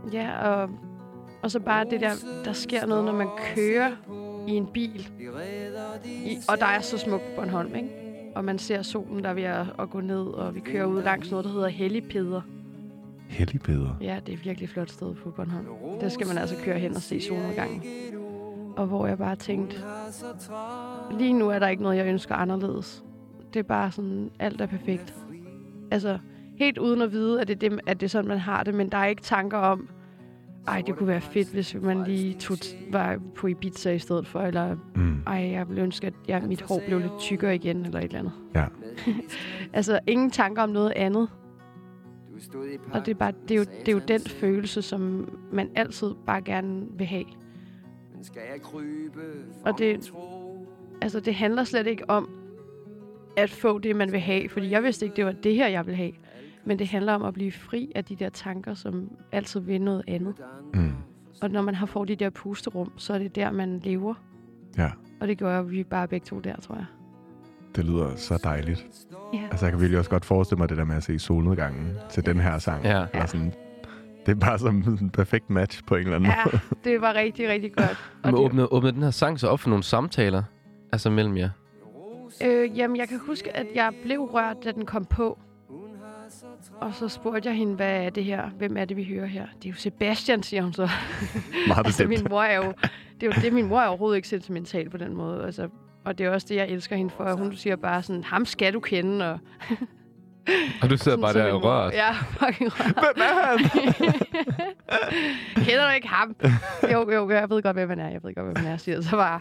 måde. 0.04 0.12
Ja, 0.12 0.48
og, 0.48 0.70
og 1.42 1.50
så 1.50 1.60
bare 1.60 1.84
det 1.90 2.00
der, 2.00 2.10
der 2.44 2.52
sker 2.52 2.86
noget, 2.86 3.04
når 3.04 3.12
man 3.12 3.28
kører 3.54 3.90
i 4.48 4.52
en 4.52 4.66
bil. 4.66 5.08
I, 6.04 6.38
og 6.48 6.58
der 6.58 6.66
er 6.66 6.80
så 6.80 6.98
smukt 6.98 7.22
på 7.22 7.40
Bornholm, 7.40 7.74
ikke? 7.74 7.88
Og 8.34 8.44
man 8.44 8.58
ser 8.58 8.82
solen, 8.82 9.24
der 9.24 9.30
er 9.30 9.34
ved 9.34 9.42
at, 9.42 9.66
at 9.78 9.90
gå 9.90 10.00
ned, 10.00 10.26
og 10.26 10.54
vi 10.54 10.60
kører 10.60 10.84
ud 10.84 11.02
langs 11.02 11.30
noget, 11.30 11.44
der 11.44 11.52
hedder 11.52 11.68
Helligpeder. 11.68 12.40
Helligpeder. 13.28 13.96
Ja, 14.00 14.20
det 14.26 14.32
er 14.32 14.36
et 14.36 14.44
virkelig 14.44 14.68
flot 14.68 14.90
sted 14.90 15.14
på 15.14 15.30
Bornholm. 15.30 15.66
Der 16.00 16.08
skal 16.08 16.26
man 16.26 16.38
altså 16.38 16.56
køre 16.64 16.78
hen 16.78 16.96
og 16.96 17.02
se 17.02 17.20
solnedgangen. 17.20 17.82
Og 18.76 18.86
hvor 18.86 19.06
jeg 19.06 19.18
bare 19.18 19.36
tænkte, 19.36 19.76
lige 21.18 21.32
nu 21.32 21.48
er 21.48 21.58
der 21.58 21.68
ikke 21.68 21.82
noget, 21.82 21.96
jeg 21.96 22.06
ønsker 22.06 22.34
anderledes. 22.34 23.04
Det 23.54 23.58
er 23.58 23.64
bare 23.64 23.90
sådan, 23.90 24.30
alt 24.38 24.60
er 24.60 24.66
perfekt. 24.66 25.14
Altså, 25.90 26.18
helt 26.56 26.78
uden 26.78 27.02
at 27.02 27.12
vide, 27.12 27.40
at 27.40 27.48
det, 27.48 27.62
er 27.62 27.68
det, 27.68 27.80
at 27.86 28.00
det 28.00 28.06
er 28.06 28.10
sådan, 28.10 28.28
man 28.28 28.38
har 28.38 28.62
det, 28.62 28.74
men 28.74 28.88
der 28.88 28.98
er 28.98 29.06
ikke 29.06 29.22
tanker 29.22 29.58
om, 29.58 29.88
ej, 30.68 30.82
det 30.86 30.96
kunne 30.96 31.08
være 31.08 31.20
fedt, 31.20 31.48
hvis 31.52 31.76
man 31.82 32.04
lige 32.04 32.34
tog, 32.34 32.56
var 32.90 33.18
på 33.34 33.46
Ibiza 33.46 33.92
i 33.92 33.98
stedet 33.98 34.26
for, 34.26 34.40
eller 34.40 34.76
Mm. 34.94 35.22
ej, 35.26 35.34
jeg 35.34 35.68
ville 35.68 35.82
ønske, 35.82 36.06
at 36.06 36.14
jeg, 36.28 36.42
mit 36.42 36.62
hår 36.62 36.82
blev 36.86 36.98
lidt 36.98 37.18
tykkere 37.18 37.54
igen, 37.54 37.84
eller 37.86 37.98
et 37.98 38.04
eller 38.04 38.18
andet. 38.18 38.32
Ja. 38.54 38.64
altså, 39.78 40.00
ingen 40.06 40.30
tanker 40.30 40.62
om 40.62 40.68
noget 40.68 40.92
andet. 40.96 41.28
Og 42.92 43.06
det 43.06 43.10
er, 43.10 43.18
bare, 43.18 43.32
det, 43.48 43.50
er 43.54 43.58
jo, 43.58 43.64
det 43.80 43.88
er 43.88 43.92
jo 43.92 44.00
den 44.08 44.20
følelse, 44.20 44.82
som 44.82 45.28
man 45.52 45.68
altid 45.74 46.10
bare 46.26 46.42
gerne 46.42 46.86
vil 46.98 47.06
have. 47.06 47.24
Og 49.64 49.78
det, 49.78 50.12
altså, 51.02 51.20
det 51.20 51.34
handler 51.34 51.64
slet 51.64 51.86
ikke 51.86 52.10
om 52.10 52.28
at 53.36 53.50
få 53.50 53.78
det, 53.78 53.96
man 53.96 54.12
vil 54.12 54.20
have. 54.20 54.48
Fordi 54.48 54.70
jeg 54.70 54.82
vidste 54.82 55.04
ikke, 55.06 55.16
det 55.16 55.24
var 55.24 55.32
det 55.32 55.54
her, 55.54 55.68
jeg 55.68 55.86
ville 55.86 55.96
have. 55.96 56.12
Men 56.64 56.78
det 56.78 56.88
handler 56.88 57.12
om 57.14 57.22
at 57.22 57.34
blive 57.34 57.52
fri 57.52 57.92
af 57.94 58.04
de 58.04 58.16
der 58.16 58.28
tanker, 58.28 58.74
som 58.74 59.10
altid 59.32 59.60
vil 59.60 59.80
noget 59.80 60.02
andet. 60.08 60.34
Mm. 60.74 60.92
Og 61.42 61.50
når 61.50 61.62
man 61.62 61.74
har 61.74 61.86
fået 61.86 62.08
de 62.08 62.16
der 62.16 62.30
pusterum, 62.30 62.92
så 62.96 63.14
er 63.14 63.18
det 63.18 63.36
der, 63.36 63.50
man 63.50 63.78
lever. 63.78 64.14
Ja. 64.78 64.90
Og 65.20 65.28
det 65.28 65.38
gør 65.38 65.62
vi 65.62 65.84
bare 65.84 66.08
begge 66.08 66.24
to 66.26 66.38
der, 66.40 66.56
tror 66.56 66.74
jeg. 66.74 66.84
Det 67.76 67.84
lyder 67.84 68.16
så 68.16 68.40
dejligt. 68.44 68.86
Ja. 69.34 69.38
Altså, 69.50 69.66
jeg 69.66 69.72
kan 69.72 69.80
virkelig 69.80 69.98
også 69.98 70.10
godt 70.10 70.24
forestille 70.24 70.58
mig 70.58 70.68
det 70.68 70.76
der 70.78 70.84
med 70.84 70.96
at 70.96 71.02
se 71.02 71.18
solnedgangen 71.18 71.92
til 72.10 72.26
den 72.26 72.40
her 72.40 72.58
sang. 72.58 72.84
Ja. 72.84 73.06
Eller 73.12 73.26
sådan, 73.26 73.52
det 74.26 74.32
er 74.32 74.40
bare 74.40 74.58
som 74.58 74.76
en 75.00 75.10
perfekt 75.10 75.50
match 75.50 75.84
på 75.84 75.94
en 75.94 76.00
eller 76.02 76.16
anden 76.16 76.30
Ja, 76.30 76.44
måde. 76.44 76.58
det 76.84 77.00
var 77.00 77.14
rigtig, 77.14 77.48
rigtig 77.48 77.72
godt. 77.76 78.12
Og 78.22 78.30
Men 78.32 78.34
åbnede, 78.34 78.72
åbnede 78.72 78.92
den 78.94 79.02
her 79.02 79.10
sang 79.10 79.40
så 79.40 79.48
op 79.48 79.60
for 79.60 79.68
nogle 79.68 79.82
samtaler, 79.84 80.42
altså 80.92 81.10
mellem 81.10 81.36
jer? 81.36 81.50
øh, 82.46 82.78
jamen, 82.78 82.96
jeg 82.96 83.08
kan 83.08 83.18
huske, 83.26 83.56
at 83.56 83.66
jeg 83.74 83.92
blev 84.02 84.20
rørt, 84.20 84.56
da 84.64 84.72
den 84.72 84.86
kom 84.86 85.04
på. 85.04 85.38
Og 86.82 86.94
så 86.94 87.08
spurgte 87.08 87.48
jeg 87.48 87.56
hende, 87.56 87.74
hvad 87.74 88.04
er 88.04 88.10
det 88.10 88.24
her? 88.24 88.50
Hvem 88.50 88.76
er 88.76 88.84
det, 88.84 88.96
vi 88.96 89.04
hører 89.04 89.26
her? 89.26 89.46
Det 89.62 89.68
er 89.68 89.70
jo 89.70 89.76
Sebastian, 89.76 90.42
siger 90.42 90.62
hun 90.62 90.72
så. 90.72 90.82
Meget 91.66 91.78
altså, 91.78 91.82
bestemt. 91.84 92.08
min 92.08 92.26
mor 92.30 92.42
er 92.42 92.56
jo... 92.56 92.72
Det 93.20 93.28
er 93.28 93.36
jo 93.36 93.42
det, 93.42 93.52
min 93.52 93.68
mor 93.68 93.80
er 93.80 93.86
overhovedet 93.86 94.16
ikke 94.16 94.28
sentimental 94.28 94.90
på 94.90 94.96
den 94.96 95.16
måde. 95.16 95.44
Altså, 95.44 95.68
og 96.04 96.18
det 96.18 96.26
er 96.26 96.30
også 96.30 96.46
det, 96.50 96.56
jeg 96.56 96.68
elsker 96.68 96.96
hende 96.96 97.10
for. 97.10 97.32
Hun 97.32 97.56
siger 97.56 97.76
bare 97.76 98.02
sådan, 98.02 98.24
ham 98.24 98.46
skal 98.46 98.74
du 98.74 98.80
kende. 98.80 99.32
Og 99.32 99.38
Og 100.82 100.90
du 100.90 100.96
sidder 100.96 100.96
sådan, 100.96 101.20
bare 101.20 101.32
der 101.34 101.52
og 101.52 101.64
rørt. 101.64 101.92
Ja, 101.92 102.12
fucking 102.12 102.70
rørt. 102.72 102.94
Hvem 103.04 103.22
er 103.22 103.46
han? 103.46 103.58
Kender 105.64 105.88
du 105.88 105.94
ikke 105.94 106.08
ham? 106.08 106.36
Jo, 106.92 107.10
jo, 107.12 107.30
jeg 107.30 107.50
ved 107.50 107.62
godt, 107.62 107.76
hvem 107.76 107.88
han 107.88 107.98
er. 107.98 108.08
Jeg 108.08 108.20
ved 108.22 108.34
godt, 108.34 108.46
hvem 108.46 108.56
han 108.56 108.72
er, 108.72 108.76
siger 108.76 109.00
så 109.00 109.16
bare. 109.16 109.40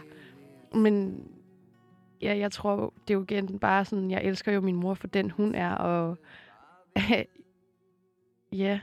Men 0.74 1.24
ja, 2.22 2.36
jeg 2.38 2.52
tror, 2.52 2.94
det 3.08 3.14
er 3.14 3.18
jo 3.18 3.22
igen 3.22 3.58
bare 3.58 3.84
sådan, 3.84 4.10
jeg 4.10 4.20
elsker 4.24 4.52
jo 4.52 4.60
min 4.60 4.76
mor 4.76 4.94
for 4.94 5.06
den, 5.06 5.30
hun 5.30 5.54
er. 5.54 5.74
Og 5.74 6.18
ja, 8.64 8.80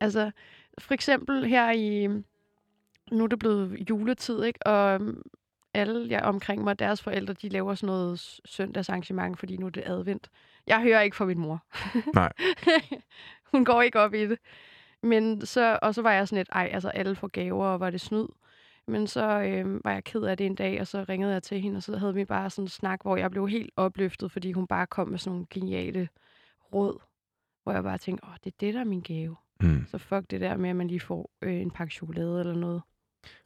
altså 0.00 0.30
for 0.78 0.94
eksempel 0.94 1.44
her 1.44 1.70
i, 1.70 2.06
nu 3.12 3.24
er 3.24 3.28
det 3.28 3.38
blevet 3.38 3.90
juletid, 3.90 4.42
ikke? 4.42 4.66
Og 4.66 4.94
øhm, 4.94 5.22
alle 5.74 6.06
ja, 6.08 6.28
omkring 6.28 6.64
mig, 6.64 6.78
deres 6.78 7.02
forældre, 7.02 7.34
de 7.34 7.48
laver 7.48 7.74
sådan 7.74 7.86
noget 7.86 8.40
søndagsarrangement, 8.44 9.38
fordi 9.38 9.56
nu 9.56 9.66
er 9.66 9.70
det 9.70 9.82
advent. 9.86 10.30
Jeg 10.66 10.82
hører 10.82 11.00
ikke 11.00 11.16
fra 11.16 11.24
min 11.24 11.38
mor. 11.38 11.64
Nej. 12.14 12.32
Hun 13.52 13.64
går 13.64 13.82
ikke 13.82 14.00
op 14.00 14.14
i 14.14 14.26
det. 14.26 14.38
Men 15.02 15.46
så, 15.46 15.78
og 15.82 15.94
så 15.94 16.02
var 16.02 16.12
jeg 16.12 16.28
sådan 16.28 16.36
lidt, 16.36 16.48
ej, 16.52 16.70
altså 16.72 16.88
alle 16.88 17.16
får 17.16 17.28
gaver, 17.28 17.66
og 17.66 17.80
var 17.80 17.90
det 17.90 18.00
snyd. 18.00 18.26
Men 18.86 19.06
så 19.06 19.40
øh, 19.40 19.84
var 19.84 19.92
jeg 19.92 20.04
ked 20.04 20.22
af 20.22 20.36
det 20.36 20.46
en 20.46 20.54
dag, 20.54 20.80
og 20.80 20.86
så 20.86 21.04
ringede 21.08 21.32
jeg 21.32 21.42
til 21.42 21.60
hende, 21.60 21.76
og 21.76 21.82
så 21.82 21.96
havde 21.96 22.14
vi 22.14 22.24
bare 22.24 22.50
sådan 22.50 22.64
en 22.64 22.68
snak, 22.68 23.02
hvor 23.02 23.16
jeg 23.16 23.30
blev 23.30 23.48
helt 23.48 23.70
opløftet, 23.76 24.32
fordi 24.32 24.52
hun 24.52 24.66
bare 24.66 24.86
kom 24.86 25.08
med 25.08 25.18
sådan 25.18 25.32
nogle 25.32 25.46
geniale 25.50 26.08
råd, 26.74 26.98
hvor 27.62 27.72
jeg 27.72 27.82
bare 27.82 27.98
tænkte, 27.98 28.24
åh, 28.26 28.34
det 28.44 28.46
er 28.52 28.56
det, 28.60 28.74
der 28.74 28.80
er 28.80 28.84
min 28.84 29.00
gave. 29.00 29.36
Mm. 29.60 29.86
Så 29.90 29.98
fuck 29.98 30.30
det 30.30 30.40
der 30.40 30.56
med, 30.56 30.70
at 30.70 30.76
man 30.76 30.86
lige 30.88 31.00
får 31.00 31.30
øh, 31.42 31.54
en 31.54 31.70
pakke 31.70 31.94
chokolade 31.94 32.40
eller 32.40 32.54
noget. 32.54 32.82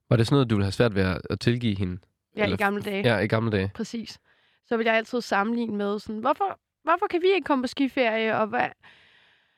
Var 0.09 0.17
det 0.17 0.27
sådan 0.27 0.35
noget, 0.35 0.51
du 0.51 0.55
ville 0.55 0.65
have 0.65 0.73
svært 0.73 0.95
ved 0.95 1.03
at, 1.03 1.21
at 1.31 1.41
tilgive 1.41 1.79
hende? 1.79 1.99
Ja, 2.37 2.43
Eller- 2.43 2.55
i 2.57 2.59
gamle 2.59 2.83
dage. 2.83 3.15
Ja, 3.15 3.19
i 3.19 3.27
gamle 3.27 3.51
dage. 3.51 3.71
Præcis. 3.75 4.19
Så 4.67 4.77
vil 4.77 4.85
jeg 4.85 4.95
altid 4.95 5.21
sammenligne 5.21 5.77
med 5.77 5.99
sådan, 5.99 6.21
hvorfor, 6.21 6.59
hvorfor 6.83 7.07
kan 7.07 7.23
vi 7.23 7.27
ikke 7.35 7.45
komme 7.45 7.63
på 7.63 7.67
skiferie, 7.69 8.37
og 8.37 8.47
hvad, 8.47 8.69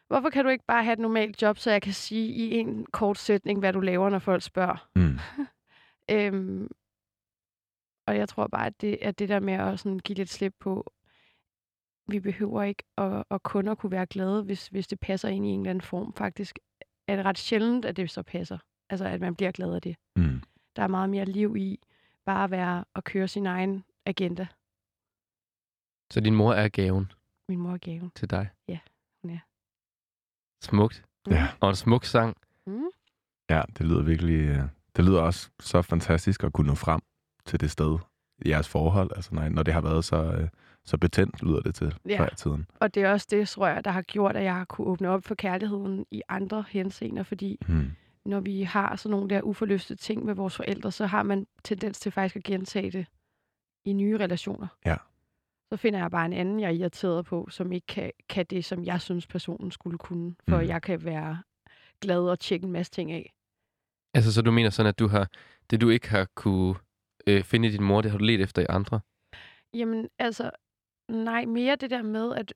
hvorfor 0.09 0.31
kan 0.31 0.45
du 0.45 0.51
ikke 0.51 0.64
bare 0.69 0.85
have 0.85 0.92
et 0.92 0.99
normalt 0.99 1.42
job, 1.42 1.59
så 1.59 1.71
jeg 1.71 1.83
kan 1.83 1.92
sige 1.92 2.29
i 2.29 2.51
en 2.55 2.87
kort 2.92 3.19
sætning, 3.19 3.59
hvad 3.59 3.73
du 3.73 3.81
laver, 3.81 4.11
når 4.11 4.19
folk 4.19 4.42
spørger. 4.42 4.88
Mm. 4.97 5.19
Øhm, 6.11 6.69
og 8.07 8.16
jeg 8.16 8.29
tror 8.29 8.47
bare, 8.47 8.66
at 8.66 8.81
det, 8.81 8.99
at 9.03 9.19
det 9.19 9.29
der 9.29 9.40
med 9.40 9.55
at 9.55 9.81
sådan 9.81 9.99
give 9.99 10.16
lidt 10.16 10.29
slip 10.31 10.55
på, 10.61 10.92
vi 12.09 12.21
behøver 12.21 12.62
ikke 12.62 12.83
at, 12.99 13.25
at 13.31 13.42
kun 13.42 13.69
at 13.69 13.79
kunne 13.79 13.90
være 13.92 14.07
glade, 14.07 14.42
hvis, 14.42 14.69
hvis 14.69 14.87
det 14.88 15.01
passer 15.01 15.29
ind 15.29 15.47
i 15.47 15.49
en 15.49 15.61
eller 15.61 15.71
anden 15.71 15.83
form. 15.83 16.12
Faktisk 16.12 16.59
er 17.09 17.16
det 17.16 17.25
ret 17.25 17.38
sjældent, 17.38 17.85
at 17.85 17.97
det 17.97 18.11
så 18.11 18.23
passer. 18.23 18.59
Altså, 18.90 19.05
at 19.05 19.21
man 19.21 19.35
bliver 19.35 19.53
glad 19.53 19.75
af 19.75 19.83
det. 19.83 19.97
Mm. 20.16 20.42
Der 20.77 20.83
er 20.83 20.88
meget 20.88 21.11
mere 21.11 21.25
liv 21.25 21.57
i 21.57 21.81
bare 22.25 22.45
at 22.45 22.51
være 22.51 22.85
og 22.95 23.05
køre 23.05 23.29
sin 23.29 23.47
egen 23.47 23.85
agenda. 24.07 24.47
Så 26.12 26.21
din 26.21 26.35
mor 26.35 26.53
er 26.53 26.69
gaven 26.69 27.12
Min 27.49 27.59
mor 27.59 27.73
er 27.73 27.79
gaven. 27.79 28.11
til 28.14 28.31
dig? 28.31 28.49
Ja, 28.69 28.79
hun 29.23 29.31
er. 29.31 29.38
Smukt. 30.64 31.05
Ja. 31.31 31.49
Og 31.61 31.69
en 31.69 31.77
smuk 31.77 32.05
sang. 32.05 32.37
Mm. 32.66 32.85
Ja, 33.51 33.62
det 33.79 33.87
lyder 33.87 34.03
virkelig... 34.03 34.40
øh, 34.49 34.62
Det 34.97 35.05
lyder 35.05 35.21
også 35.23 35.51
så 35.61 35.83
fantastisk 35.83 36.45
at 36.45 36.53
kunne 36.53 36.66
nå 36.66 36.75
frem 36.75 37.01
til 37.47 37.61
det 37.61 37.71
sted 37.71 37.99
i 38.45 38.49
jeres 38.49 38.69
forhold. 38.69 39.11
Altså, 39.16 39.35
når, 39.35 39.49
når 39.49 39.62
det 39.62 39.75
har 39.75 39.81
været 39.81 40.05
så, 40.05 40.16
øh, 40.16 40.49
så 40.87 40.99
betændt, 40.99 41.42
lyder 41.42 41.61
det 41.61 41.75
til 41.75 41.94
Ja. 42.09 42.20
før 42.20 42.27
i 42.33 42.35
tiden. 42.37 42.66
Og 42.81 42.94
det 42.94 43.03
er 43.03 43.11
også 43.12 43.27
det, 43.31 43.49
tror 43.49 43.66
jeg, 43.68 43.85
der 43.85 43.90
har 43.90 44.03
gjort, 44.03 44.37
at 44.37 44.44
jeg 44.44 44.55
har 44.55 44.64
kunne 44.64 44.87
åbne 44.87 45.09
op 45.09 45.25
for 45.25 45.35
kærligheden 45.35 46.07
i 46.11 46.22
andre 46.29 46.64
henseender, 46.68 47.22
fordi 47.22 47.59
Mm. 47.68 47.90
når 48.25 48.40
vi 48.40 48.62
har 48.62 48.96
sådan 48.96 49.11
nogle 49.11 49.29
der 49.31 49.42
uforløste 49.42 49.94
ting 49.96 50.25
med 50.25 50.35
vores 50.35 50.57
forældre, 50.57 50.92
så 50.92 51.07
har 51.07 51.22
man 51.22 51.46
tendens 51.64 52.01
til 52.01 52.12
faktisk 52.12 52.37
at 52.37 52.42
gentage 52.44 52.90
det 52.90 53.07
i 53.85 53.92
nye 53.92 54.18
relationer. 54.18 54.66
Ja. 54.87 54.96
Så 55.72 55.77
finder 55.77 55.99
jeg 55.99 56.11
bare 56.11 56.27
en 56.27 56.33
anden, 56.33 56.61
jeg 56.61 56.66
er 56.66 56.70
irriteret 56.75 57.25
på, 57.27 57.49
som 57.51 57.72
ikke 57.72 57.87
kan, 57.87 58.11
kan 58.29 58.46
det, 58.51 58.64
som 58.64 58.85
jeg 58.85 59.01
synes, 59.01 59.27
personen 59.27 59.70
skulle 59.70 59.99
kunne, 59.99 60.35
for 60.49 60.57
Mhm. 60.57 60.64
mm. 60.64 60.68
jeg 60.68 60.83
kan 60.83 61.05
være 61.05 61.42
glad 62.01 62.20
og 62.20 62.40
tjekke 62.40 62.64
en 62.66 62.72
masse 62.72 62.92
ting 62.92 63.12
af. 63.12 63.33
Altså, 64.14 64.33
så 64.33 64.42
du 64.42 64.51
mener 64.51 64.70
sådan, 64.70 64.88
at 64.88 64.99
du 64.99 65.09
har, 65.09 65.29
det 65.70 65.81
du 65.81 65.88
ikke 65.88 66.11
har 66.11 66.27
kunne 66.35 66.75
øh, 67.27 67.42
finde 67.42 67.68
i 67.68 67.70
din 67.72 67.83
mor, 67.83 68.01
det 68.03 68.11
har 68.11 68.18
du 68.18 68.25
let 68.25 68.40
efter 68.40 68.62
i 68.62 68.66
andre? 68.68 69.01
Jamen, 69.75 70.09
altså, 70.18 70.51
nej, 71.09 71.45
mere 71.45 71.77
det 71.77 71.90
der 71.90 72.03
med, 72.03 72.35
at, 72.35 72.55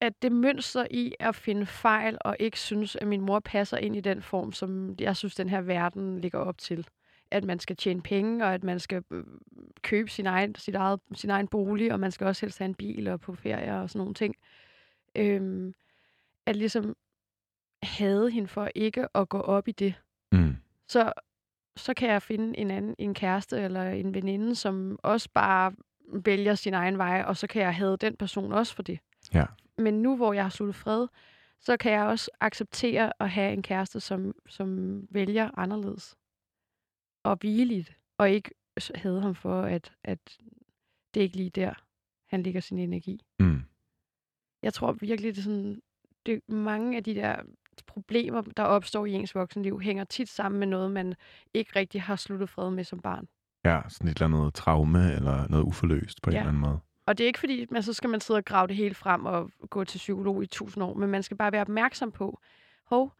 at 0.00 0.22
det 0.22 0.32
mønster 0.32 0.86
i 0.90 1.14
at 1.20 1.34
finde 1.34 1.66
fejl, 1.66 2.18
og 2.20 2.36
ikke 2.40 2.58
synes, 2.58 2.96
at 2.96 3.06
min 3.06 3.20
mor 3.20 3.40
passer 3.40 3.76
ind 3.76 3.96
i 3.96 4.00
den 4.00 4.22
form, 4.22 4.52
som 4.52 4.94
jeg 5.00 5.16
synes, 5.16 5.34
den 5.34 5.48
her 5.48 5.60
verden 5.60 6.20
ligger 6.20 6.38
op 6.38 6.58
til. 6.58 6.86
At 7.30 7.44
man 7.44 7.58
skal 7.58 7.76
tjene 7.76 8.02
penge, 8.02 8.44
og 8.44 8.54
at 8.54 8.64
man 8.64 8.80
skal 8.80 9.04
øh, 9.10 9.24
købe 9.82 10.10
sin 10.10 10.26
egen, 10.26 10.54
sit 10.54 10.74
eget, 10.74 11.00
sin 11.12 11.30
egen 11.30 11.48
bolig, 11.48 11.92
og 11.92 12.00
man 12.00 12.10
skal 12.12 12.26
også 12.26 12.46
helst 12.46 12.58
have 12.58 12.68
en 12.68 12.74
bil 12.74 13.08
og 13.08 13.20
på 13.20 13.34
ferie 13.34 13.80
og 13.80 13.90
sådan 13.90 13.98
nogle 13.98 14.14
ting. 14.14 14.34
Øhm, 15.16 15.74
at 16.46 16.56
ligesom 16.56 16.96
havde 17.82 18.30
hende 18.30 18.48
for 18.48 18.68
ikke 18.74 19.16
at 19.16 19.28
gå 19.28 19.40
op 19.40 19.68
i 19.68 19.72
det 19.72 19.94
Mm. 20.32 20.56
så, 20.88 21.12
så 21.76 21.94
kan 21.94 22.08
jeg 22.08 22.22
finde 22.22 22.58
en 22.58 22.70
anden, 22.70 22.94
en 22.98 23.14
kæreste 23.14 23.60
eller 23.60 23.90
en 23.90 24.14
veninde, 24.14 24.54
som 24.54 24.98
også 25.02 25.28
bare 25.34 25.72
vælger 26.12 26.54
sin 26.54 26.74
egen 26.74 26.98
vej, 26.98 27.24
og 27.26 27.36
så 27.36 27.46
kan 27.46 27.62
jeg 27.62 27.74
have 27.74 27.96
den 27.96 28.16
person 28.16 28.52
også 28.52 28.74
for 28.74 28.82
det. 28.82 28.98
Ja. 29.34 29.44
Men 29.78 30.02
nu, 30.02 30.16
hvor 30.16 30.32
jeg 30.32 30.44
har 30.44 30.50
sluttet 30.50 30.74
fred, 30.74 31.06
så 31.60 31.76
kan 31.76 31.92
jeg 31.92 32.04
også 32.04 32.30
acceptere 32.40 33.12
at 33.20 33.30
have 33.30 33.52
en 33.52 33.62
kæreste, 33.62 34.00
som, 34.00 34.34
som 34.48 35.00
vælger 35.10 35.58
anderledes. 35.58 36.16
Og 37.22 37.42
det. 37.42 37.92
Og 38.18 38.30
ikke 38.30 38.50
have 38.94 39.20
ham 39.20 39.34
for, 39.34 39.62
at, 39.62 39.92
at 40.04 40.38
det 41.14 41.20
er 41.20 41.24
ikke 41.24 41.36
lige 41.36 41.50
der, 41.50 41.74
han 42.26 42.42
ligger 42.42 42.60
sin 42.60 42.78
energi. 42.78 43.24
Mm. 43.38 43.62
Jeg 44.62 44.74
tror 44.74 44.92
virkelig, 44.92 45.34
det 45.34 45.40
er 45.40 45.44
sådan, 45.44 45.82
det, 46.26 46.48
mange 46.48 46.96
af 46.96 47.04
de 47.04 47.14
der 47.14 47.42
problemer, 47.86 48.42
der 48.42 48.62
opstår 48.62 49.06
i 49.06 49.12
ens 49.12 49.34
voksenliv, 49.34 49.80
hænger 49.80 50.04
tit 50.04 50.28
sammen 50.28 50.58
med 50.58 50.66
noget, 50.66 50.90
man 50.90 51.14
ikke 51.54 51.72
rigtig 51.76 52.02
har 52.02 52.16
sluttet 52.16 52.48
fred 52.48 52.70
med 52.70 52.84
som 52.84 53.00
barn. 53.00 53.28
Ja, 53.64 53.80
sådan 53.88 54.08
et 54.10 54.22
eller 54.22 54.38
andet 54.38 54.54
traume, 54.54 55.12
eller 55.12 55.48
noget 55.48 55.64
uforløst 55.64 56.22
på 56.22 56.30
en 56.30 56.34
Ja. 56.34 56.38
eller 56.40 56.48
anden 56.48 56.60
måde. 56.62 56.80
Og 57.06 57.18
det 57.18 57.24
er 57.24 57.26
ikke 57.26 57.38
fordi, 57.38 57.66
man 57.70 57.82
så 57.82 57.92
skal 57.92 58.10
man 58.10 58.20
sidde 58.20 58.38
og 58.38 58.44
grave 58.44 58.66
det 58.68 58.76
hele 58.76 58.94
frem 58.94 59.26
og 59.26 59.50
gå 59.70 59.84
til 59.84 59.98
psykolog 59.98 60.42
i 60.42 60.46
tusind 60.46 60.84
år, 60.84 60.94
men 60.94 61.10
man 61.10 61.22
skal 61.22 61.36
bare 61.36 61.52
være 61.52 61.60
opmærksom 61.60 62.12
på, 62.12 62.40
hov, 62.86 63.12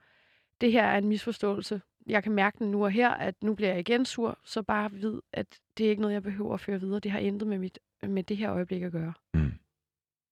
det 0.60 0.72
her 0.72 0.84
er 0.84 0.98
en 0.98 1.08
misforståelse. 1.08 1.82
Jeg 2.06 2.22
kan 2.22 2.32
mærke 2.32 2.58
den 2.58 2.70
nu 2.70 2.84
og 2.84 2.90
her, 2.90 3.10
at 3.10 3.42
nu 3.42 3.54
bliver 3.54 3.70
jeg 3.70 3.80
igen 3.80 4.04
sur, 4.04 4.38
så 4.44 4.62
bare 4.62 4.92
vid, 4.92 5.20
at 5.32 5.60
det 5.78 5.86
er 5.86 5.90
ikke 5.90 6.02
noget, 6.02 6.14
jeg 6.14 6.22
behøver 6.22 6.54
at 6.54 6.60
føre 6.60 6.80
videre. 6.80 7.00
Det 7.00 7.10
har 7.10 7.18
intet 7.18 7.48
med, 7.48 7.58
mit, 7.58 7.78
med 8.02 8.22
det 8.22 8.36
her 8.36 8.52
øjeblik 8.52 8.82
at 8.82 8.92
gøre. 8.92 9.12
Mm. 9.34 9.52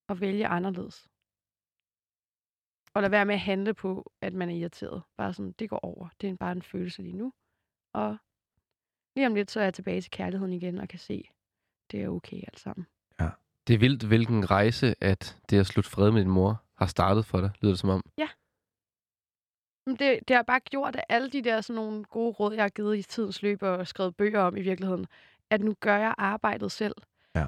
Og 0.09 0.21
vælge 0.21 0.47
anderledes. 0.47 1.09
Og 2.95 3.03
lad 3.03 3.11
være 3.11 3.25
med 3.27 3.35
at 3.35 3.41
handle 3.41 3.75
på, 3.75 4.13
at 4.21 4.35
man 4.35 4.51
er 4.51 4.55
irriteret. 4.55 5.03
Bare 5.17 5.35
sådan, 5.35 5.53
det 5.53 5.71
går 5.71 5.79
over. 5.79 6.09
Det 6.21 6.31
er 6.31 6.37
bare 6.37 6.53
en 6.53 6.63
følelse 6.63 7.03
lige 7.03 7.17
nu. 7.17 7.33
Og 7.95 8.17
lige 9.19 9.27
om 9.27 9.35
lidt, 9.35 9.51
så 9.51 9.61
er 9.61 9.65
jeg 9.65 9.75
tilbage 9.75 10.01
til 10.01 10.11
kærligheden 10.11 10.53
igen 10.53 10.79
og 10.79 10.89
kan 10.89 10.99
se, 10.99 11.31
det 11.91 12.03
er 12.03 12.09
okay 12.09 12.37
alt 12.37 12.61
sammen. 12.61 12.87
Det 13.69 13.75
er 13.75 13.79
vildt, 13.79 14.03
hvilken 14.03 14.51
rejse, 14.51 14.95
at 15.01 15.39
det 15.51 15.61
at 15.61 15.67
slutte 15.67 15.91
fred 15.91 16.11
med 16.11 16.21
din 16.21 16.31
mor 16.31 16.63
har 16.75 16.87
startet 16.87 17.27
for 17.27 17.41
dig, 17.41 17.51
lyder 17.61 17.73
det 17.73 17.79
som 17.79 17.91
om. 17.91 18.03
Men 19.87 19.97
det, 19.97 20.21
det 20.29 20.37
har 20.37 20.43
bare 20.43 20.61
gjort, 20.61 20.97
at 20.97 21.05
alle 21.09 21.31
de 21.31 21.43
der 21.43 21.61
sådan 21.61 21.83
nogle 21.83 22.05
gode 22.05 22.33
råd, 22.33 22.55
jeg 22.55 22.65
har 22.65 22.69
givet 22.69 22.99
i 22.99 23.03
tidens 23.03 23.43
løb 23.43 23.63
og 23.63 23.89
skrevet 23.89 24.17
bøger 24.17 24.41
om 24.41 24.57
i 24.57 24.61
virkeligheden, 24.61 25.07
at 25.51 25.61
nu 25.61 25.75
gør 25.81 25.97
jeg 25.97 26.15
arbejdet 26.19 26.73
selv. 26.73 26.95
Ja. 27.35 27.47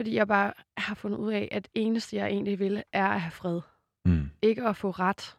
Fordi 0.00 0.14
jeg 0.14 0.28
bare 0.28 0.52
har 0.76 0.94
fundet 0.94 1.18
ud 1.18 1.32
af, 1.32 1.48
at 1.52 1.68
eneste, 1.74 2.16
jeg 2.16 2.26
egentlig 2.26 2.58
vil, 2.58 2.82
er 2.92 3.08
at 3.08 3.20
have 3.20 3.30
fred. 3.30 3.60
Mm. 4.04 4.30
Ikke 4.42 4.68
at 4.68 4.76
få 4.76 4.90
ret. 4.90 5.36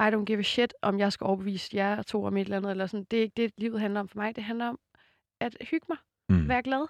I 0.00 0.02
don't 0.14 0.24
give 0.24 0.38
a 0.38 0.42
shit, 0.42 0.74
om 0.82 0.98
jeg 0.98 1.12
skal 1.12 1.24
overbevise 1.24 1.70
jer 1.74 2.02
to 2.02 2.24
om 2.24 2.36
et 2.36 2.40
eller 2.40 2.56
andet. 2.56 2.70
Eller 2.70 2.86
sådan. 2.86 3.04
Det 3.10 3.18
er 3.18 3.22
ikke 3.22 3.34
det, 3.42 3.50
livet 3.58 3.80
handler 3.80 4.00
om 4.00 4.08
for 4.08 4.18
mig. 4.18 4.36
Det 4.36 4.44
handler 4.44 4.68
om 4.68 4.78
at 5.40 5.56
hygge 5.60 5.86
mig. 5.88 5.98
Mm. 6.28 6.48
Være 6.48 6.62
glad. 6.62 6.86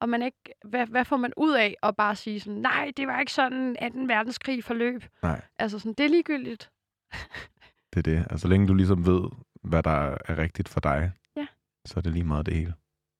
Og 0.00 0.08
man 0.08 0.22
ikke, 0.22 0.38
hvad, 0.64 0.86
hvad 0.86 1.04
får 1.04 1.16
man 1.16 1.32
ud 1.36 1.54
af 1.54 1.76
at 1.82 1.96
bare 1.96 2.16
sige 2.16 2.40
sådan, 2.40 2.60
nej, 2.60 2.92
det 2.96 3.06
var 3.06 3.20
ikke 3.20 3.32
sådan, 3.32 3.76
at 3.78 3.92
den 3.92 4.08
verdenskrig 4.08 4.64
forløb. 4.64 5.04
Nej. 5.22 5.40
Altså 5.58 5.78
sådan, 5.78 5.94
det 5.94 6.04
er 6.06 6.10
ligegyldigt. 6.10 6.70
Det 7.94 7.98
er 7.98 8.02
det. 8.02 8.18
Altså, 8.30 8.38
så 8.38 8.48
længe 8.48 8.68
du 8.68 8.74
ligesom 8.74 9.06
ved, 9.06 9.22
hvad 9.62 9.82
der 9.82 10.16
er 10.24 10.38
rigtigt 10.38 10.68
for 10.68 10.80
dig, 10.80 11.12
Ja. 11.36 11.46
så 11.86 11.94
er 11.96 12.00
det 12.00 12.12
lige 12.12 12.24
meget 12.24 12.46
det 12.46 12.54
hele. 12.54 12.74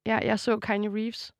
Ja, 0.06 0.18
jeg 0.22 0.38
så 0.40 0.58
Kanye 0.58 0.90
Reeves, 0.90 1.32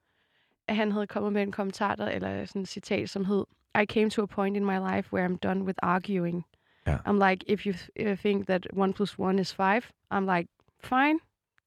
at 0.69 0.77
han 0.77 0.93
havde 0.93 1.07
kommet 1.07 1.33
med 1.33 1.43
en 1.43 1.53
kommentar, 1.53 1.95
der, 1.95 2.09
eller 2.09 2.45
sådan 2.45 2.63
et 2.63 2.69
citat, 2.69 3.11
som 3.11 3.25
hed, 3.25 3.45
I 3.83 3.85
came 3.87 4.11
to 4.11 4.23
a 4.23 4.27
point 4.27 4.57
in 4.57 4.65
my 4.65 4.79
life 4.95 5.13
where 5.13 5.27
I'm 5.29 5.37
done 5.37 5.65
with 5.65 5.79
arguing. 5.83 6.45
Ja. 6.87 6.97
I'm 6.97 7.29
like, 7.31 7.45
if 7.53 7.67
you 7.67 7.73
th- 7.73 8.11
uh, 8.13 8.19
think 8.19 8.47
that 8.47 8.67
one 8.73 8.93
plus 8.93 9.19
one 9.19 9.39
is 9.41 9.55
five, 9.55 9.81
I'm 10.15 10.37
like, 10.37 10.49
fine, 10.81 11.19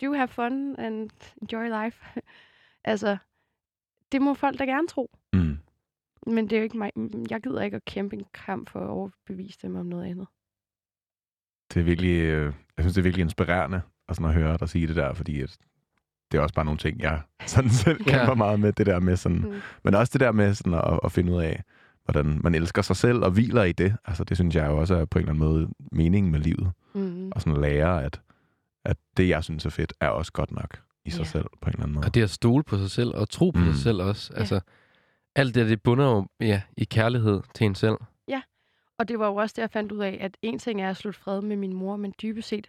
do 0.02 0.14
have 0.14 0.28
fun 0.28 0.76
and 0.80 1.10
enjoy 1.42 1.84
life. 1.84 2.06
altså, 2.92 3.18
det 4.12 4.22
må 4.22 4.34
folk 4.34 4.60
da 4.60 4.64
gerne 4.66 4.88
tro. 4.88 5.12
Mm. 5.34 5.58
Men 6.28 6.50
det 6.50 6.54
er 6.54 6.58
jo 6.58 6.64
ikke 6.64 6.78
mig. 6.78 6.92
Jeg 7.30 7.42
gider 7.42 7.62
ikke 7.62 7.76
at 7.76 7.86
kæmpe 7.86 8.16
en 8.16 8.26
kamp 8.34 8.70
for 8.70 8.80
at 8.80 8.88
overbevise 8.90 9.60
dem 9.62 9.76
om 9.76 9.86
noget 9.86 10.06
andet. 10.06 10.28
Det 11.74 11.80
er 11.80 11.84
virkelig, 11.84 12.20
øh, 12.20 12.54
jeg 12.78 12.84
synes, 12.84 12.94
det 12.94 13.02
er 13.02 13.04
virkelig 13.04 13.24
inspirerende 13.24 13.82
at, 14.10 14.16
sådan 14.16 14.30
at 14.30 14.34
høre 14.36 14.58
dig 14.58 14.70
sige 14.70 14.88
det 14.88 14.96
der, 14.96 15.14
fordi 15.14 15.42
at 15.42 15.58
det 16.32 16.38
er 16.38 16.42
også 16.42 16.56
bare 16.56 16.66
nogle 16.66 16.78
ting, 16.78 17.02
jeg 17.02 17.22
sådan 17.46 17.70
selv 17.70 18.02
Ja. 18.08 18.12
kæmper 18.18 18.36
meget 18.36 18.60
med, 18.60 18.74
det 18.74 18.86
der 18.86 19.00
med 19.00 19.16
sådan, 19.16 19.38
Mm. 19.42 19.62
men 19.84 19.96
også 19.96 20.12
det 20.14 20.20
der 20.22 20.32
med 20.32 20.54
sådan 20.54 20.74
at, 20.74 21.00
at 21.04 21.12
finde 21.12 21.32
ud 21.34 21.42
af, 21.42 21.64
hvordan 22.12 22.40
man 22.44 22.56
elsker 22.56 22.82
sig 22.82 22.96
selv 22.96 23.24
og 23.24 23.32
hviler 23.32 23.64
i 23.64 23.72
det. 23.72 23.96
Altså 24.06 24.24
det 24.24 24.38
synes 24.38 24.56
jeg 24.56 24.68
jo 24.68 24.78
også 24.78 24.96
er 24.96 25.06
på 25.06 25.20
en 25.20 25.22
eller 25.30 25.32
anden 25.34 25.46
måde 25.54 25.70
meningen 25.92 26.32
med 26.32 26.40
livet. 26.40 26.72
Mm. 26.94 27.32
Og 27.36 27.42
sådan 27.42 27.62
lære, 27.62 28.04
at, 28.04 28.22
at 28.86 28.98
det, 29.18 29.30
jeg 29.30 29.44
synes 29.44 29.66
er 29.66 29.70
fedt, 29.70 29.94
er 30.02 30.08
også 30.10 30.32
godt 30.32 30.52
nok 30.52 30.82
i 31.06 31.10
sig 31.10 31.20
Ja. 31.20 31.26
selv 31.26 31.46
på 31.62 31.70
en 31.70 31.74
eller 31.74 31.84
anden 31.84 31.96
måde. 31.96 32.06
Og 32.06 32.14
det 32.14 32.24
at 32.24 32.30
stole 32.30 32.64
på 32.64 32.78
sig 32.78 32.92
selv 32.92 33.16
og 33.16 33.30
tro 33.30 33.52
på 33.52 33.60
Mm. 33.60 33.66
sig 33.66 33.76
selv 33.76 34.02
også. 34.02 34.32
Ja. 34.34 34.40
Altså, 34.40 34.60
alt 35.36 35.56
det, 35.56 35.70
det 35.70 35.82
bunder 35.84 36.06
jo 36.10 36.28
ja, 36.40 36.62
i 36.78 36.84
kærlighed 36.84 37.42
til 37.54 37.66
en 37.66 37.76
selv. 37.76 37.96
Og 39.00 39.08
det 39.08 39.20
var 39.20 39.28
jo 39.28 39.36
også 39.36 39.54
det, 39.56 39.62
jeg 39.62 39.72
fandt 39.72 39.92
ud 39.92 40.00
af, 40.00 40.18
at 40.22 40.38
en 40.42 40.60
ting 40.60 40.82
er 40.82 40.90
at 40.90 40.98
slutte 40.98 41.20
fred 41.20 41.42
med 41.42 41.56
min 41.56 41.74
mor, 41.74 41.96
men 41.96 42.14
dybest 42.22 42.48
set 42.48 42.68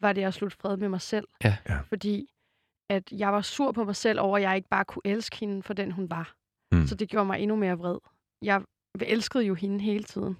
var 0.00 0.12
det 0.12 0.22
at 0.22 0.34
slutte 0.34 0.56
fred 0.60 0.76
med 0.76 0.88
mig 0.88 1.00
selv. 1.00 1.28
Ja. 1.44 1.56
Ja. 1.68 1.78
Fordi 1.88 2.28
at 2.90 3.12
jeg 3.12 3.32
var 3.32 3.40
sur 3.40 3.72
på 3.72 3.84
mig 3.84 3.96
selv 3.96 4.20
over, 4.20 4.36
at 4.36 4.42
jeg 4.42 4.56
ikke 4.56 4.68
bare 4.68 4.84
kunne 4.84 5.02
elske 5.04 5.36
hende 5.40 5.62
for 5.62 5.74
den, 5.74 5.90
hun 5.92 6.10
var. 6.10 6.34
Mm. 6.72 6.86
Så 6.86 6.94
det 6.94 7.08
gjorde 7.08 7.26
mig 7.26 7.40
endnu 7.40 7.56
mere 7.56 7.78
vred. 7.78 7.98
Jeg 8.42 8.62
elskede 9.00 9.44
jo 9.44 9.54
hende 9.54 9.80
hele 9.80 10.04
tiden. 10.04 10.36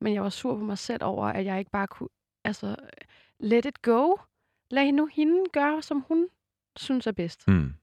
Men 0.00 0.14
jeg 0.14 0.22
var 0.22 0.28
sur 0.28 0.56
på 0.56 0.64
mig 0.64 0.78
selv 0.78 1.04
over, 1.04 1.26
at 1.26 1.44
jeg 1.44 1.58
ikke 1.58 1.70
bare 1.70 1.86
kunne... 1.86 2.08
Altså, 2.44 2.76
let 3.40 3.64
it 3.64 3.82
go. 3.82 4.16
Lad 4.70 4.92
nu 4.92 5.06
hende 5.12 5.44
gøre, 5.52 5.82
som 5.82 6.04
hun 6.08 6.28
synes 6.76 7.06
er 7.06 7.12
bedst. 7.12 7.48
Mm. 7.48 7.74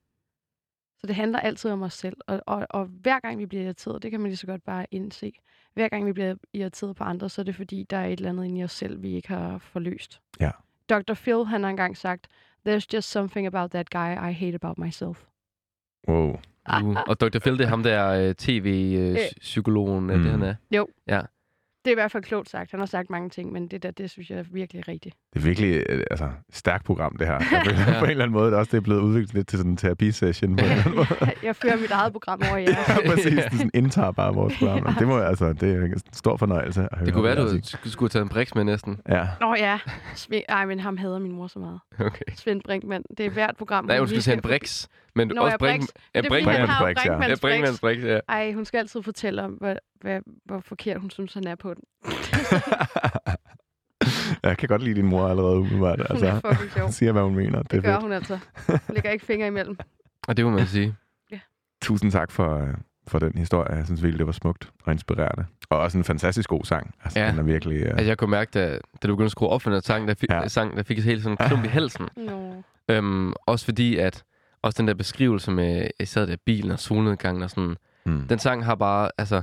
Så 1.00 1.08
det 1.08 1.16
handler 1.16 1.40
altid 1.40 1.72
om 1.72 1.82
os 1.82 1.94
selv. 1.94 2.18
Og, 2.28 2.42
og, 2.46 2.68
og 2.70 2.86
hver 2.86 3.20
gang 3.20 3.40
vi 3.40 3.46
bliver 3.46 3.64
irriteret, 3.64 4.04
det 4.04 4.12
kan 4.12 4.20
man 4.20 4.30
lige 4.30 4.38
så 4.38 4.48
godt 4.48 4.64
bare 4.64 4.86
indse. 4.92 5.34
Hver 5.74 5.90
gang 5.90 6.06
vi 6.06 6.14
bliver 6.14 6.36
irriteret 6.54 6.96
på 6.96 7.04
andre, 7.04 7.30
så 7.30 7.42
er 7.42 7.44
det 7.44 7.56
fordi, 7.56 7.84
der 7.90 7.98
er 7.98 8.06
et 8.06 8.12
eller 8.12 8.30
andet 8.30 8.46
inde 8.46 8.60
i 8.60 8.64
os 8.64 8.72
selv, 8.72 9.02
vi 9.02 9.16
ikke 9.16 9.28
har 9.28 9.58
forløst. 9.58 10.22
Ja. 10.40 10.52
Dr. 10.90 11.14
Phil, 11.14 11.46
han 11.46 11.64
har 11.64 11.70
engang 11.70 11.98
sagt, 11.98 12.28
There's 12.68 12.88
just 12.94 13.12
something 13.12 13.48
about 13.48 13.72
that 13.72 13.90
guy 13.90 14.30
I 14.30 14.32
hate 14.32 14.56
about 14.56 14.78
myself. 14.78 15.26
Wow. 16.08 16.40
Uh, 16.84 16.98
og 17.08 17.22
Dr. 17.22 17.40
Phil, 17.40 17.58
det 17.58 17.64
er 17.64 17.68
ham 17.68 17.84
der 17.84 18.10
øh, 18.30 18.36
tv-psykologen, 18.36 20.04
Mm. 20.08 20.22
det 20.24 20.32
han 20.32 20.42
er. 20.42 20.56
Det 21.86 21.92
er 21.92 21.96
i 21.96 22.00
hvert 22.02 22.12
fald 22.12 22.24
klogt 22.24 22.50
sagt. 22.50 22.72
Han 22.72 22.80
har 22.80 22.88
sagt 22.88 23.10
mange 23.10 23.30
ting, 23.30 23.52
men 23.52 23.68
det 23.68 23.84
der, 23.84 23.92
det 23.92 24.10
synes 24.10 24.30
jeg 24.30 24.40
er 24.40 24.44
virkelig 24.52 24.88
rigtigt. 24.88 25.16
Det 25.34 25.40
er 25.40 25.44
virkelig 25.44 25.84
øh, 25.90 26.04
altså, 26.12 26.30
stærkt 26.52 26.86
program, 26.86 27.16
det 27.20 27.28
her. 27.28 27.34
Jeg 27.52 27.62
føler, 27.66 27.94
Ja. 27.94 28.00
på 28.00 28.06
en 28.06 28.12
eller 28.12 28.24
anden 28.24 28.34
måde, 28.34 28.46
det 28.48 28.54
er 28.54 28.58
også 28.60 28.72
det 28.72 28.78
er 28.78 28.82
blevet 28.82 29.02
udviklet 29.02 29.34
lidt 29.34 29.48
til 29.48 29.58
sådan 29.58 29.72
en 29.72 29.78
terapisession. 29.78 30.56
På 30.56 30.66
en 30.66 30.72
eller 30.72 30.84
anden 30.84 30.96
måde. 30.96 31.08
jeg 31.44 31.56
fører 31.56 31.78
mit 31.78 31.92
eget 31.92 32.12
program 32.12 32.42
over 32.50 32.58
i 32.58 32.64
Ja, 32.70 32.70
jer. 32.70 33.10
præcis. 33.12 33.34
Det 33.34 33.54
sådan 33.54 33.72
indtager 33.74 34.12
bare 34.12 34.34
vores 34.34 34.58
program. 34.60 34.94
Det, 35.00 35.08
må, 35.08 35.18
altså, 35.20 35.54
det 35.54 35.72
er 35.76 35.82
en 35.84 36.00
stor 36.14 36.38
fornøjelse 36.38 36.82
at 36.82 36.98
høre. 36.98 37.06
Det 37.06 37.14
kunne 37.14 37.24
være, 37.24 37.36
du 37.36 37.48
jeg 37.48 37.62
sk- 37.66 37.90
skulle 37.90 38.10
tage 38.10 38.22
en 38.24 38.30
briks 38.30 38.56
med 38.56 38.64
næsten. 38.64 39.00
Ja. 39.10 39.28
Nå 39.42 39.56
ja. 39.56 39.80
Sve- 40.16 40.42
Ej, 40.50 40.66
men 40.66 40.80
ham 40.80 40.98
hader 40.98 41.20
min 41.20 41.32
mor 41.32 41.48
så 41.48 41.60
meget. 41.60 41.80
Okay. 42.00 42.26
Svend 42.36 42.62
Brinkmann. 42.66 43.04
Det 43.18 43.26
er 43.26 43.30
hvert 43.30 43.56
program. 43.58 43.86
Nej, 43.86 43.98
du 43.98 44.04
vi 44.04 44.10
skal 44.10 44.22
tage 44.22 44.36
en 44.36 44.42
briks. 44.42 44.88
Men 45.16 45.28
Nå, 45.28 45.42
også 45.42 45.52
ja, 45.52 45.58
Brink, 45.58 45.82
Brix. 45.82 45.90
ja, 46.16 46.22
Det 46.22 46.28
fordi, 46.30 46.44
han 46.44 46.46
Brinkmann. 46.46 46.70
har 46.70 46.88
jo 46.88 46.94
Brix, 46.94 47.06
ja. 47.06 47.12
Ja, 47.12 47.18
Brinkmanns 47.18 47.40
Brinkmanns 47.40 47.80
Brix. 47.80 48.04
ja. 48.04 48.20
Ej, 48.30 48.52
hun 48.54 48.66
skal 48.66 48.78
altid 48.78 49.02
fortælle 49.04 49.44
om, 49.44 49.52
hvad, 49.52 49.76
hvad, 50.02 50.20
hvor 50.46 50.60
forkert 50.60 51.02
hun 51.02 51.10
synes, 51.10 51.34
han 51.34 51.48
er 51.48 51.56
på 51.56 51.74
den. 51.74 51.84
jeg 54.44 54.58
kan 54.58 54.70
godt 54.70 54.84
lide 54.84 54.96
din 54.96 55.06
mor 55.06 55.28
allerede 55.28 55.58
umiddelbart. 55.58 55.98
Hun 56.12 56.24
er 56.24 56.32
Altså, 56.34 56.50
fucking 56.54 56.72
sjov. 56.72 56.92
siger, 56.98 57.12
hvad 57.12 57.22
hun 57.22 57.36
mener. 57.36 57.62
Det 57.62 57.72
Det 57.72 57.84
gør 57.84 57.92
fedt. 57.94 58.02
hun 58.04 58.12
altså. 58.12 58.40
Lægger 58.90 59.10
ikke 59.10 59.26
fingre 59.26 59.48
imellem. 59.48 59.78
Og 60.28 60.38
det 60.38 60.46
må 60.46 60.52
man 60.52 60.68
sige. 60.68 60.96
Tusind 61.82 62.12
tak 62.12 62.32
for, 62.32 62.58
øh, 62.62 62.68
for 63.08 63.20
den 63.20 63.38
historie. 63.38 63.76
Jeg 63.76 63.86
synes 63.86 64.04
virkelig, 64.04 64.20
det 64.20 64.26
var 64.26 64.32
smukt 64.32 64.70
og 64.84 64.92
inspirerende. 64.94 65.46
Og 65.70 65.80
også 65.80 65.98
en 65.98 66.04
fantastisk 66.04 66.50
god 66.50 66.64
sang. 66.64 66.94
Altså, 67.04 67.20
Ja. 67.20 67.32
den 67.32 67.40
er 67.40 67.44
virkelig... 67.44 67.84
Uh... 67.84 67.90
Altså, 67.90 68.06
jeg 68.06 68.18
kunne 68.18 68.30
mærke, 68.30 68.52
da, 68.54 68.70
da 68.72 69.08
du 69.08 69.14
begyndte 69.14 69.26
at 69.26 69.32
skrue 69.32 69.50
op 69.50 69.62
for 69.62 69.70
den 69.72 69.82
sang, 69.82 70.08
der, 70.08 70.14
fi, 70.14 70.26
Ja. 70.30 70.42
ja. 70.42 70.48
sang, 70.48 70.78
der 70.78 70.84
fik 70.84 70.98
jeg 70.98 71.04
helt 71.04 71.24
sådan 71.24 71.38
en 71.42 71.48
klump 71.48 71.66
i 71.66 71.68
halsen. 71.68 72.08
Nå. 72.18 72.64
Øhm, 72.90 73.34
også 73.46 73.66
fordi, 73.66 73.98
at 73.98 74.24
også 74.66 74.78
den 74.82 74.88
der 74.88 74.94
beskrivelse 74.94 75.52
med, 75.52 75.88
jeg 76.00 76.08
sad 76.08 76.28
der 76.28 76.34
i 76.34 76.38
bilen 76.46 76.72
og 76.72 76.80
solnedgangen 76.80 77.44
og 77.44 77.50
sådan, 77.50 77.76
Mm. 78.06 78.28
den 78.28 78.40
sang 78.40 78.66
har 78.66 78.76
bare, 78.76 79.12
altså, 79.18 79.42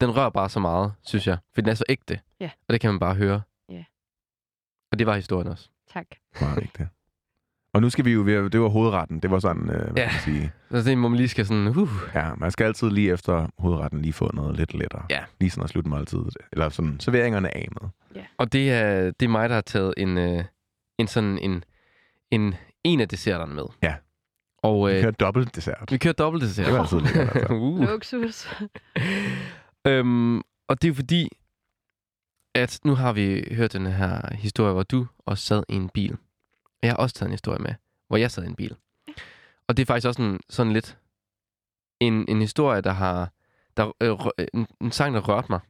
den 0.00 0.16
rører 0.16 0.30
bare 0.30 0.48
så 0.48 0.60
meget, 0.60 0.92
synes 1.02 1.26
jeg. 1.26 1.38
For 1.54 1.60
den 1.60 1.70
er 1.70 1.74
så 1.74 1.84
ægte. 1.88 2.20
Ja. 2.40 2.50
Og 2.68 2.72
det 2.72 2.80
kan 2.80 2.90
man 2.90 3.00
bare 3.00 3.14
høre. 3.14 3.40
Ja. 3.68 3.84
Og 4.92 4.98
det 4.98 5.06
var 5.06 5.14
historien 5.16 5.48
også. 5.48 5.68
Tak. 5.92 6.06
Meget 6.40 6.60
vigtigt. 6.60 6.88
Og 7.74 7.80
nu 7.80 7.90
skal 7.90 8.04
vi 8.04 8.12
jo, 8.12 8.22
ved- 8.22 8.50
det 8.50 8.60
var 8.60 8.68
hovedretten. 8.68 9.20
Det 9.20 9.30
var 9.30 9.38
sådan, 9.38 9.70
øh, 9.70 9.82
hvad 9.82 9.92
Ja. 9.96 10.02
ja. 10.02 10.08
kan 10.08 10.12
man 10.12 10.20
sige. 10.40 10.52
Så 10.70 10.76
det 10.76 10.92
er, 10.92 10.96
hvor 10.96 11.08
man 11.08 11.16
lige 11.16 11.28
skal 11.28 11.46
sådan, 11.46 11.66
uh, 11.66 11.88
Ja, 12.14 12.34
man 12.34 12.50
skal 12.50 12.64
altid 12.64 12.90
lige 12.90 13.12
efter 13.12 13.48
hovedretten 13.58 14.02
lige 14.02 14.12
få 14.12 14.30
noget 14.34 14.56
lidt 14.56 14.74
lettere. 14.74 15.06
Ja. 15.10 15.24
Lige 15.40 15.50
sådan 15.50 15.64
at 15.64 15.70
slutte 15.70 15.90
måltidet. 15.90 16.36
Eller 16.52 16.68
sådan 16.68 17.00
serveringerne 17.00 17.56
af 17.56 17.68
med. 17.82 17.90
Og 18.38 18.52
det 18.52 18.72
er, 18.72 19.10
det 19.10 19.22
er 19.26 19.28
mig, 19.30 19.48
der 19.48 19.54
har 19.54 19.62
taget 19.62 19.94
en, 19.96 20.18
øh, 20.18 20.44
en 20.98 21.06
sådan 21.06 21.38
en, 21.38 21.64
en, 22.30 22.54
en 22.84 23.00
af 23.00 23.08
desserterne 23.08 23.54
med. 23.54 23.64
Ja. 23.82 23.94
Og 24.62 24.88
Vi 24.88 24.92
øh, 24.94 25.00
kører 25.02 25.10
dobbelt 25.12 25.54
dessert. 25.54 25.88
vi 25.92 25.98
kører 25.98 26.14
dobbelt 26.14 26.42
dessert. 26.42 26.66
Det 26.66 26.74
var 26.74 26.80
altid 26.80 27.00
lækkert, 27.00 27.36
altså. 27.36 27.54
uh. 27.54 27.80
Luksus. 27.80 28.48
øhm, 29.86 30.38
og 30.68 30.82
det 30.82 30.90
er 30.90 30.94
fordi, 30.94 31.28
at 32.54 32.80
nu 32.84 32.94
har 32.94 33.12
vi 33.12 33.48
hørt 33.54 33.72
den 33.72 33.86
her 33.86 34.34
historie, 34.34 34.72
hvor 34.72 34.82
du 34.82 35.06
også 35.26 35.44
sad 35.44 35.62
i 35.68 35.74
en 35.74 35.88
bil. 35.88 36.12
Og 36.64 36.78
jeg 36.82 36.90
har 36.90 36.96
også 36.96 37.14
taget 37.14 37.28
en 37.28 37.32
historie 37.32 37.58
med, 37.58 37.74
hvor 38.08 38.16
jeg 38.16 38.30
sad 38.30 38.44
i 38.44 38.46
en 38.46 38.54
bil. 38.56 38.76
Og 39.68 39.76
det 39.76 39.82
er 39.82 39.86
faktisk 39.86 40.06
også 40.06 40.22
en, 40.22 40.40
sådan 40.48 40.72
lidt 40.72 40.98
en, 42.00 42.24
en 42.28 42.40
historie, 42.40 42.80
der 42.80 42.92
har 42.92 43.30
der, 43.76 43.92
øh, 44.00 44.12
rø- 44.12 44.46
en, 44.54 44.66
en 44.80 44.92
sang, 44.92 45.14
der 45.14 45.20
rørte 45.20 45.46
mig. 45.50 45.60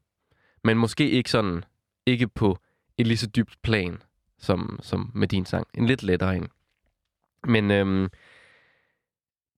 Men 0.65 0.79
måske 0.79 1.11
ikke 1.11 1.31
sådan, 1.31 1.65
ikke 2.07 2.29
på 2.29 2.59
et 2.99 3.07
lige 3.07 3.17
så 3.19 3.27
dybt 3.27 3.63
plan, 3.63 4.03
som, 4.39 4.79
som 4.83 5.11
med 5.15 5.29
din 5.29 5.47
sang. 5.47 5.67
En 5.75 5.87
lidt 5.87 6.03
lettere 6.03 6.37
en. 6.37 6.49
Men 7.47 7.71
øhm, 7.71 8.09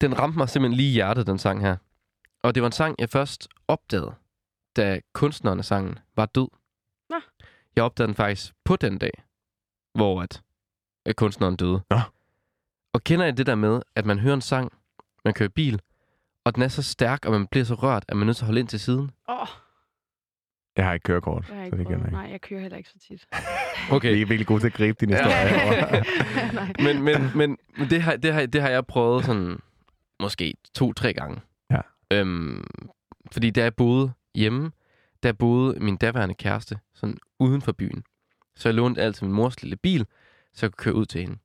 den 0.02 0.18
ramte 0.18 0.38
mig 0.38 0.48
simpelthen 0.48 0.76
lige 0.76 0.88
i 0.90 0.92
hjertet, 0.92 1.26
den 1.26 1.38
sang 1.38 1.60
her. 1.60 1.76
Og 2.42 2.54
det 2.54 2.62
var 2.62 2.66
en 2.68 2.72
sang, 2.72 2.96
jeg 2.98 3.08
først 3.10 3.48
opdagede, 3.68 4.14
da 4.76 5.00
kunstneren 5.12 5.58
af 5.58 5.64
sangen 5.64 5.98
var 6.16 6.26
død. 6.26 6.48
Nå. 7.10 7.16
Jeg 7.76 7.84
opdagede 7.84 8.08
den 8.08 8.14
faktisk 8.14 8.52
på 8.64 8.76
den 8.76 8.98
dag, 8.98 9.10
hvor 9.94 10.22
at, 10.22 10.42
at 11.06 11.16
kunstneren 11.16 11.56
døde. 11.56 11.82
Nå. 11.90 11.98
Og 12.94 13.04
kender 13.04 13.24
jeg 13.24 13.36
det 13.36 13.46
der 13.46 13.54
med, 13.54 13.82
at 13.96 14.06
man 14.06 14.18
hører 14.18 14.34
en 14.34 14.40
sang, 14.40 14.72
man 15.24 15.34
kører 15.34 15.48
bil, 15.48 15.80
og 16.44 16.54
den 16.54 16.62
er 16.62 16.68
så 16.68 16.82
stærk, 16.82 17.24
og 17.24 17.32
man 17.32 17.46
bliver 17.46 17.64
så 17.64 17.74
rørt, 17.74 18.04
at 18.08 18.16
man 18.16 18.22
er 18.22 18.26
nødt 18.26 18.36
til 18.36 18.44
at 18.44 18.46
holde 18.46 18.60
ind 18.60 18.68
til 18.68 18.80
siden? 18.80 19.10
Åh, 19.28 19.40
oh, 19.40 19.46
Jeg 20.76 20.84
har 20.84 20.92
ikke 20.92 21.04
kørekort, 21.04 21.48
jeg 21.48 21.56
har 21.56 21.62
så 21.62 21.64
ikke 21.66 21.78
det 21.78 21.86
kender 21.86 21.98
prøvet. 22.00 22.12
jeg 22.12 22.22
Nej, 22.22 22.30
jeg 22.30 22.40
kører 22.40 22.60
heller 22.60 22.78
ikke 22.78 22.90
så 22.90 22.98
tit. 23.08 23.26
Okay. 23.92 24.08
ikke. 24.08 24.16
Vi 24.16 24.22
er 24.22 24.26
virkelig 24.26 24.46
gode 24.46 24.60
til 24.60 24.66
at 24.66 24.72
gribe 24.72 24.96
din 25.00 25.10
historie. 25.10 25.34
Nej. 26.54 26.72
men, 26.78 27.02
men, 27.02 27.30
men 27.34 27.58
men 27.78 27.90
det, 27.90 28.02
har, 28.02 28.16
det, 28.16 28.34
har, 28.34 28.46
det 28.46 28.62
har 28.62 28.68
jeg 28.68 28.86
prøvet 28.86 29.24
sådan, 29.24 29.58
måske 30.22 30.54
to-tre 30.74 31.12
gange. 31.12 31.40
Ja. 31.70 31.80
Øhm, 32.12 32.64
fordi 33.32 33.50
da 33.50 33.62
jeg 33.62 33.74
boede 33.74 34.12
hjemme, 34.34 34.72
der 35.22 35.32
boede 35.32 35.80
min 35.80 35.96
daværende 35.96 36.34
kæreste 36.34 36.78
sådan 36.94 37.18
uden 37.38 37.62
for 37.62 37.72
byen. 37.72 38.04
Så 38.56 38.68
jeg 38.68 38.74
lånte 38.74 39.00
altid 39.00 39.26
min 39.26 39.34
mors 39.34 39.62
lille 39.62 39.76
bil, 39.76 40.06
så 40.52 40.66
jeg 40.66 40.72
kunne 40.72 40.84
køre 40.84 40.94
ud 40.94 41.06
til 41.06 41.20
hende. 41.20 41.38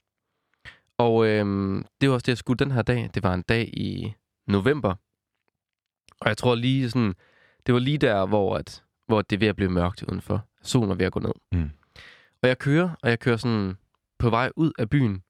Og 0.97 1.27
øhm, 1.27 1.85
det 2.01 2.09
var 2.09 2.15
også 2.15 2.23
det, 2.23 2.31
jeg 2.31 2.37
skulle 2.37 2.57
den 2.57 2.71
her 2.71 2.81
dag. 2.81 3.09
Det 3.13 3.23
var 3.23 3.33
en 3.33 3.41
dag 3.41 3.69
i 3.77 4.13
november. 4.47 4.95
Og 6.21 6.27
jeg 6.27 6.37
tror 6.37 6.55
lige 6.55 6.89
sådan, 6.89 7.13
det 7.65 7.73
var 7.73 7.79
lige 7.79 7.97
der, 7.97 8.25
hvor, 8.25 8.57
at, 8.57 8.83
hvor 9.05 9.21
det 9.21 9.35
er 9.35 9.39
ved 9.39 9.47
at 9.47 9.55
blive 9.55 9.71
mørkt 9.71 10.03
udenfor. 10.03 10.47
Solen 10.61 10.91
er 10.91 10.95
ved 10.95 11.05
at 11.05 11.11
gå 11.11 11.19
ned. 11.19 11.31
Mm. 11.51 11.69
Og 12.41 12.47
jeg 12.47 12.57
kører, 12.57 12.89
og 13.03 13.09
jeg 13.09 13.19
kører 13.19 13.37
sådan 13.37 13.77
på 14.19 14.29
vej 14.29 14.51
ud 14.55 14.71
af 14.79 14.89
byen. 14.89 15.23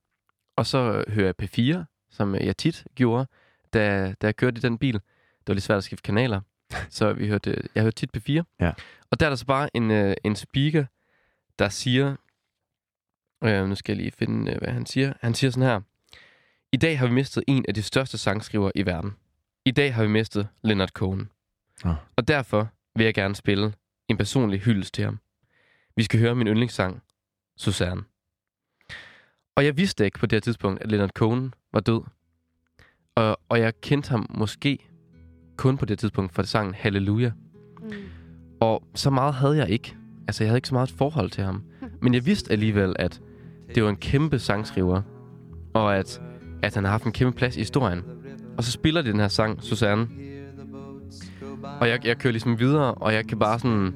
Og 0.56 0.66
så 0.66 1.04
hører 1.08 1.26
jeg 1.26 1.36
P4, 1.43 1.97
som 2.10 2.36
jeg 2.36 2.58
tit 2.58 2.86
gjorde, 2.95 3.28
da, 3.74 4.14
da 4.22 4.28
jeg 4.28 4.36
kørte 4.36 4.58
i 4.58 4.62
den 4.62 4.78
bil. 4.78 4.93
Det 4.93 5.47
var 5.47 5.53
lidt 5.53 5.64
svært 5.64 5.78
at 5.78 5.84
skifte 5.84 6.03
kanaler. 6.03 6.41
Så 6.89 7.14
vi 7.14 7.28
hørte, 7.28 7.64
jeg 7.76 7.84
hørte 7.84 7.95
tit 7.95 8.18
P4. 8.18 8.43
Ja. 8.60 8.72
Og 9.12 9.20
der 9.20 9.26
er 9.26 9.30
der 9.30 9.36
så 9.36 9.45
bare 9.45 9.76
en, 9.76 9.91
øh, 9.91 10.16
en 10.24 10.36
speaker, 10.36 10.86
der 11.60 11.70
siger... 11.70 12.16
Øh, 13.43 13.68
nu 13.68 13.76
skal 13.76 13.93
jeg 13.93 13.97
lige 13.97 14.12
finde, 14.12 14.51
øh, 14.51 14.58
hvad 14.58 14.74
han 14.74 14.86
siger. 14.86 15.14
Han 15.22 15.34
siger 15.34 15.51
sådan 15.51 15.70
her. 15.70 15.82
I 16.72 16.78
dag 16.78 16.99
har 16.99 17.08
vi 17.08 17.14
mistet 17.14 17.43
en 17.47 17.66
af 17.68 17.74
de 17.74 17.82
største 17.82 18.18
sangskrivere 18.18 18.72
i 18.76 18.86
verden. 18.86 19.16
I 19.66 19.72
dag 19.72 19.95
har 19.95 20.03
vi 20.03 20.10
mistet 20.10 20.47
Leonard 20.62 20.89
Cohen. 20.89 21.30
Nå. 21.84 21.95
Og 22.16 22.28
derfor 22.28 22.70
vil 22.95 23.03
jeg 23.03 23.14
gerne 23.14 23.36
spille 23.36 23.74
en 24.08 24.18
personlig 24.18 24.60
hyldest 24.60 24.93
til 24.93 25.03
ham. 25.03 25.20
Vi 25.95 26.03
skal 26.03 26.20
høre 26.20 26.36
min 26.36 26.47
yndlingssang, 26.47 27.03
Susanne. 27.58 28.03
Og 29.55 29.66
jeg 29.66 29.78
vidste 29.78 30.05
ikke 30.05 30.20
på 30.20 30.26
det 30.26 30.36
her 30.36 30.41
tidspunkt, 30.41 30.82
at 30.82 30.91
Leonard 30.91 31.10
Cohen 31.10 31.53
var 31.74 31.80
død. 31.80 32.01
Og, 33.15 33.39
og 33.49 33.59
jeg 33.59 33.82
kendte 33.82 34.09
ham 34.09 34.26
måske 34.30 34.88
kun 35.57 35.78
på 35.78 35.86
det 35.86 35.99
tidspunkt 35.99 36.34
for 36.34 36.43
sangen 36.43 36.74
Halleluja. 36.74 37.32
Mm. 37.82 37.91
Og 38.59 38.84
så 38.95 39.09
meget 39.09 39.34
havde 39.34 39.57
jeg 39.57 39.70
ikke. 39.70 39.95
Altså, 40.28 40.43
jeg 40.43 40.49
havde 40.49 40.57
ikke 40.57 40.68
så 40.68 40.76
meget 40.76 40.89
et 40.89 40.95
forhold 40.97 41.30
til 41.30 41.43
ham. 41.43 41.63
Men 42.01 42.13
jeg 42.13 42.26
vidste 42.26 42.51
alligevel, 42.51 42.95
at 42.99 43.22
det 43.76 43.84
var 43.84 43.89
en 43.89 43.95
kæmpe 43.95 44.39
sangskriver. 44.39 45.01
Og 45.74 45.97
at, 45.97 46.22
at 46.63 46.76
han 46.76 46.84
har 46.84 46.91
haft 46.91 47.03
en 47.03 47.11
kæmpe 47.11 47.38
plads 47.38 47.55
i 47.55 47.59
historien. 47.59 48.03
Og 48.57 48.63
så 48.63 48.72
spiller 48.72 49.01
de 49.01 49.11
den 49.11 49.20
her 49.20 49.28
sang, 49.28 49.63
Susanne. 49.63 50.07
Og 51.80 51.89
jeg, 51.89 52.05
jeg 52.05 52.18
kører 52.18 52.32
ligesom 52.32 52.59
videre, 52.59 52.93
og 52.93 53.13
jeg 53.13 53.28
kan 53.28 53.39
bare 53.39 53.59
sådan... 53.59 53.93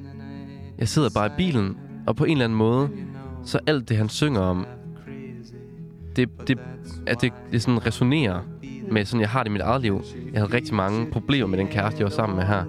Jeg 0.78 0.88
sidder 0.88 1.10
bare 1.14 1.26
i 1.26 1.30
bilen, 1.36 1.76
og 2.06 2.16
på 2.16 2.24
en 2.24 2.32
eller 2.32 2.44
anden 2.44 2.58
måde, 2.58 2.90
så 3.44 3.58
alt 3.66 3.88
det, 3.88 3.96
han 3.96 4.08
synger 4.08 4.40
om, 4.40 4.66
det, 6.16 6.48
det, 6.48 6.58
at 7.06 7.20
det, 7.20 7.32
det 7.52 7.62
sådan 7.62 7.86
resonerer 7.86 8.40
med 8.90 9.04
sådan, 9.04 9.20
jeg 9.20 9.28
har 9.28 9.42
det 9.42 9.50
i 9.50 9.52
mit 9.52 9.60
eget 9.62 9.82
liv. 9.82 10.02
Jeg 10.32 10.40
havde 10.40 10.54
rigtig 10.54 10.74
mange 10.74 11.10
problemer 11.10 11.46
med 11.46 11.58
den 11.58 11.68
kæreste, 11.68 11.98
jeg 11.98 12.04
var 12.04 12.10
sammen 12.10 12.36
med 12.36 12.44
her. 12.44 12.64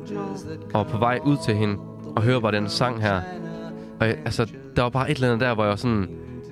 Og 0.74 0.88
på 0.88 0.98
vej 0.98 1.20
ud 1.26 1.38
til 1.46 1.56
hende, 1.56 1.78
og 2.16 2.24
høre 2.24 2.42
bare 2.42 2.52
den 2.52 2.70
sang 2.70 3.02
her. 3.02 3.22
Og 4.00 4.08
jeg, 4.08 4.18
altså, 4.26 4.52
der 4.76 4.82
var 4.82 4.90
bare 4.90 5.12
et 5.12 5.16
eller 5.16 5.28
andet 5.28 5.48
der, 5.48 5.54
hvor 5.54 5.64
jeg 5.64 5.70
var 5.70 5.76
sådan... 5.76 6.08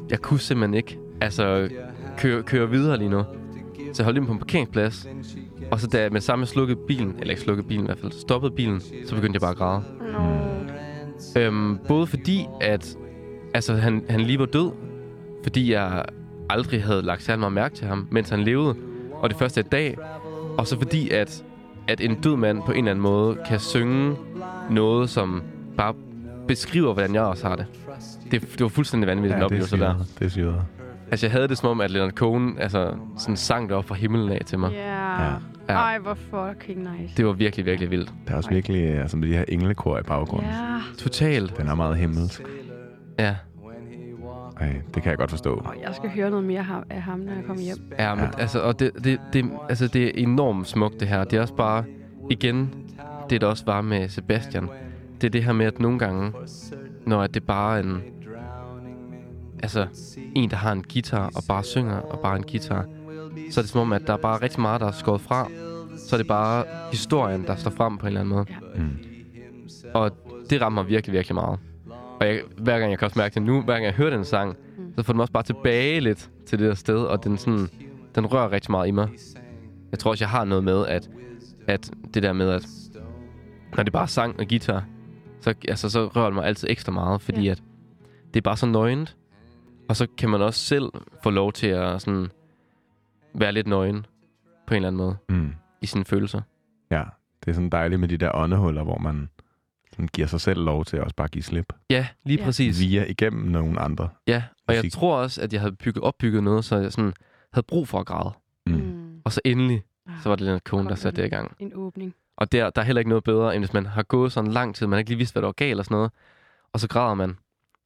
Jeg 0.10 0.20
kunne 0.20 0.40
simpelthen 0.40 0.74
ikke 0.74 0.98
altså, 1.22 1.70
køre, 2.18 2.44
køre 2.44 2.70
videre 2.70 2.98
lige 2.98 3.10
nu. 3.10 3.24
Så 3.94 4.04
jeg 4.04 4.04
holdt 4.04 4.18
ind 4.18 4.26
på 4.26 4.34
en 4.34 4.40
parkeringsplads. 4.40 5.08
Og 5.72 5.80
så 5.80 5.88
da 5.88 6.02
jeg 6.02 6.12
med 6.12 6.22
samme 6.22 6.46
slukkede 6.46 6.80
bilen, 6.88 7.16
eller 7.20 7.30
ikke 7.30 7.42
slukkede 7.42 7.68
bilen 7.68 7.86
i 7.86 7.88
hvert 7.88 8.00
fald, 8.00 8.12
stoppede 8.12 8.56
bilen, 8.56 8.82
så 9.06 9.16
begyndte 9.16 9.36
jeg 9.36 9.42
bare 9.42 9.52
at 9.52 9.58
græde. 9.58 9.84
Nå. 11.36 11.42
Øhm, 11.42 11.78
både 11.88 12.08
fordi, 12.08 12.46
at 12.62 12.98
altså, 13.54 13.74
han, 13.74 14.04
han 14.10 14.22
lige 14.22 14.40
var 14.40 14.46
død, 14.46 14.72
fordi 15.44 15.72
jeg 15.72 16.06
aldrig 16.52 16.84
havde 16.84 17.02
lagt 17.02 17.24
særlig 17.24 17.40
meget 17.40 17.54
mærke 17.54 17.76
til 17.76 17.88
ham, 17.88 18.08
mens 18.12 18.30
han 18.30 18.40
levede, 18.40 18.76
og 19.14 19.30
det 19.30 19.38
første 19.38 19.62
dag, 19.62 19.98
og 20.58 20.68
så 20.68 20.78
fordi, 20.78 21.10
at, 21.10 21.44
at 21.88 22.02
en 22.02 22.16
død 22.16 22.36
mand 22.36 22.62
på 22.66 22.72
en 22.72 22.78
eller 22.78 22.92
anden 22.92 23.04
måde 23.04 23.38
kan 23.48 23.60
synge 23.60 24.16
noget, 24.70 25.10
som 25.10 25.44
bare 25.78 25.94
beskriver, 26.48 26.94
hvordan 26.94 27.14
jeg 27.16 27.22
også 27.22 27.48
har 27.48 27.56
det. 27.56 27.66
Det, 28.32 28.42
det 28.42 28.62
var 28.62 28.68
fuldstændig 28.68 29.08
vanvittigt, 29.08 29.32
ja, 29.32 29.36
en 29.36 29.40
det 29.40 29.42
er 29.42 29.46
oplevelse 29.46 29.78
der. 29.78 30.06
Det 30.20 30.26
er 30.26 30.30
syret. 30.30 30.62
Altså, 31.12 31.26
jeg 31.26 31.32
havde 31.32 31.48
det 31.48 31.58
som 31.58 31.70
om, 31.70 31.82
at 31.82 31.92
Leonard 31.92 32.14
Cohen 32.14 32.58
altså, 32.60 32.94
sådan 33.18 33.38
sang 33.38 33.70
det 33.70 33.78
op 33.78 33.86
fra 33.86 33.96
himlen 33.96 34.32
af 34.32 34.42
til 34.46 34.60
mig. 34.60 34.72
Ja. 34.72 35.24
Ja. 35.24 35.34
Ja. 35.70 35.74
Ej, 35.74 36.00
hvor 36.00 36.14
fucking 36.14 36.80
nice. 36.80 37.14
Det 37.18 37.26
var 37.26 37.32
virkelig, 37.32 37.66
virkelig 37.66 37.92
vildt. 37.92 38.14
Der 38.28 38.34
er 38.34 38.38
også 38.38 38.50
Ej. 38.50 38.54
virkelig 38.54 38.84
altså, 39.00 39.18
med 39.18 39.28
de 39.28 39.34
her 39.34 39.46
englekor 39.48 40.00
i 40.00 40.04
baggrunden. 40.04 40.50
Ja. 40.50 40.80
Totalt. 40.98 41.58
Den 41.58 41.68
er 41.68 41.76
meget 41.76 41.98
himmelsk. 41.98 42.42
Ja. 43.20 43.36
Ej, 44.62 44.82
det 44.94 45.04
kan 45.04 45.10
jeg 45.10 45.18
godt 45.18 45.30
forstå. 45.30 45.54
Og 45.56 45.76
jeg 45.82 45.96
skal 45.96 46.10
høre 46.10 46.30
noget 46.30 46.46
mere 46.46 46.60
af 46.60 46.66
ham- 46.66 46.84
af 46.90 47.02
ham, 47.02 47.20
når 47.20 47.34
jeg 47.34 47.44
kommer 47.46 47.64
hjem. 47.64 47.78
Ja, 48.00 48.16
men 48.16 48.26
altså, 48.38 48.60
og 48.62 48.80
det, 48.80 48.92
det, 49.04 49.20
det, 49.34 49.46
altså, 49.70 49.88
det 49.88 50.04
er 50.08 50.12
enormt 50.16 50.68
smukt, 50.68 51.00
det 51.00 51.08
her. 51.08 51.24
Det 51.24 51.38
er 51.38 51.42
også 51.42 51.54
bare, 51.56 51.84
igen, 52.30 52.70
det 53.30 53.42
der 53.42 53.48
også 53.48 53.66
var 53.66 53.82
med 53.82 54.10
Sebastian. 54.10 54.70
Det 55.22 55.28
er 55.28 55.32
det 55.32 55.44
her 55.44 55.52
med, 55.54 55.66
at 55.66 55.80
nogle 55.80 56.00
gange, 56.00 56.32
når 57.06 57.28
det 57.28 57.44
bare 57.44 57.80
er 57.80 57.84
en, 57.84 58.02
altså, 59.64 59.88
en, 60.36 60.50
der 60.50 60.56
har 60.56 60.72
en 60.72 60.84
guitar 60.94 61.26
og 61.36 61.44
bare 61.48 61.64
synger 61.64 61.96
og 61.98 62.20
bare 62.20 62.36
en 62.36 62.44
guitar, 62.44 62.86
så 63.52 63.60
er 63.60 63.62
det 63.64 63.70
som 63.72 63.82
om, 63.82 63.94
at 63.94 64.02
der 64.08 64.14
er 64.14 64.18
bare 64.18 64.42
rigtig 64.42 64.62
meget, 64.62 64.82
der 64.82 64.88
er 64.88 64.92
skåret 64.92 65.22
fra. 65.22 65.50
Så 65.98 66.16
er 66.16 66.18
det 66.18 66.28
bare 66.28 66.66
historien, 66.92 67.44
der 67.48 67.56
står 67.56 67.72
frem 67.72 67.98
på 67.98 68.06
en 68.06 68.08
eller 68.08 68.20
anden 68.22 68.36
måde. 68.36 68.46
Mm. 68.76 68.90
Og 69.94 70.12
det 70.50 70.62
rammer 70.62 70.84
virkelig, 70.84 71.14
virkelig 71.14 71.36
meget. 71.36 71.60
Og 72.22 72.28
jeg, 72.28 72.42
hver 72.58 72.80
gang 72.80 72.92
jeg 72.92 73.00
kan 73.00 73.06
også 73.06 73.20
mærke 73.20 73.34
det 73.34 73.42
nu, 73.44 73.62
hver 73.62 73.74
gang 73.74 73.86
jeg 73.86 73.94
hører 73.94 74.10
den 74.10 74.26
sang, 74.26 74.56
Mm. 74.78 74.94
så 74.98 75.04
får 75.04 75.14
den 75.14 75.18
mig 75.18 75.24
også 75.24 75.34
bare 75.34 75.44
tilbage 75.44 76.00
lidt 76.00 76.32
til 76.46 76.60
det 76.60 76.68
der 76.68 76.74
sted, 76.74 76.98
og 77.04 77.24
den, 77.24 77.38
sådan, 77.38 77.68
den 78.16 78.26
rører 78.34 78.52
rigtig 78.52 78.72
meget 78.72 78.88
i 78.88 78.92
mig. 78.92 79.10
Jeg 79.92 80.00
tror 80.00 80.12
også, 80.12 80.24
jeg 80.24 80.30
har 80.30 80.46
noget 80.46 80.64
med, 80.64 80.88
at, 80.88 81.10
at 81.68 81.92
det 82.14 82.24
der 82.24 82.34
med, 82.34 82.50
at 82.50 82.66
når 83.78 83.84
det 83.84 83.94
bare 83.94 84.04
er 84.04 84.08
sang 84.08 84.40
og 84.40 84.46
guitar, 84.50 84.86
så, 85.42 85.54
altså, 85.68 85.90
så 85.90 86.08
rører 86.08 86.26
det 86.26 86.34
mig 86.36 86.46
altid 86.46 86.68
ekstra 86.72 86.92
meget, 86.92 87.22
fordi 87.22 87.42
Ja. 87.42 87.52
at 87.52 87.64
det 88.34 88.40
er 88.40 88.42
bare 88.42 88.58
så 88.58 88.66
nøgent. 88.66 89.18
Og 89.90 89.96
så 89.96 90.08
kan 90.18 90.30
man 90.30 90.42
også 90.42 90.60
selv 90.60 90.86
få 91.24 91.30
lov 91.30 91.52
til 91.54 91.68
at 91.68 92.02
sådan, 92.02 92.28
være 93.36 93.52
lidt 93.52 93.68
nøgen 93.68 94.06
på 94.68 94.74
en 94.74 94.76
eller 94.76 94.88
anden 94.88 94.98
måde 94.98 95.16
Mm. 95.30 95.54
i 95.82 95.86
sine 95.86 96.06
følelser. 96.06 96.42
Ja, 96.92 97.04
det 97.46 97.50
er 97.52 97.54
sådan 97.54 97.70
dejligt 97.70 98.00
med 98.00 98.08
de 98.08 98.18
der 98.18 98.32
åndehuller, 98.36 98.84
hvor 98.84 98.98
man 98.98 99.30
sådan 100.02 100.10
giver 100.14 100.28
sig 100.28 100.42
selv 100.42 100.64
lov 100.64 100.86
til 100.86 100.98
at 100.98 101.04
også 101.04 101.16
bare 101.16 101.28
give 101.28 101.44
slip. 101.44 101.74
Ja, 101.90 102.08
lige 102.24 102.40
Ja. 102.40 102.46
præcis. 102.46 102.80
Via 102.80 103.06
igennem 103.06 103.44
nogle 103.44 103.80
andre. 103.80 104.10
Ja, 104.28 104.44
og 104.68 104.74
jeg 104.74 104.80
musik. 104.80 104.92
tror 104.92 105.16
også, 105.18 105.42
at 105.42 105.54
jeg 105.54 105.62
havde 105.62 105.76
bygget, 105.76 106.04
opbygget 106.04 106.44
noget, 106.44 106.66
så 106.66 106.78
jeg 106.78 106.92
sådan 106.92 107.14
havde 107.54 107.66
brug 107.66 107.88
for 107.88 108.00
at 108.00 108.06
græde. 108.06 108.34
Mm. 108.66 108.74
Mm. 108.74 109.22
Og 109.26 109.32
så 109.32 109.42
endelig, 109.46 109.84
Ah, 110.08 110.14
så 110.24 110.30
var 110.30 110.36
det 110.36 110.44
Leonard 110.46 110.62
Cohen, 110.62 110.88
der 110.88 110.96
satte 110.96 111.22
det 111.22 111.28
i 111.28 111.30
gang. 111.30 111.56
En 111.60 111.72
åbning. 111.76 112.14
Og 112.38 112.52
der, 112.52 112.70
der 112.70 112.82
er 112.82 112.86
heller 112.86 113.00
ikke 113.00 113.10
noget 113.10 113.24
bedre, 113.24 113.56
end 113.56 113.64
hvis 113.64 113.74
man 113.74 113.86
har 113.86 114.04
gået 114.04 114.32
sådan 114.32 114.52
lang 114.52 114.76
tid, 114.76 114.88
man 114.88 114.94
har 114.94 115.00
ikke 115.00 115.10
lige 115.10 115.18
vidst, 115.18 115.34
hvad 115.34 115.42
der 115.42 115.48
var 115.48 115.54
galt 115.54 115.80
og 115.80 115.86
sådan 115.86 115.96
noget, 115.96 116.12
og 116.74 116.80
så 116.80 116.88
græder 116.88 117.14
man. 117.14 117.38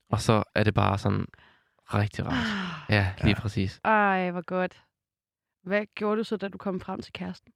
Og 0.09 0.21
så 0.21 0.43
er 0.55 0.63
det 0.63 0.73
bare 0.73 0.97
sådan 0.97 1.25
rigtig 1.93 2.25
rart. 2.25 2.47
Ja, 2.89 3.07
lige 3.23 3.35
Ja. 3.35 3.39
præcis. 3.41 3.79
Ej, 3.83 4.31
hvor 4.31 4.41
godt. 4.41 4.81
Hvad 5.63 5.85
gjorde 5.95 6.17
du 6.17 6.23
så, 6.23 6.37
da 6.37 6.47
du 6.47 6.57
kom 6.57 6.79
frem 6.79 7.01
til 7.01 7.13
kæresten? 7.13 7.51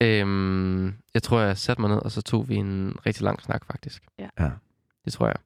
Øhm, 0.00 0.86
jeg 1.14 1.22
tror, 1.22 1.40
jeg 1.40 1.58
satte 1.58 1.80
mig 1.82 1.90
ned, 1.90 1.98
og 1.98 2.12
så 2.12 2.22
tog 2.22 2.48
vi 2.48 2.54
en 2.54 2.96
rigtig 3.06 3.22
lang 3.22 3.42
snak, 3.42 3.64
faktisk. 3.66 4.04
Ja. 4.18 4.28
Ja. 4.38 4.50
Det 5.04 5.12
tror 5.12 5.26
jeg. 5.26 5.36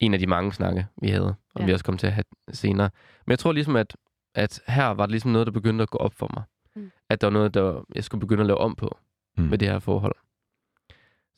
En 0.00 0.14
af 0.14 0.20
de 0.20 0.26
mange 0.26 0.52
snakke, 0.52 0.86
vi 1.02 1.08
havde, 1.08 1.34
og 1.54 1.60
Ja. 1.60 1.66
vi 1.66 1.72
også 1.72 1.84
kommer 1.84 1.98
til 1.98 2.06
at 2.06 2.12
have 2.12 2.24
senere. 2.52 2.90
Men 3.26 3.30
jeg 3.30 3.38
tror 3.38 3.52
ligesom, 3.52 3.76
at, 3.76 3.96
at 4.34 4.60
her 4.66 4.86
var 4.86 5.06
det 5.06 5.10
ligesom 5.10 5.30
noget, 5.30 5.46
der 5.46 5.52
begyndte 5.52 5.82
at 5.82 5.90
gå 5.90 5.98
op 5.98 6.14
for 6.14 6.30
mig. 6.34 6.42
Mm. 6.76 6.90
At 7.08 7.20
der 7.20 7.26
var 7.26 7.32
noget, 7.32 7.54
der 7.54 7.84
jeg 7.94 8.04
skulle 8.04 8.20
begynde 8.20 8.40
at 8.40 8.46
lave 8.46 8.58
om 8.58 8.74
på. 8.74 8.98
Mm. 9.36 9.44
med 9.44 9.58
det 9.58 9.68
her 9.68 9.78
forhold. 9.78 10.16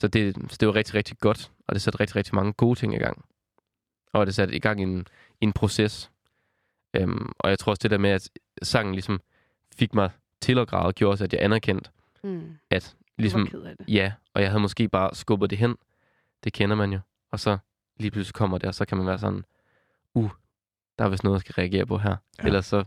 Så 0.01 0.09
det, 0.09 0.37
så 0.49 0.57
det 0.61 0.69
var 0.69 0.75
rigtig, 0.75 0.95
rigtig 0.95 1.19
godt, 1.19 1.51
og 1.69 1.75
det 1.75 1.83
satte 1.83 2.01
rigtig, 2.01 2.17
rigtig 2.17 2.35
mange 2.35 2.53
gode 2.53 2.79
ting 2.79 2.95
i 2.95 2.99
gang. 2.99 3.25
Og 4.13 4.27
det 4.27 4.35
satte 4.35 4.55
i 4.55 4.59
gang 4.59 4.83
en, 4.83 5.07
en 5.41 5.53
proces. 5.53 6.11
Øhm, 6.97 7.33
og 7.39 7.51
jeg 7.51 7.59
tror 7.59 7.71
også 7.73 7.81
det 7.83 7.91
der 7.91 7.99
med, 7.99 8.11
at 8.11 8.29
sangen 8.63 8.95
ligesom 8.95 9.21
fik 9.77 9.95
mig 9.95 10.11
til 10.41 10.59
at 10.59 10.69
græde, 10.69 10.93
gjorde 10.93 11.13
også, 11.13 11.25
at 11.25 11.33
jeg 11.33 11.43
anerkendte, 11.43 11.91
Mm. 12.25 12.59
at 12.71 12.97
Du 12.99 13.23
ligesom, 13.23 13.41
var 13.41 13.47
ked 13.47 13.63
af 13.63 13.77
det. 13.77 13.89
ja, 13.89 14.13
og 14.35 14.43
jeg 14.43 14.51
havde 14.51 14.61
måske 14.61 14.89
bare 14.89 15.15
skubbet 15.15 15.51
det 15.51 15.59
hen. 15.59 15.77
Det 16.45 16.53
kender 16.53 16.77
man 16.77 16.93
jo. 16.93 16.99
Og 17.33 17.41
så 17.41 17.59
lige 17.97 18.11
pludselig 18.11 18.35
kommer 18.35 18.59
det, 18.59 18.67
og 18.69 18.75
så 18.75 18.85
kan 18.85 18.99
man 18.99 19.07
være 19.07 19.19
sådan, 19.19 19.45
uh, 20.15 20.31
der 20.99 21.05
er 21.05 21.09
vist 21.09 21.25
noget, 21.25 21.35
jeg 21.35 21.41
skal 21.41 21.53
reagere 21.53 21.87
på 21.87 21.99
her. 21.99 22.17
Ja. 22.39 22.47
Ellers 22.47 22.67
så, 22.67 22.85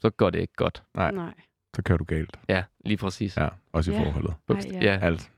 så 0.00 0.10
går 0.10 0.30
det 0.30 0.38
ikke 0.40 0.54
godt. 0.56 0.82
Nej. 0.94 1.10
Nej. 1.10 1.34
Så 1.76 1.82
kører 1.82 1.98
du 1.98 2.04
galt. 2.04 2.38
Ja, 2.48 2.64
lige 2.84 2.96
præcis. 2.96 3.36
Ja, 3.36 3.48
også 3.72 3.92
i 3.92 3.94
Ja. 3.94 4.00
forholdet. 4.04 4.34
Ej, 4.48 4.56
ja. 4.72 4.78
ja. 4.80 4.98
Alt 5.06 5.30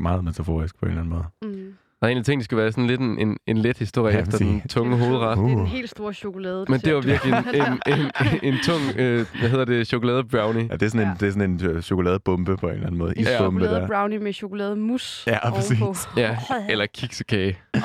meget 0.00 0.24
metaforisk 0.24 0.76
på 0.78 0.86
en 0.86 0.90
eller 0.90 1.02
anden 1.02 1.14
måde. 1.42 1.56
Mm. 1.56 1.76
Og 2.02 2.08
egentlig 2.08 2.26
tænkte, 2.26 2.38
det 2.38 2.44
skulle 2.44 2.62
være 2.62 2.72
sådan 2.72 2.86
lidt 2.86 3.00
en, 3.00 3.18
en, 3.18 3.36
en 3.46 3.58
let 3.58 3.78
historie 3.78 4.14
Ja, 4.14 4.20
efter 4.20 4.32
præcis. 4.32 4.46
den 4.62 4.68
tunge 4.68 4.92
er- 4.96 4.98
hovedret. 5.06 5.38
Det 5.38 5.44
er 5.44 5.48
den 5.48 5.60
Uh. 5.60 5.66
helt 5.66 5.90
store 5.90 6.14
chokolade. 6.14 6.64
Men 6.68 6.80
det 6.80 6.94
var 6.94 7.00
virkelig 7.00 7.34
en, 7.34 7.44
en, 7.92 8.10
en, 8.20 8.38
en 8.54 8.54
tung, 8.64 8.80
øh, 8.96 9.26
hvad 9.40 9.48
hedder 9.50 9.64
det, 9.64 9.86
chokolade 9.86 10.24
brownie. 10.24 10.66
Ja, 10.70 10.72
det 10.76 10.82
er 10.82 10.88
sådan 10.88 11.00
en, 11.00 11.08
Ja. 11.08 11.14
det 11.20 11.28
er 11.28 11.32
sådan 11.32 11.50
en 11.50 11.64
øh, 11.66 11.82
chokoladebombe 11.82 12.56
på 12.56 12.66
en 12.66 12.72
eller 12.72 12.86
anden 12.86 12.98
måde. 12.98 13.12
En 13.16 13.20
Isbombe 13.22 13.60
chokolade 13.60 13.80
der. 13.80 13.86
brownie 13.86 14.18
med 14.18 14.32
chokolademus 14.32 15.24
Ja, 15.26 15.50
præcis. 15.50 15.80
ovenpå. 15.80 16.00
Ja, 16.16 16.36
eller 16.68 16.86
kiksekage. 16.94 17.58
oh, 17.74 17.80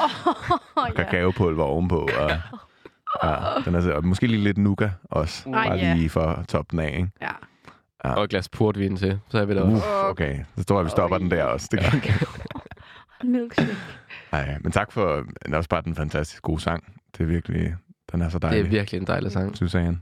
Og 0.76 0.88
kakaopulver 0.96 1.64
ovenpå. 1.64 1.98
Og, 2.20 2.30
ja, 3.24 3.40
den 3.66 3.76
er, 3.76 3.82
så- 3.82 3.92
og 3.94 4.06
måske 4.06 4.28
lige 4.28 4.44
lidt 4.44 4.58
nougat 4.58 4.92
også. 5.04 5.50
Ej, 5.50 5.68
bare 5.68 5.78
ja. 5.78 5.94
lige 5.94 6.10
for 6.10 6.44
toppen 6.50 6.80
af, 6.80 6.94
ikke? 6.98 7.10
Ja. 7.22 7.32
Og 8.16 8.24
et 8.24 8.30
glas 8.30 8.50
portvin 8.50 8.98
til, 8.98 9.20
så 9.30 9.40
er 9.40 9.46
vi 9.46 9.56
der. 9.56 9.64
Uh, 9.64 9.74
også. 9.74 9.86
okay, 10.10 10.38
så 10.58 10.64
tror 10.64 10.78
jeg, 10.80 10.86
vi 10.86 10.90
stopper 10.90 11.18
den 11.18 11.32
der 11.32 11.44
også. 11.44 11.68
Det 11.72 11.80
kan, 11.80 12.14
Milkshake. 13.24 13.76
Ej, 14.32 14.58
men 14.62 14.72
tak 14.72 14.92
for 14.92 15.16
det 15.46 15.54
er 15.54 15.58
også 15.58 15.70
bare 15.70 15.82
den 15.82 15.96
fantastisk 15.96 16.44
gode 16.44 16.60
sang. 16.62 16.94
Det 17.18 17.24
er 17.24 17.28
virkelig, 17.28 17.76
den 18.12 18.22
er 18.22 18.30
så 18.30 18.38
Det 18.38 18.42
dejlig, 18.42 18.66
er 18.66 18.70
virkelig 18.70 19.00
en 19.02 19.08
dejlig 19.08 19.32
sang. 19.32 19.58
Susanne. 19.58 20.00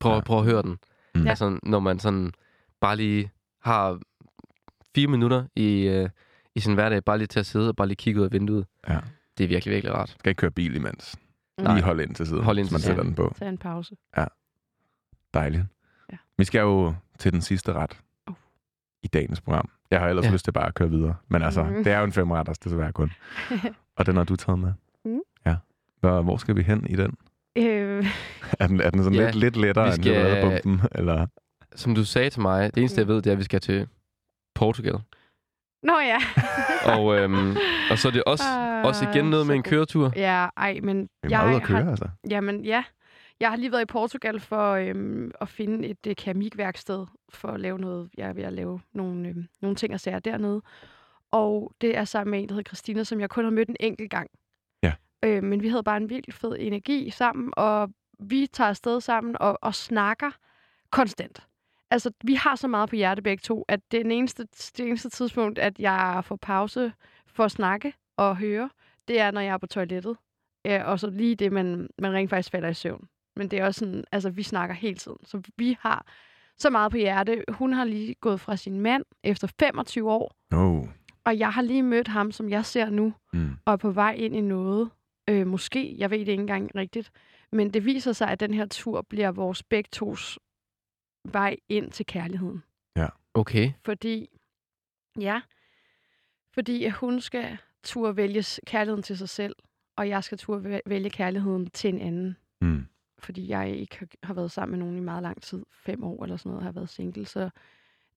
Prøv, 0.00 0.14
Ja. 0.14 0.20
prøv 0.20 0.38
at 0.38 0.44
høre 0.44 0.62
den. 0.62 0.78
Mm. 1.14 1.22
Ja. 1.24 1.28
Altså, 1.30 1.58
når 1.62 1.80
man 1.80 1.98
sådan 1.98 2.32
bare 2.80 2.96
lige 2.96 3.30
har 3.62 4.00
fire 4.94 5.06
minutter 5.06 5.44
i, 5.56 5.82
øh, 5.88 6.08
i 6.54 6.60
sin 6.60 6.74
hverdag, 6.74 7.04
bare 7.04 7.18
lige 7.18 7.26
til 7.26 7.40
at 7.40 7.46
sidde 7.46 7.68
og 7.68 7.76
bare 7.76 7.88
lige 7.88 7.96
kigge 7.96 8.20
ud 8.20 8.24
af 8.24 8.32
vinduet. 8.32 8.66
Ja. 8.88 8.98
Det 9.38 9.44
er 9.44 9.48
virkelig, 9.48 9.72
virkelig 9.74 9.94
rart. 9.94 10.08
Skal 10.18 10.30
ikke 10.30 10.38
køre 10.40 10.50
bil 10.50 10.74
imens. 10.76 11.16
Nej. 11.60 11.74
Lige 11.74 11.84
hold 11.84 12.00
ind 12.00 12.14
til 12.14 12.26
siden, 12.26 12.44
Hold 12.44 12.58
ind 12.58 12.66
hvis 12.66 12.72
man 12.72 12.78
til 12.80 12.86
sætter 12.86 13.02
siden. 13.02 13.16
den 13.16 13.24
på. 13.28 13.34
Tag 13.38 13.48
en 13.48 13.58
pause. 13.58 13.96
Dejligt. 15.34 15.64
Ja. 16.12 16.16
Vi 16.38 16.44
skal 16.44 16.58
jo 16.60 16.94
til 17.18 17.32
den 17.32 17.40
sidste 17.42 17.72
ret 17.72 18.00
Uh. 18.30 18.34
i 19.02 19.06
dagens 19.06 19.40
program. 19.40 19.68
Jeg 19.94 20.02
har 20.02 20.08
ellers 20.08 20.24
Ja. 20.26 20.30
lyst 20.32 20.44
til 20.44 20.52
bare 20.52 20.66
at 20.66 20.74
køre 20.74 20.90
videre. 20.90 21.14
Men 21.28 21.42
altså, 21.42 21.62
Mhm. 21.64 21.84
det 21.84 21.92
er 21.92 21.98
jo 21.98 22.04
en 22.04 22.12
femretters 22.12 22.58
desværre 22.58 22.92
kun. 22.92 23.12
Og 23.98 24.06
den 24.06 24.16
har 24.16 24.24
du 24.24 24.36
taget 24.36 24.58
med. 24.58 24.72
Mm. 25.04 25.18
Ja. 25.46 25.56
Hvor, 26.00 26.22
hvor 26.22 26.36
skal 26.36 26.56
vi 26.56 26.62
hen 26.62 26.86
i 26.88 26.96
den? 26.96 27.14
øh, 27.58 28.06
Er 28.60 28.66
den, 28.66 28.80
er 28.80 28.90
den 28.90 29.02
sådan 29.04 29.18
Ja, 29.18 29.24
lidt, 29.24 29.34
lidt 29.36 29.56
lettere 29.56 29.84
vi 29.84 29.88
end 29.94 30.02
skal- 30.02 30.14
chokoladebomben? 30.14 30.88
Eller? 30.92 31.26
Som 31.76 31.94
du 31.94 32.04
sagde 32.04 32.30
til 32.30 32.42
mig, 32.42 32.74
det 32.74 32.80
eneste, 32.80 33.00
jeg 33.00 33.08
ved, 33.08 33.16
det 33.16 33.26
er, 33.26 33.32
at 33.32 33.38
vi 33.38 33.44
skal 33.44 33.60
til 33.60 33.88
Portugal. 34.54 34.94
Nå 35.82 35.98
ja. 35.98 36.18
Og, 36.98 37.16
øhm, 37.18 37.56
og 37.90 37.98
så 37.98 38.08
er 38.08 38.12
det 38.12 38.22
også, 38.26 38.44
Ah, 38.46 38.84
også 38.86 39.08
igen 39.08 39.24
noget 39.30 39.46
med 39.46 39.54
en 39.54 39.62
køretur. 39.62 40.12
Ja, 40.16 40.46
ej, 40.56 40.80
men 40.82 41.00
Vi 41.00 41.06
er 41.22 41.28
jeg 41.28 41.38
meget 41.38 41.48
ude 41.48 41.56
at 41.56 41.62
køre, 41.62 41.82
har, 41.82 41.90
altså. 41.90 42.08
jamen, 42.30 42.64
ja. 42.64 42.84
Jeg 43.40 43.50
har 43.50 43.56
lige 43.56 43.72
været 43.72 43.82
i 43.82 43.92
Portugal 43.92 44.40
for 44.40 44.72
øhm, 44.72 45.30
at 45.40 45.48
finde 45.48 45.88
et 45.88 46.06
øh, 46.06 46.16
keramikværksted 46.16 47.06
for 47.28 47.48
at 47.48 47.60
lave 47.60 47.78
noget. 47.78 48.10
Jeg 48.16 48.28
er 48.28 48.32
ved 48.32 48.42
at 48.42 48.52
lave 48.52 48.80
nogle, 48.92 49.28
øhm, 49.28 49.46
nogle 49.62 49.76
ting 49.76 49.94
og 49.94 50.00
sager 50.00 50.18
dernede. 50.18 50.62
Og 51.30 51.72
det 51.80 51.96
er 51.96 52.04
sammen 52.04 52.30
med 52.30 52.42
en, 52.42 52.48
der 52.48 52.54
hedder 52.54 52.68
Christina, 52.68 53.04
som 53.04 53.20
jeg 53.20 53.30
kun 53.30 53.44
har 53.44 53.50
mødt 53.50 53.68
en 53.68 53.76
enkelt 53.80 54.10
gang. 54.10 54.30
Ja. 54.82 54.92
Øh, 55.24 55.42
men 55.42 55.62
vi 55.62 55.68
havde 55.68 55.82
bare 55.82 55.96
en 55.96 56.10
virkelig 56.10 56.34
fed 56.34 56.56
energi 56.58 57.10
sammen, 57.10 57.52
og 57.56 57.90
vi 58.18 58.46
tager 58.46 58.68
afsted 58.68 59.00
sammen 59.00 59.36
og, 59.40 59.58
og 59.62 59.74
snakker 59.74 60.30
konstant. 60.90 61.46
Altså, 61.90 62.10
vi 62.24 62.34
har 62.34 62.56
så 62.56 62.68
meget 62.68 62.88
på 62.88 62.96
hjerte 62.96 63.22
begge 63.22 63.40
to, 63.40 63.64
at 63.68 63.80
det, 63.90 63.98
er 63.98 64.02
den 64.02 64.12
eneste, 64.12 64.42
det 64.76 64.80
eneste 64.86 65.08
tidspunkt, 65.08 65.58
at 65.58 65.78
jeg 65.78 66.22
får 66.24 66.36
pause 66.36 66.92
for 67.26 67.44
at 67.44 67.50
snakke 67.50 67.92
og 68.16 68.36
høre, 68.36 68.70
det 69.08 69.20
er, 69.20 69.30
når 69.30 69.40
jeg 69.40 69.52
er 69.52 69.58
på 69.58 69.66
toilettet. 69.66 70.16
Ja, 70.64 70.84
og 70.84 71.00
så 71.00 71.10
lige 71.10 71.36
det, 71.36 71.52
man, 71.52 71.88
man 71.98 72.12
rent 72.12 72.30
faktisk 72.30 72.50
falder 72.50 72.68
i 72.68 72.74
søvn. 72.74 73.08
Men 73.36 73.48
det 73.50 73.58
er 73.58 73.64
også 73.64 73.78
sådan, 73.78 74.04
altså 74.12 74.30
vi 74.30 74.42
snakker 74.42 74.74
hele 74.74 74.96
tiden. 74.96 75.18
Så 75.24 75.42
vi 75.56 75.76
har 75.80 76.06
så 76.58 76.70
meget 76.70 76.90
på 76.90 76.96
hjerte. 76.96 77.44
Hun 77.48 77.72
har 77.72 77.84
lige 77.84 78.14
gået 78.14 78.40
fra 78.40 78.56
sin 78.56 78.80
mand 78.80 79.04
efter 79.24 79.48
25 79.60 80.10
år, 80.10 80.36
Oh. 80.52 80.88
og 81.24 81.38
jeg 81.38 81.52
har 81.52 81.62
lige 81.62 81.82
mødt 81.82 82.08
ham, 82.08 82.32
som 82.32 82.48
jeg 82.50 82.64
ser 82.64 82.90
nu, 82.90 83.14
Mm. 83.32 83.50
og 83.64 83.72
er 83.72 83.76
på 83.76 83.90
vej 83.90 84.12
ind 84.12 84.36
i 84.36 84.40
noget. 84.40 84.90
Øh, 85.30 85.46
måske, 85.46 85.94
jeg 85.98 86.10
ved 86.10 86.18
det 86.18 86.28
ikke 86.28 86.40
engang 86.40 86.74
rigtigt. 86.74 87.10
Men 87.52 87.74
det 87.74 87.84
viser 87.84 88.12
sig, 88.12 88.28
at 88.28 88.40
den 88.40 88.54
her 88.54 88.66
tur 88.66 89.02
bliver 89.02 89.30
vores 89.30 89.62
begge 89.62 89.88
tos 89.92 90.38
vej 91.24 91.56
ind 91.68 91.90
til 91.90 92.06
kærligheden. 92.06 92.62
Okay. 93.36 93.72
Fordi, 93.84 94.28
ja, 95.20 95.40
fordi 96.54 96.84
at 96.84 96.92
hun 96.92 97.20
skal 97.20 97.58
turde 97.82 98.16
vælge 98.16 98.44
kærligheden 98.66 99.02
til 99.02 99.18
sig 99.18 99.28
selv, 99.28 99.56
og 99.96 100.08
jeg 100.08 100.24
skal 100.24 100.38
turde 100.38 100.74
væ- 100.76 100.80
vælge 100.86 101.10
kærligheden 101.10 101.70
til 101.70 101.94
en 101.94 102.00
anden. 102.00 102.36
Mm. 102.60 102.86
Fordi 103.24 103.48
jeg 103.48 103.70
ikke 103.70 104.08
har- 104.22 104.34
været 104.34 104.50
sammen 104.50 104.78
med 104.78 104.86
nogen 104.86 104.96
i 104.98 105.04
meget 105.04 105.22
lang 105.22 105.42
tid, 105.42 105.64
fem 105.72 106.04
år 106.04 106.22
eller 106.22 106.36
sådan 106.36 106.50
noget, 106.50 106.64
har 106.64 106.72
været 106.72 106.88
single. 106.88 107.26
Så 107.26 107.50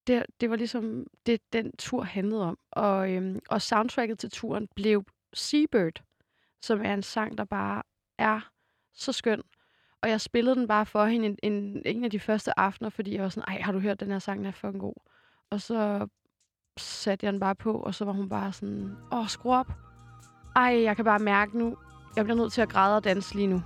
det, 0.08 0.26
det 0.42 0.50
var 0.50 0.56
ligesom 0.56 1.08
det, 1.26 1.54
den 1.54 1.72
tur 1.78 2.04
handlede 2.04 2.44
om. 2.44 2.58
Og, 2.72 3.12
øhm, 3.14 3.40
og 3.50 3.62
soundtracket 3.62 4.20
til 4.20 4.32
turen 4.32 4.68
blev 4.76 5.04
Seabird, 5.34 6.04
som 6.62 6.82
er 6.86 6.94
en 6.94 7.04
sang, 7.04 7.38
der 7.38 7.44
bare 7.46 7.84
er 8.18 8.40
så 8.94 9.12
skøn. 9.12 9.42
Og 10.02 10.10
jeg 10.10 10.22
spillede 10.22 10.56
den 10.56 10.68
bare 10.68 10.86
for 10.86 11.06
hende 11.06 11.26
en, 11.28 11.38
en, 11.44 11.82
en 11.86 12.04
af 12.04 12.12
de 12.12 12.20
første 12.20 12.60
aftener, 12.60 12.90
fordi 12.90 13.14
jeg 13.16 13.24
var 13.24 13.30
sådan, 13.30 13.56
ej, 13.56 13.62
har 13.62 13.72
du 13.72 13.80
hørt 13.80 14.00
den 14.00 14.12
her 14.12 14.20
sang, 14.20 14.38
den 14.40 14.46
er 14.46 14.52
fucking 14.52 14.80
god. 14.80 14.94
Og 15.50 15.62
så 15.62 16.08
satte 16.78 17.26
jeg 17.26 17.34
den 17.34 17.40
bare 17.40 17.56
på, 17.56 17.74
og 17.74 17.96
så 17.96 18.06
var 18.06 18.12
hun 18.14 18.30
bare 18.30 18.54
sådan, 18.54 18.96
åh, 19.12 19.28
skru 19.28 19.54
op. 19.54 19.72
Ej, 20.56 20.82
jeg 20.84 20.96
kan 20.96 21.06
bare 21.06 21.20
mærke 21.20 21.58
nu, 21.58 21.78
jeg 22.16 22.26
bliver 22.26 22.38
nødt 22.38 22.54
til 22.54 22.62
at 22.62 22.70
græde 22.70 22.98
og 22.98 23.04
danse 23.04 23.36
lige 23.36 23.48
nu 23.48 23.62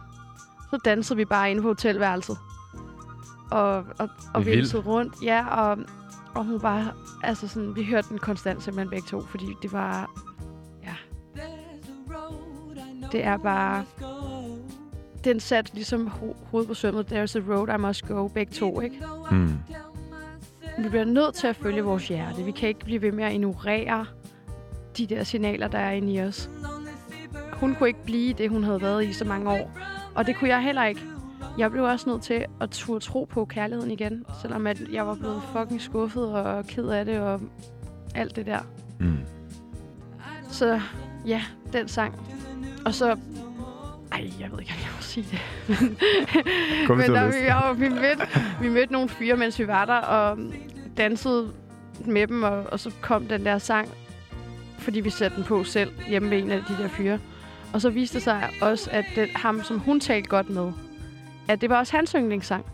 så 0.72 0.80
dansede 0.86 1.18
vi 1.18 1.26
bare 1.26 1.52
inde 1.52 1.62
på 1.62 1.68
hotelværelset. 1.68 2.38
Og, 3.52 3.86
og, 4.00 4.10
og 4.34 4.46
væltede 4.46 4.82
rundt. 4.82 5.14
Ja, 5.24 5.48
og, 5.48 5.78
og 6.36 6.46
hun 6.46 6.60
bare... 6.60 6.92
Altså 7.24 7.48
sådan, 7.48 7.76
vi 7.76 7.84
hørte 7.84 8.10
den 8.10 8.18
konstant 8.18 8.64
simpelthen 8.64 8.90
begge 8.90 9.08
to, 9.08 9.22
fordi 9.22 9.46
det 9.62 9.74
var... 9.74 10.12
Ja. 10.84 10.94
Det 13.12 13.24
er 13.26 13.38
bare... 13.38 13.86
Den 15.24 15.40
satte 15.40 15.74
ligesom 15.74 16.08
ho- 16.08 16.38
hovedet 16.52 16.68
på 16.68 16.74
sømmet. 16.74 17.12
There's 17.12 17.38
a 17.38 17.54
road 17.54 17.76
I 17.76 17.78
must 17.78 18.08
go, 18.08 18.28
begge 18.28 18.54
to, 18.54 18.82
ikke? 18.82 19.04
Mm. 19.32 19.54
Vi 20.80 20.90
bliver 20.90 21.06
nødt 21.06 21.36
til 21.36 21.48
at 21.48 21.56
følge 21.56 21.82
vores 21.82 22.08
hjerte. 22.08 22.44
Vi 22.44 22.52
kan 22.52 22.70
ikke 22.70 22.80
blive 22.80 23.02
ved 23.02 23.12
med 23.12 23.24
at 23.24 23.34
ignorere 23.34 24.06
de 24.98 25.08
der 25.08 25.24
signaler, 25.24 25.68
der 25.68 25.80
er 25.80 25.92
inde 25.92 26.14
i 26.14 26.22
os. 26.22 26.50
Hun 27.54 27.76
kunne 27.76 27.90
ikke 27.90 28.04
blive 28.04 28.34
det, 28.34 28.50
hun 28.50 28.64
havde 28.64 28.82
været 28.82 29.06
i 29.06 29.14
så 29.14 29.26
mange 29.26 29.50
år. 29.50 29.72
Og 30.16 30.28
det 30.28 30.36
kunne 30.36 30.50
jeg 30.50 30.64
heller 30.64 30.86
ikke. 30.86 31.02
Jeg 31.58 31.72
blev 31.72 31.84
også 31.84 32.10
nødt 32.10 32.22
til 32.22 32.46
at 32.62 32.70
turde 32.70 33.06
tro 33.06 33.24
på 33.24 33.46
kærligheden 33.46 33.92
igen, 33.92 34.26
selvom 34.42 34.68
at 34.68 34.82
jeg 34.92 35.08
var 35.08 35.16
blevet 35.16 35.42
fucking 35.54 35.82
skuffet 35.82 36.34
og 36.34 36.66
ked 36.68 36.88
af 36.88 37.06
det 37.06 37.20
og 37.20 37.42
alt 38.16 38.36
det 38.36 38.46
der. 38.46 38.60
Mm. 39.00 39.18
Så 40.50 40.82
ja, 41.26 41.42
den 41.74 41.88
sang. 41.88 42.16
Og 42.86 42.94
så... 42.94 43.18
Ej, 44.12 44.30
jeg 44.40 44.52
ved 44.52 44.60
ikke, 44.60 44.74
om 44.74 44.80
jeg 44.82 44.90
må 44.96 45.02
sige 45.02 45.26
det. 45.32 45.40
Kom, 46.88 46.98
Men 46.98 47.08
du 47.08 47.16
har 47.16 47.24
der, 47.24 47.32
vi, 47.32 47.46
ja, 47.46 47.72
vi, 47.72 47.90
mødte, 47.90 48.28
vi 48.62 48.70
mødte 48.70 48.94
nogle 48.94 49.10
fyre, 49.10 49.38
mens 49.38 49.60
vi 49.60 49.68
var 49.68 49.86
der, 49.86 49.98
og 49.98 50.38
dansede 50.98 51.54
med 52.06 52.28
dem, 52.28 52.44
og, 52.44 52.64
og 52.72 52.80
så 52.80 52.92
kom 53.02 53.26
den 53.26 53.46
der 53.46 53.58
sang, 53.58 53.90
fordi 54.78 55.00
vi 55.00 55.10
satte 55.10 55.38
den 55.38 55.44
på 55.44 55.64
selv 55.64 55.92
hjemme 56.08 56.30
ved 56.30 56.38
en 56.38 56.52
af 56.52 56.64
de 56.68 56.84
der 56.84 56.88
fyre. 56.88 57.20
Og 57.74 57.82
så 57.82 57.90
viste 57.90 58.16
det 58.16 58.24
sig 58.24 58.50
også, 58.62 58.90
at 58.92 59.06
det, 59.16 59.30
ham, 59.36 59.64
som 59.64 59.80
hun 59.80 60.00
talte 60.00 60.30
godt 60.30 60.50
med, 60.50 60.72
at 61.48 61.62
det 61.62 61.70
var 61.70 61.80
også 61.80 61.96
hans 61.96 62.12
yndlingssang. 62.12 62.66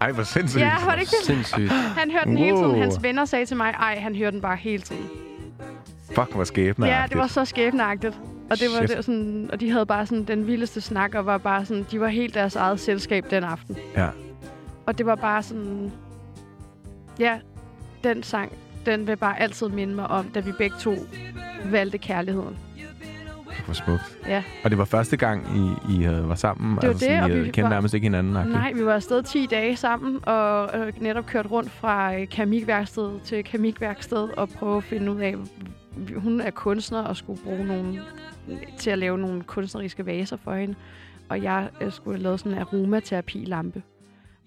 Ej, 0.00 0.12
hvor 0.12 0.22
sindssygt. 0.22 0.60
Ja, 0.62 0.84
var 0.84 0.92
det 0.92 1.00
ikke? 1.00 1.12
Sindssygt. 1.24 1.70
Han 1.72 2.10
hørte 2.10 2.26
den 2.26 2.38
hele 2.38 2.56
tiden. 2.56 2.78
Hans 2.78 3.02
venner 3.02 3.24
sagde 3.24 3.46
til 3.46 3.56
mig, 3.56 3.70
ej, 3.70 3.98
han 3.98 4.16
hørte 4.16 4.32
den 4.32 4.40
bare 4.40 4.56
hele 4.56 4.82
tiden. 4.82 5.06
Fuck, 6.14 6.34
hvor 6.34 6.44
skæbne 6.44 6.86
Ja, 6.86 7.04
det 7.08 7.18
var 7.18 7.26
så 7.26 7.44
skæbneagtigt. 7.44 8.18
Og 8.50 8.60
det 8.60 8.68
var 8.70 8.86
Shit. 8.86 8.96
det, 8.96 9.04
sådan, 9.04 9.48
og 9.52 9.60
de 9.60 9.70
havde 9.70 9.86
bare 9.86 10.06
sådan 10.06 10.24
den 10.24 10.46
vildeste 10.46 10.80
snak, 10.80 11.14
og 11.14 11.26
var 11.26 11.38
bare 11.38 11.64
sådan, 11.64 11.86
de 11.90 12.00
var 12.00 12.08
helt 12.08 12.34
deres 12.34 12.56
eget 12.56 12.80
selskab 12.80 13.30
den 13.30 13.44
aften. 13.44 13.76
Ja. 13.96 14.08
Og 14.86 14.98
det 14.98 15.06
var 15.06 15.14
bare 15.14 15.42
sådan, 15.42 15.92
ja, 17.18 17.38
den 18.04 18.22
sang, 18.22 18.52
den 18.86 19.06
vil 19.06 19.16
bare 19.16 19.40
altid 19.40 19.68
minde 19.68 19.94
mig 19.94 20.06
om, 20.06 20.24
da 20.24 20.40
vi 20.40 20.52
begge 20.52 20.76
to 20.80 20.94
valgte 21.64 21.98
kærligheden. 21.98 22.56
Hvor 23.64 23.74
smukt. 23.74 24.18
Ja. 24.28 24.42
Og 24.64 24.70
det 24.70 24.78
var 24.78 24.84
første 24.84 25.16
gang, 25.16 25.46
I, 25.56 25.92
I 25.94 26.06
var 26.08 26.34
sammen? 26.34 26.76
Det 26.76 26.82
var 26.82 26.88
altså, 26.88 27.06
det, 27.06 27.12
sådan, 27.16 27.30
og 27.30 27.30
I 27.30 27.40
vi 27.40 27.44
kendte 27.44 27.62
var- 27.62 27.68
nærmest 27.68 27.94
ikke 27.94 28.04
hinanden? 28.04 28.36
agtigt? 28.36 28.54
Nej, 28.56 28.72
vi 28.72 28.84
var 28.86 28.94
afsted 28.94 29.22
10 29.22 29.46
dage 29.46 29.76
sammen, 29.76 30.20
og 30.28 30.78
øh, 30.78 30.92
netop 31.02 31.26
kørt 31.26 31.50
rundt 31.50 31.70
fra 31.70 32.14
øh, 32.16 32.28
keramikværksted 32.28 33.20
til 33.24 33.44
keramikværksted, 33.44 34.28
og 34.36 34.48
prøve 34.48 34.76
at 34.76 34.84
finde 34.84 35.12
ud 35.12 35.20
af, 35.20 35.34
hun 36.16 36.40
er 36.40 36.50
kunstner 36.50 37.02
og 37.02 37.16
skulle 37.16 37.40
bruge 37.44 37.66
nogle 37.66 38.00
til 38.78 38.90
at 38.90 38.98
lave 38.98 39.18
nogle 39.18 39.42
kunstneriske 39.42 40.06
vaser 40.06 40.36
for 40.44 40.54
hende. 40.54 40.74
Og 41.28 41.42
jeg 41.42 41.68
øh, 41.80 41.92
skulle 41.92 42.18
lave 42.22 42.38
sådan 42.38 42.52
en 42.52 42.58
aromaterapi-lampe. 42.58 43.82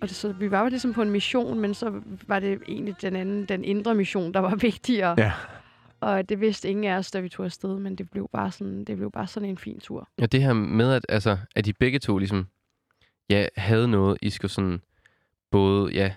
Og 0.01 0.07
det, 0.07 0.15
så 0.15 0.31
vi 0.39 0.51
var 0.51 0.61
jo 0.61 0.67
ligesom 0.69 0.93
på 0.93 1.01
en 1.01 1.09
mission, 1.09 1.59
men 1.59 1.73
så 1.73 1.91
var 2.27 2.39
det 2.39 2.59
egentlig 2.67 2.95
den 3.01 3.15
anden, 3.15 3.45
den 3.45 3.63
indre 3.63 3.95
mission, 3.95 4.33
der 4.33 4.39
var 4.39 4.55
vigtigere. 4.69 5.15
Ja. 5.17 5.31
Og 5.99 6.29
det 6.29 6.39
vidste 6.39 6.69
ingen 6.69 6.85
af 6.85 6.97
os, 6.97 7.11
da 7.11 7.19
vi 7.19 7.29
tog 7.29 7.45
afsted, 7.45 7.79
men 7.79 7.95
det 7.95 8.11
blev 8.11 8.29
bare 8.33 8.51
sådan, 8.51 8.85
det 8.85 8.97
blev 8.97 9.11
bare 9.11 9.27
sådan 9.27 9.49
en 9.49 9.57
fin 9.57 9.79
tur. 9.79 10.09
Ja, 10.19 10.25
det 10.25 10.41
her 10.41 10.53
med, 10.53 10.93
at, 10.93 11.05
altså, 11.09 11.37
at 11.55 11.65
de 11.65 11.73
begge 11.73 11.99
to 11.99 12.17
ligesom, 12.17 12.47
ja, 13.29 13.47
havde 13.57 13.87
noget, 13.87 14.17
I 14.21 14.29
skulle 14.29 14.51
sådan, 14.51 14.81
både, 15.51 15.93
ja, 15.93 16.13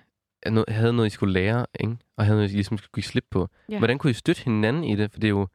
havde 0.69 0.93
noget, 0.93 1.07
I 1.07 1.11
skulle 1.11 1.33
lære, 1.33 1.67
ikke? 1.81 1.97
Og 2.17 2.25
havde 2.25 2.37
noget, 2.37 2.51
I 2.51 2.55
ligesom 2.55 2.79
skulle 2.79 2.93
give 2.95 3.05
slip 3.05 3.27
på. 3.31 3.49
Ja. 3.69 3.79
Hvordan 3.79 3.99
kunne 3.99 4.11
I 4.11 4.15
støtte 4.15 4.45
hinanden 4.45 4.85
i 4.85 4.97
det? 4.97 5.13
For 5.13 5.21
det 5.21 5.27
er 5.27 5.31
jo, 5.31 5.49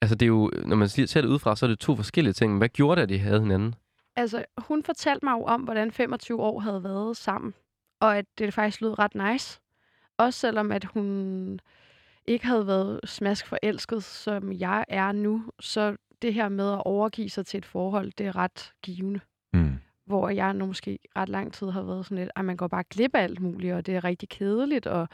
altså 0.00 0.14
det 0.14 0.26
er 0.26 0.28
jo, 0.28 0.50
når 0.66 0.76
man 0.76 0.88
ser 0.88 1.20
det 1.20 1.28
udefra, 1.28 1.56
så 1.56 1.66
er 1.66 1.70
det 1.70 1.78
to 1.78 1.96
forskellige 1.96 2.32
ting. 2.32 2.52
Men 2.52 2.58
Hvad 2.58 2.68
gjorde 2.68 2.96
det, 2.96 3.02
at 3.02 3.08
de 3.08 3.18
havde 3.18 3.40
hinanden? 3.40 3.74
Altså, 4.16 4.44
hun 4.58 4.84
fortalte 4.84 5.26
mig 5.26 5.32
jo 5.32 5.42
om, 5.44 5.60
hvordan 5.60 5.92
25 5.92 6.40
år 6.40 6.60
havde 6.60 6.84
været 6.84 7.16
sammen. 7.16 7.54
Og 8.00 8.18
at 8.18 8.24
det 8.38 8.54
faktisk 8.54 8.80
lød 8.80 8.98
ret 8.98 9.14
nice. 9.14 9.60
Også 10.18 10.40
selvom, 10.40 10.72
at 10.72 10.84
hun 10.84 11.60
ikke 12.28 12.46
havde 12.46 12.66
været 12.66 13.00
smask 13.04 13.46
forelsket, 13.46 14.04
som 14.04 14.52
jeg 14.52 14.84
er 14.88 15.12
nu. 15.12 15.42
Så 15.60 15.96
det 16.22 16.34
her 16.34 16.48
med 16.48 16.72
at 16.72 16.82
overgive 16.84 17.30
sig 17.30 17.46
til 17.46 17.58
et 17.58 17.64
forhold, 17.64 18.12
det 18.18 18.26
er 18.26 18.36
ret 18.36 18.72
givende. 18.82 19.20
Mm. 19.52 19.76
Hvor 20.06 20.28
jeg 20.28 20.54
nu 20.54 20.66
måske 20.66 20.98
ret 21.16 21.28
lang 21.28 21.52
tid 21.52 21.70
har 21.70 21.82
været 21.82 22.04
sådan 22.06 22.18
lidt, 22.18 22.30
at 22.36 22.44
man 22.44 22.56
går 22.56 22.68
bare 22.68 22.84
glip 22.90 23.14
af 23.14 23.22
alt 23.22 23.40
muligt, 23.40 23.74
og 23.74 23.86
det 23.86 23.96
er 23.96 24.04
rigtig 24.04 24.28
kedeligt, 24.28 24.86
og, 24.86 25.08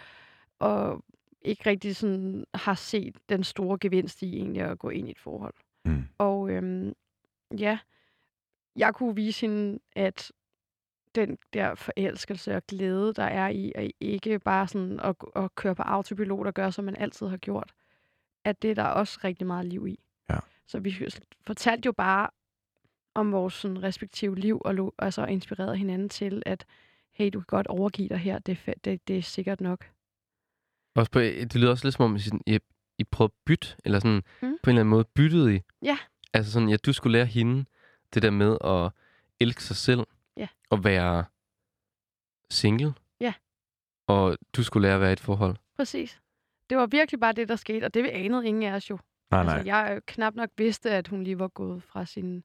og 0.58 1.04
ikke 1.42 1.70
rigtig 1.70 1.96
sådan 1.96 2.44
har 2.54 2.74
set 2.74 3.16
den 3.28 3.44
store 3.44 3.78
gevinst 3.80 4.22
i 4.22 4.36
egentlig 4.36 4.62
at 4.62 4.78
gå 4.78 4.88
ind 4.88 5.08
i 5.08 5.10
et 5.10 5.18
forhold. 5.18 5.54
Mm. 5.84 6.04
Og 6.18 6.50
øhm, 6.50 6.92
ja, 7.58 7.78
jeg 8.76 8.94
kunne 8.94 9.14
vise 9.14 9.46
hende, 9.46 9.78
at 9.96 10.32
den 11.14 11.38
der 11.52 11.74
forelskelse 11.74 12.56
og 12.56 12.66
glæde, 12.66 13.12
der 13.14 13.24
er 13.24 13.48
i, 13.48 13.72
at 13.74 13.90
ikke 14.00 14.38
bare 14.38 14.68
sådan 14.68 15.00
at, 15.00 15.14
at 15.36 15.54
køre 15.54 15.74
på 15.74 15.82
autopilot 15.82 16.46
og 16.46 16.54
gøre, 16.54 16.72
som 16.72 16.84
man 16.84 16.96
altid 16.96 17.26
har 17.26 17.36
gjort, 17.36 17.72
at 18.44 18.62
det 18.62 18.70
er 18.70 18.74
der 18.74 18.84
også 18.84 19.20
rigtig 19.24 19.46
meget 19.46 19.66
liv 19.66 19.86
i. 19.86 20.00
Ja. 20.30 20.38
Så 20.66 20.78
vi 20.80 21.08
fortalte 21.46 21.86
jo 21.86 21.92
bare 21.92 22.28
om 23.14 23.32
vores 23.32 23.54
sådan, 23.54 23.82
respektive 23.82 24.36
liv, 24.36 24.62
og 24.64 24.74
lo, 24.74 24.90
altså 24.98 25.24
inspirerede 25.26 25.76
hinanden 25.76 26.08
til, 26.08 26.42
at 26.46 26.66
hey, 27.12 27.30
du 27.32 27.40
kan 27.40 27.46
godt 27.46 27.66
overgive 27.66 28.08
dig 28.08 28.18
her, 28.18 28.38
det 28.38 28.58
er, 28.66 28.72
det, 28.84 29.08
det 29.08 29.18
er 29.18 29.22
sikkert 29.22 29.60
nok. 29.60 29.90
Også 30.94 31.10
på, 31.10 31.20
det 31.20 31.54
lyder 31.54 31.70
også 31.70 31.86
lidt 31.86 31.94
som 31.94 32.04
om, 32.04 32.18
I, 32.46 32.58
I 32.98 33.04
prøvede 33.04 33.32
at 33.32 33.44
bytte, 33.46 33.76
eller 33.84 33.98
sådan, 33.98 34.22
Mm. 34.42 34.58
på 34.62 34.70
en 34.70 34.74
eller 34.74 34.80
anden 34.80 34.90
måde 34.90 35.04
byttede 35.04 35.56
I. 35.56 35.60
Ja. 35.82 35.98
Altså 36.32 36.52
sådan, 36.52 36.68
ja, 36.68 36.76
du 36.76 36.92
skulle 36.92 37.12
lære 37.12 37.26
hende 37.26 37.64
det 38.14 38.22
der 38.22 38.30
med 38.30 38.56
at 38.64 38.92
elske 39.40 39.62
sig 39.62 39.76
selv, 39.76 40.00
Og 40.74 40.84
være 40.84 41.24
single. 42.50 42.94
Ja. 43.20 43.34
Og 44.06 44.38
du 44.56 44.64
skulle 44.64 44.88
lære 44.88 44.94
at 44.94 45.00
være 45.00 45.10
i 45.10 45.12
et 45.12 45.20
forhold. 45.20 45.56
Præcis. 45.76 46.20
Det 46.70 46.78
var 46.78 46.86
virkelig 46.86 47.20
bare 47.20 47.32
det, 47.32 47.48
der 47.48 47.56
skete, 47.56 47.84
og 47.84 47.94
det 47.94 48.06
anede 48.06 48.46
ingen 48.46 48.62
af 48.62 48.72
os 48.72 48.90
jo. 48.90 48.98
Nej, 49.30 49.44
nej. 49.44 49.54
Altså, 49.54 49.66
jeg 49.66 49.92
øh, 49.96 50.02
knap 50.06 50.34
nok 50.34 50.50
vidste, 50.56 50.90
at 50.90 51.08
hun 51.08 51.24
lige 51.24 51.38
var 51.38 51.48
gået 51.48 51.82
fra 51.82 52.04
sin 52.04 52.44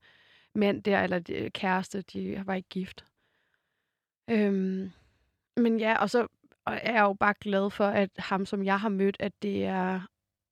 mand 0.55 0.83
der, 0.83 1.03
eller 1.03 1.19
de, 1.19 1.49
kæreste. 1.53 2.01
De 2.01 2.43
var 2.45 2.53
ikke 2.53 2.69
gift. 2.69 3.05
Øhm, 4.29 4.91
men 5.57 5.79
ja, 5.79 5.97
og 6.01 6.09
så 6.09 6.27
er 6.67 6.93
jeg 6.93 7.01
jo 7.01 7.13
bare 7.13 7.33
glad 7.41 7.69
for, 7.69 7.85
at 7.85 8.09
ham, 8.17 8.45
som 8.45 8.63
jeg 8.63 8.79
har 8.79 8.89
mødt, 8.89 9.17
at 9.19 9.33
det 9.41 9.65
er, 9.65 10.01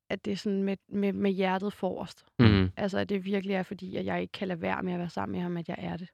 at 0.09 0.25
det 0.25 0.33
er 0.33 0.37
sådan 0.37 0.63
med, 0.63 0.77
med, 0.89 1.13
med 1.13 1.31
hjertet 1.31 1.73
forrest. 1.73 2.25
Mm. 2.39 2.71
Altså, 2.77 2.99
at 2.99 3.09
det 3.09 3.25
virkelig 3.25 3.53
er, 3.53 3.63
fordi 3.63 3.95
at 3.95 4.05
jeg 4.05 4.21
ikke 4.21 4.31
kan 4.31 4.47
lade 4.47 4.61
være 4.61 4.83
med 4.83 4.93
at 4.93 4.99
være 4.99 5.09
sammen 5.09 5.31
med 5.31 5.41
ham, 5.41 5.57
at 5.57 5.69
jeg 5.69 5.77
er 5.79 5.97
det. 5.97 6.09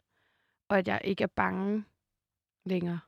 Og 0.74 0.80
at 0.80 0.88
jeg 0.88 1.01
ikke 1.03 1.24
er 1.24 1.28
bange 1.28 1.84
længere 2.65 2.99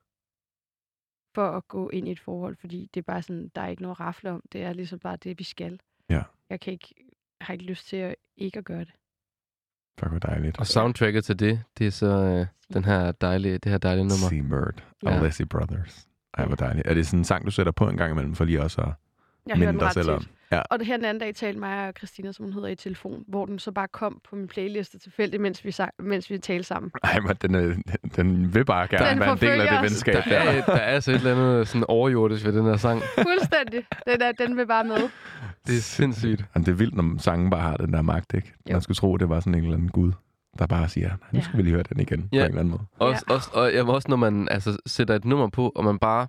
for 1.36 1.47
at 1.57 1.68
gå 1.68 1.89
ind 1.89 2.07
i 2.07 2.11
et 2.11 2.20
forhold, 2.20 2.55
fordi 2.55 2.89
det 2.93 2.99
er 2.99 3.03
bare 3.03 3.22
sådan, 3.22 3.51
der 3.55 3.61
er 3.61 3.68
ikke 3.68 3.82
noget 3.82 3.95
at 3.95 3.99
rafle 3.99 4.32
om. 4.32 4.43
Det 4.51 4.63
er 4.63 4.74
ligesom 4.74 4.99
bare 4.99 5.18
det, 5.18 5.39
vi 5.39 5.43
skal. 5.43 5.80
Ja. 6.09 6.24
Jeg 6.49 6.59
kan 6.59 6.74
ikke, 6.74 6.95
har 7.41 7.53
ikke 7.53 7.66
lyst 7.66 7.88
til 7.88 7.97
at 7.97 8.16
ikke 8.38 8.59
at 8.59 8.66
gøre 8.66 8.80
det. 8.80 8.93
Fuck, 9.99 10.09
hvor 10.09 10.20
dejligt. 10.20 10.59
Og 10.59 10.68
soundtracket 10.68 11.26
til 11.26 11.39
det, 11.39 11.63
det 11.78 11.88
er 11.88 11.91
så 11.91 12.07
øh, 12.07 12.47
den 12.74 12.84
her 12.84 13.11
dejlige, 13.11 13.57
det 13.57 13.72
her 13.72 13.78
dejlige 13.78 14.03
nummer. 14.03 14.30
Sea 14.30 14.41
Bird 14.41 14.84
Ja. 15.03 15.18
og 15.18 15.26
Leslie 15.26 15.47
Brothers. 15.47 16.07
Ej, 16.34 16.45
hvor 16.45 16.55
dejligt. 16.55 16.88
Er 16.88 16.93
det 16.93 17.07
sådan 17.07 17.20
en 17.20 17.24
sang, 17.24 17.45
du 17.45 17.51
sætter 17.51 17.72
på 17.72 17.89
en 17.89 17.97
gang 17.97 18.11
imellem, 18.11 18.36
for 18.36 18.45
lige 18.45 18.61
også 18.61 18.82
at 18.82 18.93
Jeg 19.48 19.58
hører 19.58 19.72
minde 19.72 19.80
den 19.80 19.88
ret 19.88 19.93
selv 19.93 20.20
tit. 20.20 20.30
Ja. 20.52 20.60
Og 20.70 20.80
det 20.80 20.88
her 20.88 20.96
den 20.98 21.06
anden 21.06 21.20
dag 21.22 21.36
talte 21.36 21.60
mig 21.60 21.88
og 21.88 21.93
Christina, 21.98 22.32
som 22.32 22.46
hun 22.46 22.54
hedder, 22.54 22.68
i 22.68 22.76
telefon, 22.76 23.24
hvor 23.28 23.46
den 23.46 23.60
så 23.60 23.72
bare 23.72 23.88
kom 23.88 24.22
på 24.30 24.36
min 24.36 24.48
playliste 24.48 25.00
tilfældigt, 25.00 25.41
mens 25.41 25.66
vi, 25.66 25.72
sang, 25.72 25.91
mens 26.00 26.30
vi 26.30 26.38
talte 26.38 26.64
sammen. 26.64 26.91
Ej, 27.04 27.20
men 27.20 27.36
den, 27.41 27.56
er, 27.56 27.76
den 28.16 28.54
vil 28.54 28.66
bare 28.66 28.88
gerne 28.88 29.10
Den 29.10 29.20
være 29.20 29.32
en 29.32 29.38
del 29.38 29.48
af 29.50 29.58
forfølger 29.58 29.70
det 29.72 29.78
os. 29.80 29.84
venskab 29.84 30.14
Der 30.14 30.22
der. 30.22 30.38
er, 30.39 30.66
der 30.66 30.74
er 30.74 30.80
altså 30.80 31.12
et 31.12 31.16
eller 31.16 31.32
andet 31.36 31.68
sådan 31.68 31.86
overjordisk 31.88 32.46
ved 32.46 32.54
den 32.54 32.66
her 32.66 32.78
sang. 32.78 33.02
Fuldstændig. 33.16 33.86
Den, 34.08 34.20
der, 34.20 34.32
den 34.32 34.58
vil 34.58 34.68
bare 34.68 34.84
med. 34.84 35.10
Det 35.68 35.78
er 35.78 35.82
sindssygt. 35.82 36.46
Men 36.54 36.64
det 36.66 36.72
er 36.72 36.76
vildt, 36.76 36.96
når 36.96 37.16
sangen 37.22 37.50
bare 37.50 37.62
har 37.62 37.78
den 37.78 37.93
der 37.93 38.02
magt, 38.02 38.34
ikke? 38.34 38.54
Jo. 38.70 38.74
Man 38.74 38.82
skulle 38.82 38.96
tro, 38.96 39.18
det 39.18 39.30
var 39.30 39.39
sådan 39.39 39.54
en 39.56 39.64
eller 39.64 39.74
anden 39.76 39.89
gud, 39.89 40.12
der 40.60 40.68
bare 40.68 40.89
siger, 40.89 41.08
"Nej, 41.08 41.18
nu 41.32 41.38
Ja. 41.39 41.43
skal 41.43 41.58
vi 41.58 41.64
lige 41.64 41.74
høre 41.74 41.84
den 41.84 42.00
igen 42.00 42.30
Ja. 42.34 42.38
på 42.39 42.43
en 42.46 42.50
eller 42.50 42.60
anden 42.60 42.72
måde. 42.72 42.82
Også, 43.00 43.26
også, 43.30 43.50
og 43.54 43.74
jeg 43.74 43.84
også, 43.86 44.08
når 44.10 44.18
man 44.18 44.48
altså, 44.50 44.78
sætter 44.86 45.16
et 45.16 45.26
nummer 45.26 45.50
på, 45.50 45.72
og 45.76 45.84
man 45.84 46.00
bare 46.00 46.28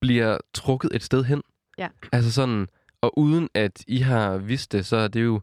bliver 0.00 0.38
trukket 0.54 0.90
et 0.94 1.02
sted 1.02 1.24
hen. 1.24 1.42
Ja. 1.78 1.88
Altså 2.12 2.32
sådan, 2.32 2.68
og 3.00 3.18
uden 3.18 3.48
at 3.54 3.84
I 3.86 3.98
har 3.98 4.38
vidst 4.38 4.72
det, 4.72 4.86
så 4.86 4.98
har 4.98 5.08
det 5.08 5.24
jo 5.24 5.40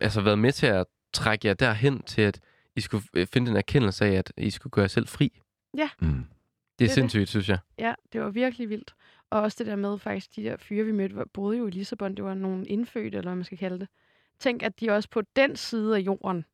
altså 0.00 0.20
været 0.20 0.38
med 0.38 0.52
til 0.52 0.66
at 0.66 0.86
trække 1.12 1.48
jer 1.48 1.54
derhen 1.54 2.02
til, 2.02 2.22
at 2.22 2.40
I 2.76 2.80
skulle 2.80 3.04
øh, 3.14 3.26
finde 3.26 3.50
en 3.50 3.56
erkendelse 3.56 4.04
af, 4.04 4.12
at 4.12 4.32
I 4.36 4.50
skulle 4.50 4.70
gøre 4.70 4.82
jer 4.82 4.88
selv 4.88 5.08
fri. 5.08 5.40
Mm. 5.74 5.80
Det 5.80 5.84
er, 6.04 6.24
Det 6.78 6.90
sindssygt, 6.90 7.28
synes 7.28 7.48
jeg. 7.48 7.58
Ja, 7.78 7.94
det 8.12 8.20
var 8.20 8.30
virkelig 8.30 8.68
vildt. 8.68 8.94
Og 9.30 9.40
også 9.40 9.56
det 9.58 9.66
der 9.66 9.76
med 9.76 9.98
faktisk, 9.98 10.36
de 10.36 10.42
der 10.44 10.56
fyre, 10.56 10.84
vi 10.84 10.92
mødte, 10.92 11.16
var- 11.16 11.26
boede 11.34 11.58
jo 11.58 11.66
i 11.66 11.70
Lissabon. 11.70 12.14
Det 12.14 12.24
var 12.24 12.34
nogle 12.34 12.66
indfødte, 12.66 13.18
eller 13.18 13.30
hvad 13.30 13.34
man 13.36 13.44
skal 13.44 13.58
kalde 13.58 13.78
det. 13.78 13.88
Tænk, 14.40 14.62
at 14.62 14.80
de 14.80 14.90
også 14.90 15.08
på 15.10 15.22
den 15.36 15.56
side 15.56 15.96
af 15.96 16.00
jorden 16.00 16.44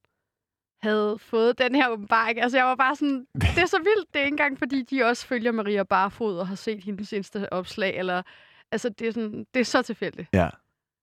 havde 0.84 1.16
fået 1.18 1.58
den 1.58 1.74
her 1.74 1.88
åbenbaring. 1.88 2.40
Altså, 2.40 2.58
jeg 2.58 2.66
var 2.66 2.74
bare 2.74 2.96
sådan, 2.96 3.26
det 3.56 3.58
er 3.58 3.66
så 3.66 3.78
vildt. 3.78 4.14
Det 4.14 4.20
er 4.20 4.24
ikke 4.24 4.34
engang, 4.34 4.58
fordi 4.58 4.82
de 4.82 5.04
også 5.04 5.26
følger 5.26 5.52
Maria 5.52 5.82
Barfod 5.82 6.38
og 6.38 6.48
har 6.48 6.54
set 6.54 6.84
hendes 6.84 7.12
Insta-opslag, 7.12 7.96
eller... 7.98 8.22
Altså, 8.72 8.88
det 8.88 9.08
er, 9.08 9.12
sådan, 9.12 9.46
det 9.54 9.60
er 9.60 9.64
så 9.64 9.82
tilfældigt. 9.82 10.28
Ja. 10.32 10.48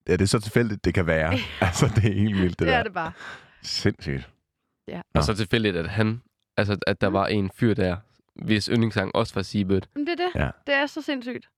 ja, 0.08 0.12
det 0.14 0.22
er 0.22 0.26
så 0.26 0.40
tilfældigt, 0.40 0.86
det 0.86 0.94
kan 0.94 1.08
være. 1.08 1.34
altså, 1.62 1.86
det 1.96 2.06
er 2.06 2.14
helt 2.14 2.36
vildt, 2.38 2.50
det, 2.50 2.60
Det 2.60 2.68
der. 2.68 2.78
er 2.80 2.84
det 2.84 2.94
bare. 2.94 3.12
Sindssygt. 3.62 4.30
Ja. 4.88 5.02
Og 5.14 5.24
så 5.24 5.34
tilfældigt, 5.36 5.76
at 5.78 5.90
han, 5.90 6.22
altså 6.58 6.78
at 6.88 7.02
der 7.02 7.10
Mm. 7.10 7.14
var 7.14 7.28
en 7.28 7.50
fyr 7.56 7.74
der, 7.74 7.98
hvis 8.36 8.66
yndlingssang 8.66 9.16
også 9.16 9.34
var 9.36 9.42
Seabird. 9.42 9.88
Men 9.96 10.08
det 10.08 10.20
er 10.20 10.26
det. 10.28 10.32
Ja. 10.42 10.50
Det 10.68 10.76
er 10.76 10.86
så 10.86 11.02
sindssygt. 11.02 11.50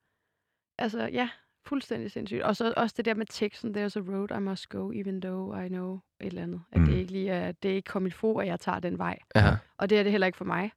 Altså, 0.78 1.10
ja, 1.14 1.30
fuldstændig 1.66 2.12
sindssygt. 2.12 2.42
Og 2.44 2.56
så 2.56 2.74
også 2.78 2.94
det 2.98 3.06
der 3.06 3.14
med 3.14 3.26
teksten, 3.26 3.70
there's 3.78 3.98
a 3.98 4.00
road 4.16 4.38
I 4.38 4.40
must 4.40 4.70
go, 4.70 4.92
even 4.92 5.22
though 5.22 5.66
I 5.66 5.68
know 5.68 5.94
et 6.20 6.28
eller 6.28 6.42
andet. 6.44 6.62
At 6.72 6.82
Mm. 6.82 6.88
det 6.88 6.94
ikke 6.98 7.12
lige 7.12 7.30
er, 7.30 7.52
det 7.52 7.72
er 7.72 7.76
ikke 7.76 7.88
kommet 7.92 8.14
få, 8.14 8.38
at 8.38 8.48
jeg 8.48 8.60
tager 8.60 8.80
den 8.80 8.98
vej. 8.98 9.20
Ja. 9.36 9.58
Og 9.78 9.90
det 9.90 10.00
er 10.00 10.04
det 10.04 10.12
heller 10.12 10.28
ikke 10.28 10.38
for 10.38 10.46
mig. 10.46 10.72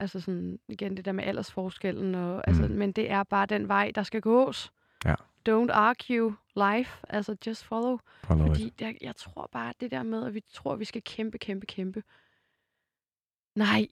Altså 0.00 0.20
sådan, 0.20 0.58
igen, 0.68 0.96
det 0.96 1.04
der 1.04 1.12
med 1.12 1.24
aldersforskellen. 1.24 2.14
Og, 2.14 2.48
altså, 2.48 2.62
Mm. 2.62 2.70
Men 2.74 2.92
det 2.92 3.10
er 3.10 3.22
bare 3.22 3.46
den 3.46 3.68
vej, 3.68 3.92
der 3.94 4.02
skal 4.02 4.20
gås. 4.20 4.72
Ja. 5.04 5.14
Don't 5.48 5.72
argue 5.72 6.36
life. 6.56 7.06
Altså, 7.08 7.36
just 7.46 7.64
follow. 7.64 7.98
Follow 8.24 8.44
it. 8.46 8.50
Fordi 8.50 8.72
jeg, 8.80 8.96
jeg 9.00 9.16
tror 9.16 9.48
bare, 9.52 9.72
det 9.80 9.90
der 9.90 10.02
med, 10.02 10.26
at 10.26 10.34
vi 10.34 10.42
tror, 10.52 10.72
at 10.72 10.78
vi 10.80 10.84
skal 10.84 11.02
kæmpe, 11.04 11.38
kæmpe, 11.38 11.66
kæmpe. 11.66 12.02
Nej, 13.56 13.86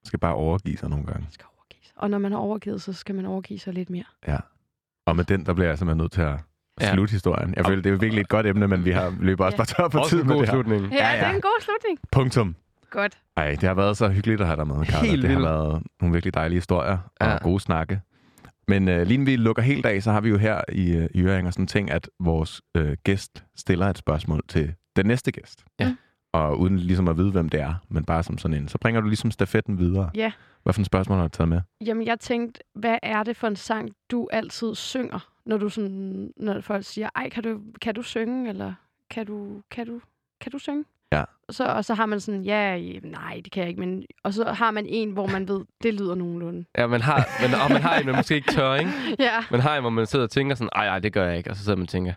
Man 0.00 0.04
skal 0.04 0.18
bare 0.18 0.34
overgive 0.34 0.76
sig 0.76 0.90
nogle 0.90 1.06
gange. 1.06 1.20
man 1.22 1.32
skal 1.32 1.46
overgive 1.56 1.84
sig. 1.84 1.92
Og 1.96 2.10
når 2.10 2.18
man 2.18 2.32
har 2.32 2.38
overgivet 2.38 2.82
sig, 2.82 2.94
så 2.94 3.00
skal 3.00 3.14
man 3.14 3.26
overgive 3.26 3.58
sig 3.58 3.74
lidt 3.74 3.90
mere. 3.90 4.04
Ja. 4.26 4.38
Og 5.06 5.16
med 5.16 5.24
den, 5.24 5.46
der 5.46 5.52
bliver 5.54 5.68
jeg 5.68 5.78
simpelthen 5.78 5.98
nødt 6.02 6.12
til 6.12 6.22
at 6.22 6.36
Ja. 6.80 6.92
slutte 6.94 7.12
historien. 7.12 7.54
Jeg 7.56 7.66
føler, 7.66 7.82
det 7.82 7.92
er 7.92 7.96
virkelig 7.96 8.20
et 8.20 8.28
godt 8.28 8.46
emne, 8.46 8.68
men 8.68 8.84
vi 8.84 8.90
har 8.90 9.14
løbet 9.20 9.46
også 9.46 9.54
Ja. 9.54 9.56
bare 9.56 9.66
tør 9.66 9.88
på 9.88 9.98
Også 9.98 10.10
tid 10.10 10.22
med 10.24 10.32
god 10.34 10.40
det 10.40 10.48
her. 10.48 10.54
slutning. 10.54 10.92
Ja, 10.92 10.96
Ja, 10.96 11.10
ja, 11.10 11.16
det 11.18 11.26
er 11.26 11.34
en 11.34 11.40
god 11.40 11.60
slutning. 11.62 11.98
Punktum. 12.12 12.56
Godt. 12.90 13.18
Ej, 13.36 13.50
det 13.50 13.62
har 13.62 13.74
været 13.74 13.96
så 13.96 14.08
hyggeligt 14.08 14.40
at 14.40 14.46
have 14.46 14.56
dig 14.56 14.66
med, 14.66 14.84
Carla. 14.86 15.08
Helt 15.08 15.22
det 15.22 15.30
har 15.30 15.36
vildt. 15.36 15.50
været 15.50 15.82
nogle 16.00 16.12
virkelig 16.12 16.34
dejlige 16.34 16.56
historier 16.56 16.98
og 17.20 17.26
Ja. 17.26 17.38
gode 17.42 17.60
snakke. 17.60 18.00
Men 18.68 18.88
øh, 18.88 19.02
lige 19.02 19.14
inden 19.14 19.26
vi 19.26 19.36
lukker 19.36 19.62
helt 19.62 19.86
af, 19.86 20.02
så 20.02 20.12
har 20.12 20.20
vi 20.20 20.28
jo 20.28 20.36
her 20.38 20.60
i, 20.72 20.96
øh, 20.96 21.08
i 21.14 21.22
Øring 21.22 21.46
og 21.46 21.52
sådan 21.52 21.62
en 21.62 21.66
ting, 21.66 21.90
at 21.90 22.08
vores 22.20 22.62
øh, 22.76 22.96
gæst 23.04 23.44
stiller 23.56 23.86
et 23.86 23.98
spørgsmål 23.98 24.42
til 24.48 24.74
den 24.96 25.06
næste 25.06 25.32
gæst. 25.32 25.64
Ja. 25.80 25.94
Og 26.36 26.58
uden 26.60 26.78
ligesom 26.78 27.08
at 27.08 27.16
vide, 27.16 27.30
hvem 27.30 27.48
det 27.48 27.60
er, 27.60 27.74
men 27.88 28.04
bare 28.04 28.22
som 28.22 28.38
sådan 28.38 28.56
en. 28.56 28.68
Så 28.68 28.78
bringer 28.78 29.00
du 29.00 29.06
ligesom 29.08 29.30
stafetten 29.30 29.78
videre. 29.78 30.10
Ja. 30.14 30.32
Hvad 30.62 30.72
for 30.72 30.80
en 30.80 30.84
spørgsmål 30.84 31.18
har 31.18 31.24
du 31.24 31.36
taget 31.36 31.48
med? 31.48 31.60
Jamen, 31.86 32.06
jeg 32.06 32.20
tænkte, 32.20 32.60
hvad 32.74 32.98
er 33.02 33.22
det 33.22 33.36
for 33.36 33.46
en 33.46 33.56
sang, 33.56 33.90
du 34.10 34.28
altid 34.32 34.74
synger, 34.74 35.28
når 35.46 35.56
du 35.56 35.68
sådan, 35.68 36.30
når 36.36 36.60
folk 36.60 36.84
siger, 36.84 37.08
ej, 37.16 37.28
kan 37.28 37.42
du, 37.42 37.60
kan 37.82 37.94
du 37.94 38.02
synge, 38.02 38.48
eller 38.48 38.74
kan 39.10 39.26
du, 39.26 39.62
kan 39.70 39.86
du, 39.86 40.00
kan 40.40 40.52
du 40.52 40.58
synge? 40.58 40.84
Ja. 41.12 41.24
Og 41.48 41.54
så, 41.54 41.64
og 41.64 41.84
så 41.84 41.94
har 41.94 42.06
man 42.06 42.20
sådan, 42.20 42.42
ja, 42.42 42.78
nej, 43.02 43.40
det 43.44 43.52
kan 43.52 43.60
jeg 43.60 43.68
ikke, 43.68 43.80
men... 43.80 44.04
Og 44.24 44.34
så 44.34 44.44
har 44.52 44.70
man 44.70 44.86
en, 44.86 45.10
hvor 45.10 45.26
man 45.26 45.48
ved, 45.48 45.64
det 45.82 45.94
lyder 45.94 46.14
nogenlunde. 46.14 46.64
Ja, 46.78 46.86
man 46.86 47.00
har, 47.00 47.28
men, 47.42 47.54
og 47.54 47.70
man 47.72 47.82
har 47.82 47.98
en, 47.98 48.06
man 48.06 48.16
måske 48.16 48.34
ikke 48.34 48.52
tør, 48.52 48.74
ikke? 48.74 48.90
Ja, 49.18 49.44
Man 49.50 49.60
har 49.60 49.76
en, 49.76 49.82
hvor 49.82 49.90
man 49.90 50.06
sidder 50.06 50.24
og 50.24 50.30
tænker 50.30 50.54
sådan, 50.54 50.70
ej, 50.74 50.86
ej, 50.86 50.98
det 50.98 51.12
gør 51.12 51.26
jeg 51.28 51.36
ikke. 51.38 51.50
Og 51.50 51.56
så 51.56 51.64
sidder 51.64 51.76
man 51.76 51.82
og 51.82 51.88
tænker, 51.88 52.12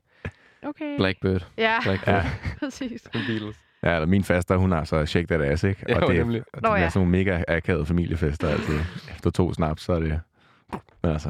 okay. 0.64 0.98
Blackbird, 0.98 1.48
Ja, 1.58 1.80
Blackbird, 1.84 2.16
Ja. 2.16 2.24
præcis. 2.60 3.04
ja. 3.84 3.90
Ja, 3.90 3.96
eller 3.96 4.08
min 4.08 4.24
faster, 4.24 4.58
hun 4.58 4.72
har 4.72 4.84
så 4.84 5.06
Shake 5.06 5.28
That 5.28 5.42
Ass, 5.42 5.64
ikke? 5.64 5.86
Ja, 5.90 6.02
og 6.02 6.08
det, 6.08 6.18
nemlig. 6.18 6.42
og 6.54 6.62
det 6.62 6.64
Nå, 6.64 6.70
er 6.70 6.78
ja. 6.78 6.90
sådan 6.90 7.08
nogle 7.08 7.12
mega 7.12 7.44
akavede 7.48 7.86
familiefester 7.86 8.48
altid. 8.48 8.80
Efter 9.16 9.30
to 9.30 9.54
snaps, 9.54 9.84
så 9.84 9.94
er 9.94 10.00
det... 10.00 10.22
Men 11.04 11.12
altså, 11.12 11.30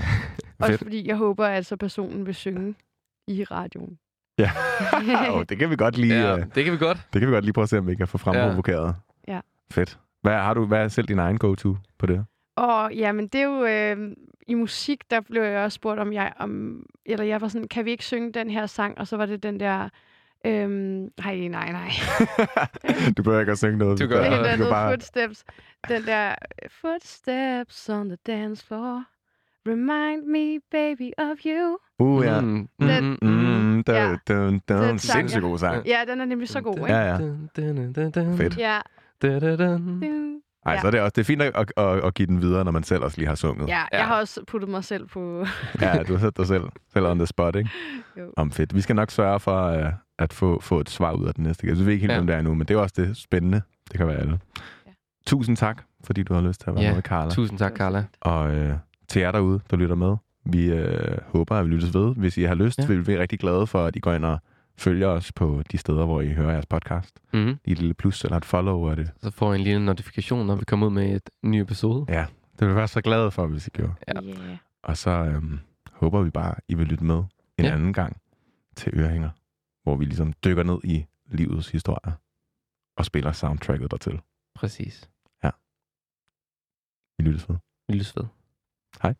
Også 0.59 0.71
fedt. 0.71 0.81
fordi 0.81 1.07
jeg 1.07 1.15
håber, 1.15 1.45
at 1.45 1.65
så 1.65 1.77
personen 1.77 2.25
vil 2.25 2.35
synge 2.35 2.75
i 3.27 3.43
radioen. 3.43 3.97
Ja. 4.39 4.51
oh, 5.35 5.43
det 5.49 5.57
kan 5.57 5.69
vi 5.69 5.75
godt 5.75 5.97
lige... 5.97 6.13
Ja, 6.13 6.37
øh, 6.37 6.45
det 6.55 6.63
kan 6.63 6.73
vi 6.73 6.77
godt. 6.77 6.97
Det 7.13 7.21
kan 7.21 7.29
vi 7.29 7.33
godt 7.33 7.45
lige 7.45 7.53
prøve 7.53 7.63
at 7.63 7.69
se, 7.69 7.77
om 7.77 7.87
vi 7.87 7.95
kan 7.95 8.07
få 8.07 8.17
fremprovokeret. 8.17 8.95
Ja. 9.27 9.39
Fedt. 9.71 9.99
Hvad, 10.21 10.33
har 10.33 10.53
du, 10.53 10.65
hvad 10.65 10.83
er 10.83 10.87
selv 10.87 11.07
din 11.07 11.19
egen 11.19 11.37
go-to 11.37 11.75
på 11.97 12.05
det? 12.05 12.25
Og 12.55 12.93
ja, 12.93 13.11
men 13.11 13.27
det 13.27 13.41
er 13.41 13.45
jo 13.45 13.65
øh, 13.65 14.15
i 14.47 14.53
musik, 14.53 15.11
der 15.11 15.21
blev 15.21 15.41
jeg 15.41 15.59
også 15.59 15.75
spurgt 15.75 15.99
om 15.99 16.13
jeg 16.13 16.33
om 16.39 16.83
eller 17.05 17.25
jeg 17.25 17.41
var 17.41 17.47
sådan, 17.47 17.67
kan 17.67 17.85
vi 17.85 17.91
ikke 17.91 18.05
synge 18.05 18.31
den 18.31 18.49
her 18.49 18.65
sang? 18.65 18.97
Og 18.97 19.07
så 19.07 19.17
var 19.17 19.25
det 19.25 19.43
den 19.43 19.59
der 19.59 19.89
øhm, 20.45 21.11
nej, 21.17 21.47
nej, 21.47 21.71
nej. 21.71 21.89
du 23.17 23.23
behøver 23.23 23.39
ikke 23.39 23.51
at 23.51 23.57
synge 23.57 23.77
noget. 23.77 23.99
Du 23.99 24.07
gør- 24.07 24.23
Det 24.23 24.33
er 24.33 24.43
andet 24.45 24.69
bare... 24.69 24.91
footsteps. 24.91 25.43
Den 25.89 26.03
der 26.05 26.35
footsteps 26.81 27.89
on 27.89 28.09
the 28.09 28.17
dance 28.27 28.65
floor. 28.65 29.03
Remind 29.67 30.25
me, 30.25 30.59
baby, 30.71 31.11
of 31.17 31.37
you. 31.45 31.77
Uh, 31.99 32.25
ja. 32.25 32.41
Mm, 32.41 32.67
Den- 32.79 33.17
Mm, 33.21 33.27
mm, 33.29 33.83
da, 33.83 33.93
Ja. 34.07 34.15
da, 34.27 34.33
da, 34.69 34.87
Den 34.89 34.99
Sindssygt 34.99 35.41
god 35.41 35.57
sang. 35.57 35.85
Ja, 35.87 36.01
den 36.07 36.21
er 36.21 36.25
nemlig 36.25 36.49
så 36.49 36.61
god, 36.61 36.75
ikke? 36.77 36.93
Ja, 36.93 37.01
ja. 37.09 37.15
Fedt. 38.37 38.57
Ja. 38.57 38.79
Ej, 40.65 40.73
Ja. 40.73 40.81
så 40.81 40.87
er 40.87 40.91
det 40.91 40.99
også 41.01 41.13
det 41.15 41.21
er 41.21 41.25
fint 41.25 41.41
at, 41.41 41.51
at, 41.55 41.71
at, 41.77 42.03
at 42.05 42.13
give 42.13 42.25
den 42.25 42.41
videre, 42.41 42.65
når 42.65 42.71
man 42.71 42.83
selv 42.83 43.03
også 43.03 43.17
lige 43.17 43.27
har 43.27 43.35
sunget. 43.35 43.67
Ja, 43.67 43.77
Ja. 43.91 43.97
jeg 43.97 44.07
har 44.07 44.19
også 44.19 44.41
puttet 44.47 44.69
mig 44.69 44.83
selv 44.83 45.07
på... 45.07 45.45
ja 45.81 46.03
du 46.07 46.13
har 46.13 46.19
sat 46.19 46.37
dig 46.37 46.47
selv, 46.47 46.63
selv 46.93 47.05
on 47.05 47.17
the 47.19 47.25
spot, 47.25 47.55
ikke? 47.55 47.69
Jo. 48.19 48.33
Om 48.37 48.51
fedt. 48.51 48.75
Vi 48.75 48.81
skal 48.81 48.95
nok 48.95 49.11
sørge 49.11 49.39
for 49.39 49.77
uh, 49.85 49.85
at 50.19 50.33
få, 50.33 50.59
få 50.61 50.79
et 50.79 50.89
svar 50.89 51.11
ud 51.11 51.27
af 51.27 51.33
den 51.33 51.43
næste 51.43 51.67
gæst. 51.67 51.79
Vi 51.79 51.85
ved 51.85 51.93
ikke 51.93 52.01
helt, 52.01 52.11
Ja. 52.11 52.17
hvem 52.17 52.27
det 52.27 52.35
er 52.35 52.41
nu, 52.41 52.53
men 52.53 52.67
det 52.67 52.73
er 52.75 52.79
også 52.79 52.95
det 52.97 53.17
spændende. 53.17 53.61
Det 53.91 53.97
kan 53.97 54.07
være 54.07 54.17
alle. 54.17 54.39
Ja. 54.87 54.91
Tusind 55.27 55.57
tak, 55.57 55.83
fordi 56.03 56.23
du 56.23 56.33
har 56.33 56.41
lyst 56.41 56.61
til 56.61 56.69
at 56.69 56.75
være 56.75 56.83
Ja. 56.83 56.93
med, 56.93 57.01
Carla. 57.01 57.31
Tusind 57.31 57.59
tak, 57.59 57.75
Carla. 57.75 58.03
Og 58.21 58.55
øh, 58.55 58.73
til 59.07 59.19
jer 59.21 59.31
derude, 59.31 59.59
der 59.71 59.77
lytter 59.77 59.95
med, 59.95 60.15
vi 60.45 60.71
øh, 60.71 61.17
håber, 61.27 61.55
at 61.55 61.65
vi 61.65 61.69
lyttes 61.69 61.93
ved. 61.93 62.15
Hvis 62.15 62.37
I 62.37 62.43
har 62.43 62.55
lyst. 62.55 62.79
Ja. 62.79 62.85
vil 62.85 62.97
vi 62.99 63.07
være 63.07 63.19
rigtig 63.21 63.39
glade 63.39 63.67
for, 63.67 63.85
at 63.85 63.95
I 63.95 63.99
går 63.99 64.13
ind 64.13 64.25
og 64.25 64.39
følger 64.79 65.07
os 65.07 65.31
på 65.31 65.63
de 65.71 65.77
steder, 65.77 66.05
hvor 66.05 66.21
I 66.21 66.33
hører 66.33 66.51
jeres 66.51 66.65
podcast. 66.65 67.19
Mm-hmm. 67.33 67.47
Lige 67.65 67.71
et 67.71 67.79
lille 67.79 67.93
plus 67.93 68.23
eller 68.23 68.37
et 68.37 68.45
follow 68.45 68.83
er 68.83 68.95
det. 68.95 69.11
Så 69.21 69.31
får 69.31 69.53
I 69.53 69.55
en 69.55 69.61
lille 69.63 69.85
notifikation, 69.85 70.47
når 70.47 70.55
vi 70.55 70.65
kommer 70.65 70.87
ud 70.87 70.91
med 70.91 71.15
et 71.15 71.29
ny 71.43 71.55
episode. 71.61 72.05
Ja, 72.09 72.25
det 72.59 72.61
vil 72.67 72.69
vi 72.69 72.75
være 72.75 72.87
så 72.87 73.01
glade 73.01 73.31
for, 73.31 73.47
hvis 73.47 73.67
I 73.67 73.69
gjorde. 73.69 73.93
Ja. 74.07 74.21
Yeah. 74.23 74.57
Og 74.83 74.97
så 74.97 75.09
øhm, 75.11 75.59
håber 75.91 76.21
vi 76.21 76.29
bare, 76.29 76.55
I 76.67 76.75
vil 76.75 76.87
lytte 76.87 77.03
med 77.03 77.15
en 77.57 77.65
Ja. 77.65 77.73
anden 77.73 77.93
gang 77.93 78.21
til 78.75 78.99
Ørehænger, 78.99 79.29
hvor 79.83 79.95
vi 79.95 80.05
ligesom 80.05 80.33
dykker 80.45 80.63
ned 80.63 80.79
i 80.83 81.05
livets 81.25 81.69
historie 81.71 82.13
og 82.97 83.05
spiller 83.05 83.31
soundtracket 83.31 83.91
dertil. 83.91 84.21
Præcis. 84.55 85.09
Vi 87.17 87.23
lyttes 87.23 87.49
ved. 87.49 87.55
Vi 87.87 87.93
lyttes 87.93 88.15
ved. 88.15 88.25
Hej. 89.01 89.13